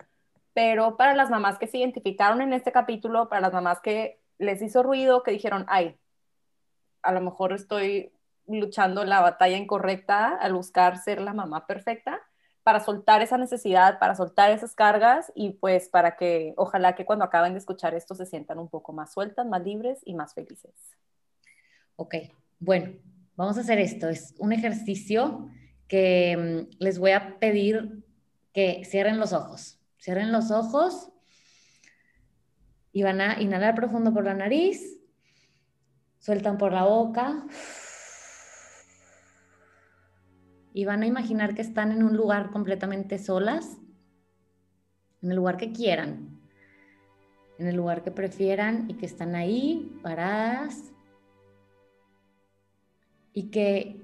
pero 0.54 0.96
para 0.96 1.16
las 1.16 1.30
mamás 1.30 1.58
que 1.58 1.66
se 1.66 1.78
identificaron 1.78 2.40
en 2.40 2.52
este 2.52 2.70
capítulo, 2.70 3.28
para 3.28 3.40
las 3.40 3.52
mamás 3.52 3.80
que 3.80 4.20
les 4.38 4.62
hizo 4.62 4.84
ruido, 4.84 5.24
que 5.24 5.32
dijeron, 5.32 5.64
ay, 5.66 5.98
a 7.02 7.10
lo 7.10 7.20
mejor 7.20 7.52
estoy 7.52 8.12
luchando 8.46 9.04
la 9.04 9.20
batalla 9.20 9.56
incorrecta 9.56 10.36
al 10.36 10.54
buscar 10.54 10.98
ser 10.98 11.20
la 11.20 11.34
mamá 11.34 11.66
perfecta, 11.66 12.20
para 12.62 12.78
soltar 12.78 13.22
esa 13.22 13.36
necesidad, 13.36 13.98
para 13.98 14.14
soltar 14.14 14.52
esas 14.52 14.76
cargas 14.76 15.32
y 15.34 15.54
pues 15.54 15.88
para 15.88 16.16
que 16.16 16.54
ojalá 16.56 16.94
que 16.94 17.04
cuando 17.04 17.24
acaben 17.24 17.54
de 17.54 17.58
escuchar 17.58 17.94
esto 17.94 18.14
se 18.14 18.26
sientan 18.26 18.60
un 18.60 18.68
poco 18.68 18.92
más 18.92 19.12
sueltas, 19.12 19.44
más 19.44 19.64
libres 19.64 19.98
y 20.04 20.14
más 20.14 20.34
felices. 20.34 20.72
Ok, 21.96 22.14
bueno, 22.60 22.92
vamos 23.36 23.56
a 23.56 23.60
hacer 23.60 23.78
esto. 23.78 24.08
Es 24.08 24.34
un 24.38 24.52
ejercicio 24.52 25.48
que 25.88 26.36
mm, 26.36 26.76
les 26.82 26.98
voy 26.98 27.10
a 27.12 27.38
pedir 27.38 28.04
que 28.52 28.82
cierren 28.84 29.18
los 29.18 29.32
ojos. 29.32 29.78
Cierren 29.98 30.32
los 30.32 30.50
ojos 30.50 31.10
y 32.92 33.02
van 33.02 33.20
a 33.20 33.40
inhalar 33.40 33.74
profundo 33.74 34.12
por 34.12 34.24
la 34.24 34.34
nariz, 34.34 34.98
sueltan 36.18 36.58
por 36.58 36.72
la 36.72 36.84
boca 36.84 37.46
y 40.72 40.84
van 40.84 41.02
a 41.02 41.06
imaginar 41.06 41.54
que 41.54 41.62
están 41.62 41.92
en 41.92 42.02
un 42.02 42.16
lugar 42.16 42.50
completamente 42.50 43.18
solas, 43.18 43.78
en 45.22 45.30
el 45.30 45.36
lugar 45.36 45.56
que 45.56 45.72
quieran, 45.72 46.40
en 47.58 47.66
el 47.66 47.76
lugar 47.76 48.02
que 48.02 48.10
prefieran 48.10 48.88
y 48.88 48.94
que 48.94 49.06
están 49.06 49.34
ahí 49.34 49.98
paradas 50.02 50.92
y 53.32 53.50
que 53.50 54.00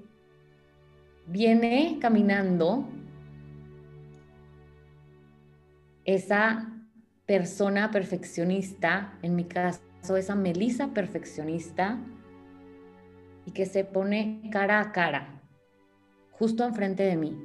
viene 1.27 1.97
caminando 1.99 2.87
esa 6.05 6.73
persona 7.25 7.91
perfeccionista, 7.91 9.19
en 9.21 9.35
mi 9.35 9.43
caso 9.43 9.81
esa 10.15 10.35
Melisa 10.35 10.93
perfeccionista, 10.93 11.99
y 13.45 13.51
que 13.51 13.65
se 13.65 13.83
pone 13.83 14.41
cara 14.51 14.79
a 14.79 14.91
cara, 14.91 15.41
justo 16.31 16.65
enfrente 16.65 17.03
de 17.03 17.17
mí. 17.17 17.37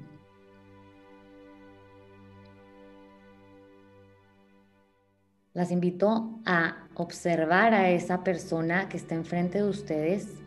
Las 5.55 5.71
invito 5.71 6.41
a 6.47 6.89
observar 6.95 7.75
a 7.75 7.91
esa 7.91 8.25
persona 8.25 8.89
que 8.89 8.97
está 8.97 9.15
enfrente 9.15 9.59
de 9.59 9.69
ustedes, 9.69 10.42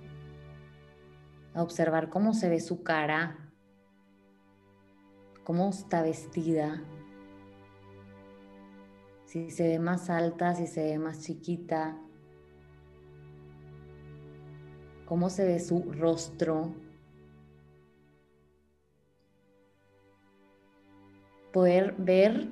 a 1.55 1.63
observar 1.63 2.09
cómo 2.09 2.33
se 2.33 2.49
ve 2.49 2.59
su 2.59 2.83
cara, 2.83 3.37
cómo 5.43 5.69
está 5.69 6.01
vestida, 6.01 6.83
si 9.25 9.49
se 9.51 9.67
ve 9.67 9.79
más 9.79 10.09
alta, 10.09 10.53
si 10.53 10.67
se 10.67 10.83
ve 10.83 10.99
más 10.99 11.21
chiquita, 11.21 11.97
cómo 15.05 15.29
se 15.29 15.45
ve 15.45 15.59
su 15.59 15.91
rostro. 15.93 16.73
Poder 21.53 21.95
ver 21.97 22.49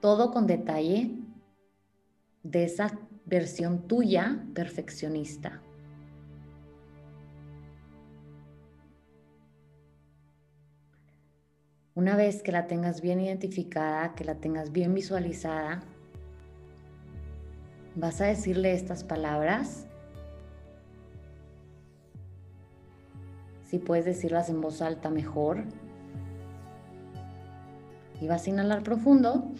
todo 0.00 0.30
con 0.30 0.46
detalle 0.46 1.10
de 2.42 2.64
esa 2.64 2.98
versión 3.26 3.86
tuya 3.86 4.46
perfeccionista. 4.54 5.62
Una 11.94 12.14
vez 12.14 12.42
que 12.42 12.52
la 12.52 12.66
tengas 12.66 13.00
bien 13.00 13.20
identificada, 13.20 14.14
que 14.14 14.24
la 14.24 14.36
tengas 14.36 14.70
bien 14.70 14.94
visualizada, 14.94 15.80
vas 17.96 18.20
a 18.20 18.26
decirle 18.26 18.72
estas 18.72 19.02
palabras. 19.02 19.86
Si 23.64 23.78
puedes 23.78 24.04
decirlas 24.04 24.48
en 24.48 24.60
voz 24.60 24.82
alta, 24.82 25.10
mejor. 25.10 25.64
Y 28.20 28.28
vas 28.28 28.46
a 28.46 28.50
inhalar 28.50 28.82
profundo. 28.82 29.50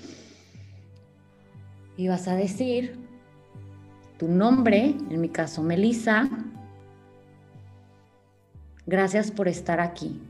Y 1.97 2.09
vas 2.09 2.29
a 2.29 2.37
decir 2.37 2.97
tu 4.19 4.29
nombre, 4.29 4.95
en 5.11 5.21
mi 5.21 5.29
caso 5.29 5.63
Melissa. 5.63 6.29
Gracias 8.87 9.31
por 9.31 9.49
estar 9.49 9.81
aquí. 9.81 10.21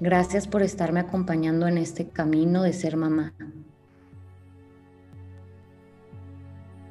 Gracias 0.00 0.46
por 0.46 0.62
estarme 0.62 1.00
acompañando 1.00 1.66
en 1.66 1.76
este 1.76 2.08
camino 2.08 2.62
de 2.62 2.72
ser 2.72 2.96
mamá. 2.96 3.34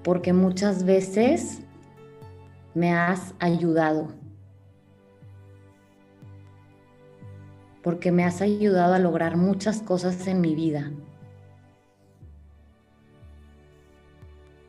Porque 0.04 0.34
muchas 0.34 0.84
veces 0.84 1.62
me 2.74 2.94
has 2.94 3.34
ayudado. 3.40 4.10
Porque 7.82 8.12
me 8.12 8.26
has 8.26 8.42
ayudado 8.42 8.94
a 8.94 9.00
lograr 9.00 9.38
muchas 9.38 9.82
cosas 9.82 10.28
en 10.28 10.42
mi 10.42 10.54
vida. 10.54 10.92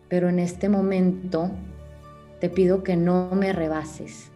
Pero 0.09 0.29
en 0.29 0.39
este 0.39 0.69
momento 0.69 1.51
te 2.41 2.49
pido 2.49 2.85
que 2.85 2.97
no 2.97 3.31
me 3.33 3.53
rebases 3.53 4.31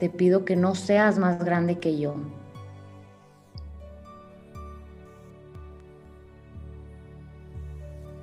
te 0.00 0.08
pido 0.08 0.46
que 0.46 0.56
no 0.56 0.74
seas 0.74 1.18
más 1.18 1.44
grande 1.44 1.78
que 1.78 1.98
yo. 1.98 2.16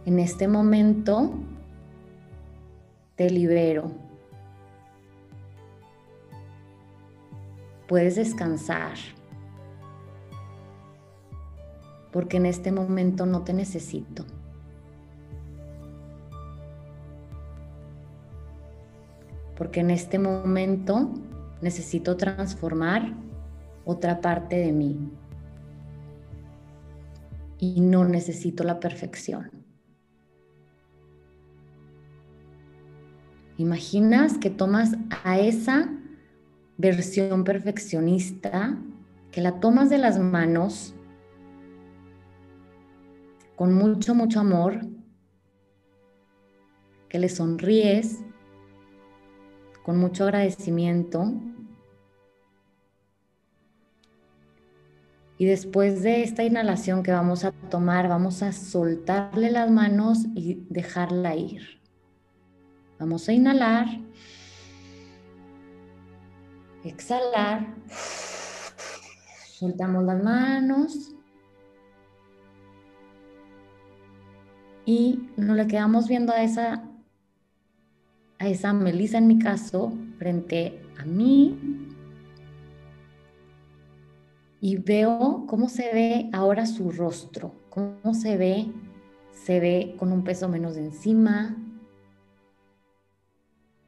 En 0.05 0.19
este 0.19 0.47
momento 0.47 1.31
te 3.15 3.29
libero 3.29 3.91
puedes 7.87 8.15
descansar, 8.15 8.95
porque 12.11 12.37
en 12.37 12.47
este 12.47 12.71
momento 12.71 13.25
no 13.25 13.43
te 13.43 13.53
necesito. 13.53 14.25
Porque 19.55 19.79
en 19.79 19.89
este 19.91 20.19
momento 20.19 21.09
necesito 21.61 22.17
transformar 22.17 23.13
otra 23.85 24.21
parte 24.21 24.57
de 24.57 24.71
mí. 24.71 24.97
Y 27.59 27.81
no 27.81 28.05
necesito 28.05 28.63
la 28.63 28.79
perfección. 28.79 29.49
Imaginas 33.57 34.37
que 34.37 34.51
tomas 34.51 34.95
a 35.23 35.39
esa 35.39 35.89
versión 36.77 37.43
perfeccionista, 37.43 38.77
que 39.31 39.41
la 39.41 39.59
tomas 39.59 39.89
de 39.89 39.97
las 39.97 40.19
manos 40.19 40.93
con 43.55 43.73
mucho, 43.73 44.13
mucho 44.13 44.39
amor, 44.39 44.85
que 47.09 47.17
le 47.17 47.29
sonríes 47.29 48.19
con 49.87 49.99
mucho 49.99 50.25
agradecimiento. 50.25 51.31
Y 55.37 55.45
después 55.45 56.03
de 56.03 56.23
esta 56.23 56.43
inhalación 56.43 57.03
que 57.03 57.13
vamos 57.13 57.45
a 57.45 57.53
tomar, 57.53 58.09
vamos 58.09 58.43
a 58.43 58.51
soltarle 58.51 59.49
las 59.49 59.71
manos 59.71 60.25
y 60.35 60.55
dejarla 60.69 61.37
ir. 61.37 61.79
Vamos 62.99 63.29
a 63.29 63.31
inhalar, 63.31 63.87
exhalar, 66.83 67.73
soltamos 69.47 70.03
las 70.03 70.21
manos 70.21 71.15
y 74.85 75.29
nos 75.37 75.55
le 75.55 75.65
quedamos 75.65 76.09
viendo 76.09 76.33
a 76.33 76.43
esa, 76.43 76.83
a 78.39 78.47
esa 78.47 78.73
Melissa 78.73 79.17
en 79.17 79.27
mi 79.27 79.39
caso, 79.39 79.93
frente 80.17 80.79
a 80.97 81.05
mí. 81.05 81.57
Y 84.59 84.77
veo 84.77 85.45
cómo 85.47 85.69
se 85.69 85.93
ve 85.93 86.29
ahora 86.33 86.65
su 86.65 86.91
rostro, 86.91 87.53
cómo 87.69 88.13
se 88.13 88.37
ve, 88.37 88.71
se 89.31 89.59
ve 89.59 89.95
con 89.97 90.11
un 90.11 90.23
peso 90.23 90.49
menos 90.49 90.77
encima, 90.77 91.55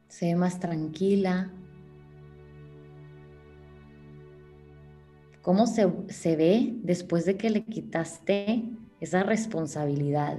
se 0.08 0.26
ve 0.26 0.36
más 0.36 0.60
tranquila. 0.60 1.52
¿Cómo 5.42 5.66
se, 5.66 5.90
se 6.08 6.36
ve 6.36 6.74
después 6.82 7.24
de 7.24 7.36
que 7.36 7.50
le 7.50 7.64
quitaste 7.64 8.62
esa 9.00 9.22
responsabilidad? 9.22 10.38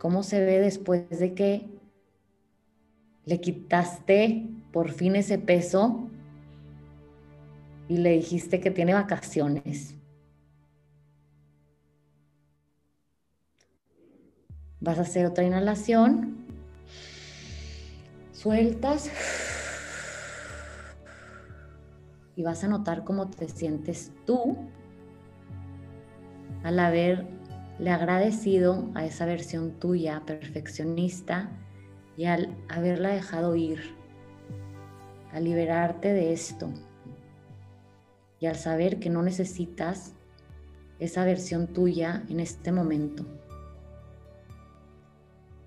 Cómo 0.00 0.22
se 0.22 0.40
ve 0.40 0.60
después 0.60 1.10
de 1.10 1.34
que 1.34 1.68
le 3.26 3.38
quitaste 3.38 4.48
por 4.72 4.90
fin 4.90 5.14
ese 5.14 5.38
peso 5.38 6.08
y 7.86 7.98
le 7.98 8.12
dijiste 8.12 8.60
que 8.60 8.70
tiene 8.70 8.94
vacaciones. 8.94 9.94
Vas 14.80 14.98
a 14.98 15.02
hacer 15.02 15.26
otra 15.26 15.44
inhalación. 15.44 16.46
Sueltas. 18.32 19.10
Y 22.36 22.42
vas 22.42 22.64
a 22.64 22.68
notar 22.68 23.04
cómo 23.04 23.28
te 23.28 23.50
sientes 23.50 24.12
tú 24.24 24.56
al 26.62 26.78
haber 26.78 27.39
le 27.80 27.90
agradecido 27.90 28.90
a 28.94 29.06
esa 29.06 29.24
versión 29.24 29.72
tuya 29.72 30.22
perfeccionista 30.26 31.50
y 32.16 32.26
al 32.26 32.54
haberla 32.68 33.08
dejado 33.08 33.56
ir, 33.56 33.80
al 35.32 35.44
liberarte 35.44 36.12
de 36.12 36.34
esto 36.34 36.70
y 38.38 38.46
al 38.46 38.56
saber 38.56 38.98
que 38.98 39.08
no 39.08 39.22
necesitas 39.22 40.12
esa 40.98 41.24
versión 41.24 41.68
tuya 41.68 42.22
en 42.28 42.40
este 42.40 42.70
momento 42.70 43.24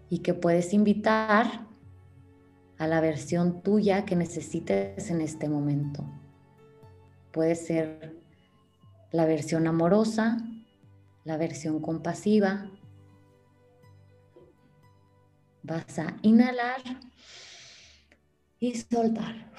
y 0.10 0.20
que 0.20 0.36
puedes 0.36 0.74
invitar 0.74 1.66
a 2.78 2.86
la 2.86 3.02
versión 3.02 3.64
tuya 3.64 4.06
que 4.06 4.16
necesites 4.16 5.10
en 5.10 5.22
este 5.22 5.50
momento. 5.50 6.06
Puede 7.32 7.56
ser 7.56 8.16
la 9.12 9.26
versión 9.26 9.66
amorosa, 9.66 10.38
la 11.24 11.38
versión 11.38 11.82
compasiva. 11.82 12.70
Vas 15.62 16.00
a 16.00 16.18
inhalar 16.22 16.82
y 18.60 18.76
soltar. 18.76 19.52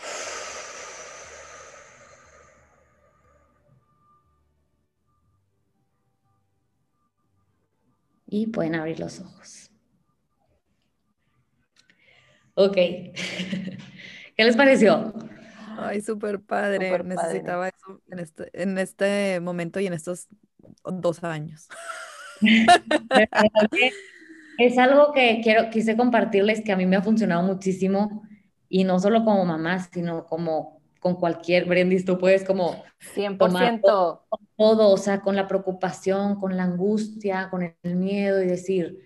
Y 8.26 8.48
pueden 8.48 8.74
abrir 8.74 8.98
los 8.98 9.20
ojos. 9.20 9.70
Ok. 12.54 12.74
¿Qué 14.36 14.44
les 14.44 14.56
pareció? 14.56 15.12
Ay, 15.76 16.00
súper 16.00 16.40
padre. 16.40 17.02
Necesitaba 17.04 17.68
eso 17.68 18.00
en 18.10 18.18
este, 18.18 18.50
en 18.52 18.78
este 18.78 19.40
momento 19.40 19.80
y 19.80 19.86
en 19.86 19.92
estos 19.92 20.28
dos 20.84 21.24
años. 21.24 21.68
es 24.58 24.78
algo 24.78 25.12
que 25.12 25.40
quiero, 25.42 25.70
quise 25.70 25.96
compartirles 25.96 26.62
que 26.62 26.72
a 26.72 26.76
mí 26.76 26.86
me 26.86 26.96
ha 26.96 27.02
funcionado 27.02 27.42
muchísimo 27.42 28.22
y 28.68 28.84
no 28.84 28.98
solo 28.98 29.24
como 29.24 29.44
mamá, 29.44 29.78
sino 29.92 30.26
como 30.26 30.82
con 31.00 31.16
cualquier, 31.16 31.66
Brendis, 31.66 32.06
tú 32.06 32.18
puedes 32.18 32.44
como 32.44 32.82
100% 33.14 33.80
todo, 33.82 34.26
todo, 34.56 34.90
o 34.90 34.96
sea, 34.96 35.20
con 35.20 35.36
la 35.36 35.46
preocupación, 35.46 36.36
con 36.40 36.56
la 36.56 36.62
angustia, 36.62 37.50
con 37.50 37.62
el 37.62 37.96
miedo 37.96 38.42
y 38.42 38.46
decir, 38.46 39.00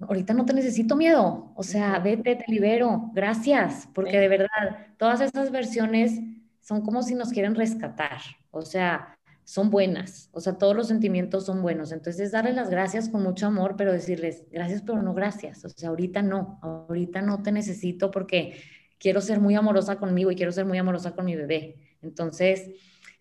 ahorita 0.00 0.32
no 0.32 0.46
te 0.46 0.54
necesito 0.54 0.96
miedo, 0.96 1.52
o 1.54 1.62
sea, 1.62 1.98
vete, 1.98 2.36
te 2.36 2.44
libero, 2.48 3.10
gracias, 3.12 3.86
porque 3.94 4.18
de 4.18 4.28
verdad, 4.28 4.86
todas 4.96 5.20
esas 5.20 5.50
versiones 5.50 6.18
son 6.60 6.80
como 6.82 7.02
si 7.02 7.14
nos 7.14 7.30
quieren 7.30 7.54
rescatar, 7.54 8.20
o 8.50 8.62
sea, 8.62 9.17
son 9.48 9.70
buenas, 9.70 10.28
o 10.32 10.42
sea, 10.42 10.58
todos 10.58 10.76
los 10.76 10.88
sentimientos 10.88 11.46
son 11.46 11.62
buenos. 11.62 11.90
Entonces, 11.90 12.32
darles 12.32 12.54
las 12.54 12.68
gracias 12.68 13.08
con 13.08 13.22
mucho 13.22 13.46
amor, 13.46 13.76
pero 13.78 13.94
decirles, 13.94 14.44
gracias, 14.50 14.82
pero 14.82 15.00
no 15.00 15.14
gracias. 15.14 15.64
O 15.64 15.70
sea, 15.70 15.88
ahorita 15.88 16.20
no, 16.20 16.58
ahorita 16.60 17.22
no 17.22 17.42
te 17.42 17.50
necesito 17.50 18.10
porque 18.10 18.60
quiero 18.98 19.22
ser 19.22 19.40
muy 19.40 19.54
amorosa 19.54 19.96
conmigo 19.96 20.30
y 20.30 20.36
quiero 20.36 20.52
ser 20.52 20.66
muy 20.66 20.76
amorosa 20.76 21.14
con 21.14 21.24
mi 21.24 21.34
bebé. 21.34 21.76
Entonces, 22.02 22.72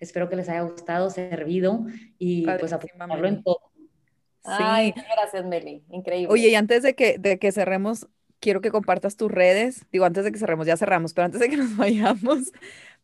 espero 0.02 0.28
que 0.28 0.36
les 0.36 0.50
haya 0.50 0.64
gustado, 0.64 1.10
servido 1.10 1.86
y 2.20 2.46
pues 2.60 2.74
apoyarlo 2.74 3.26
en 3.26 3.42
todo. 3.42 3.72
Sí. 4.44 4.94
gracias, 5.16 5.46
Meli. 5.46 5.86
Increíble. 5.92 6.28
Oye, 6.30 6.50
y 6.50 6.56
antes 6.56 6.84
de 6.84 6.94
que, 6.94 7.18
de 7.18 7.40
que 7.40 7.54
cerremos, 7.54 8.06
quiero 8.42 8.60
que 8.60 8.70
compartas 8.72 9.16
tus 9.16 9.32
redes. 9.32 9.86
Digo, 9.94 10.04
antes 10.04 10.26
de 10.26 10.34
que 10.34 10.40
cerremos, 10.40 10.68
ya 10.68 10.76
cerramos, 10.76 11.14
pero 11.14 11.24
antes 11.24 11.40
de 11.40 11.48
que 11.48 11.56
nos 11.56 11.78
vayamos, 11.78 12.52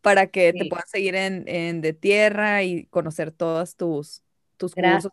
para 0.03 0.27
que 0.27 0.53
te 0.53 0.65
puedan 0.65 0.85
seguir 0.85 1.15
en, 1.15 1.45
en, 1.47 1.81
De 1.81 1.93
Tierra 1.93 2.61
y 2.61 2.85
conocer 2.87 3.31
todas 3.31 3.75
tus, 3.75 4.21
tus 4.57 4.75
Gracias. 4.75 5.11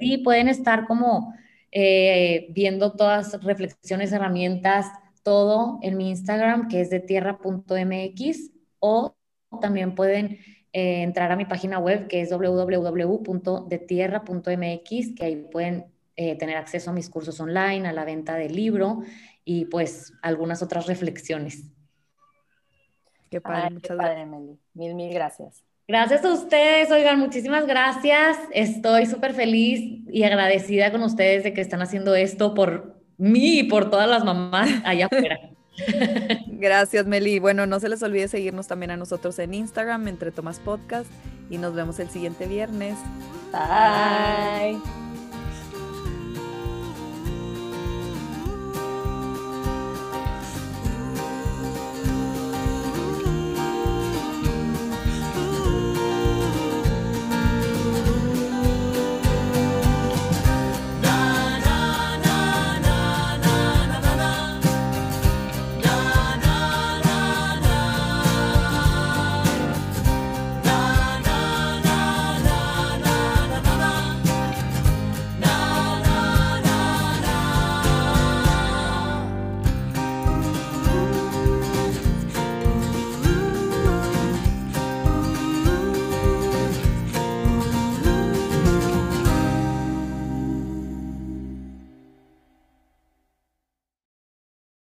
Sí, 0.00 0.18
pueden 0.18 0.48
estar 0.48 0.86
como 0.86 1.34
eh, 1.70 2.46
viendo 2.50 2.92
todas 2.92 3.40
reflexiones, 3.44 4.10
herramientas, 4.12 4.86
todo 5.22 5.78
en 5.82 5.98
mi 5.98 6.08
Instagram, 6.08 6.68
que 6.68 6.80
es 6.80 6.88
de 6.88 7.00
tierra.mx, 7.00 8.50
o 8.80 9.14
también 9.60 9.94
pueden 9.94 10.38
eh, 10.72 11.02
entrar 11.02 11.30
a 11.30 11.36
mi 11.36 11.44
página 11.44 11.78
web, 11.78 12.08
que 12.08 12.22
es 12.22 12.30
www.detierra.mx, 12.30 15.14
que 15.14 15.24
ahí 15.24 15.36
pueden 15.52 15.84
eh, 16.16 16.36
tener 16.36 16.56
acceso 16.56 16.90
a 16.90 16.94
mis 16.94 17.10
cursos 17.10 17.38
online, 17.40 17.86
a 17.86 17.92
la 17.92 18.06
venta 18.06 18.36
del 18.36 18.56
libro 18.56 19.02
y 19.44 19.66
pues 19.66 20.14
algunas 20.22 20.62
otras 20.62 20.86
reflexiones. 20.86 21.64
Qué 23.30 23.40
padre, 23.40 23.70
muchas 23.70 23.96
gracias. 23.96 24.28
Mil, 24.74 24.94
mil 24.94 25.12
gracias. 25.12 25.62
Gracias 25.86 26.22
a 26.24 26.32
ustedes, 26.32 26.90
oigan, 26.90 27.18
muchísimas 27.18 27.66
gracias. 27.66 28.36
Estoy 28.52 29.06
súper 29.06 29.32
feliz 29.32 30.02
y 30.10 30.22
agradecida 30.22 30.92
con 30.92 31.02
ustedes 31.02 31.44
de 31.44 31.54
que 31.54 31.62
están 31.62 31.80
haciendo 31.80 32.14
esto 32.14 32.54
por 32.54 33.00
mí 33.16 33.60
y 33.60 33.62
por 33.64 33.90
todas 33.90 34.08
las 34.08 34.24
mamás 34.24 34.68
allá 34.84 35.06
afuera. 35.06 35.38
Gracias, 36.46 37.06
Meli. 37.06 37.38
Bueno, 37.38 37.66
no 37.66 37.80
se 37.80 37.88
les 37.88 38.02
olvide 38.02 38.28
seguirnos 38.28 38.66
también 38.66 38.90
a 38.90 38.96
nosotros 38.96 39.38
en 39.38 39.54
Instagram, 39.54 40.08
Entre 40.08 40.30
Tomas 40.30 40.60
Podcast, 40.60 41.10
y 41.50 41.58
nos 41.58 41.74
vemos 41.74 41.98
el 42.00 42.10
siguiente 42.10 42.46
viernes. 42.46 42.96
Bye. 43.52 45.07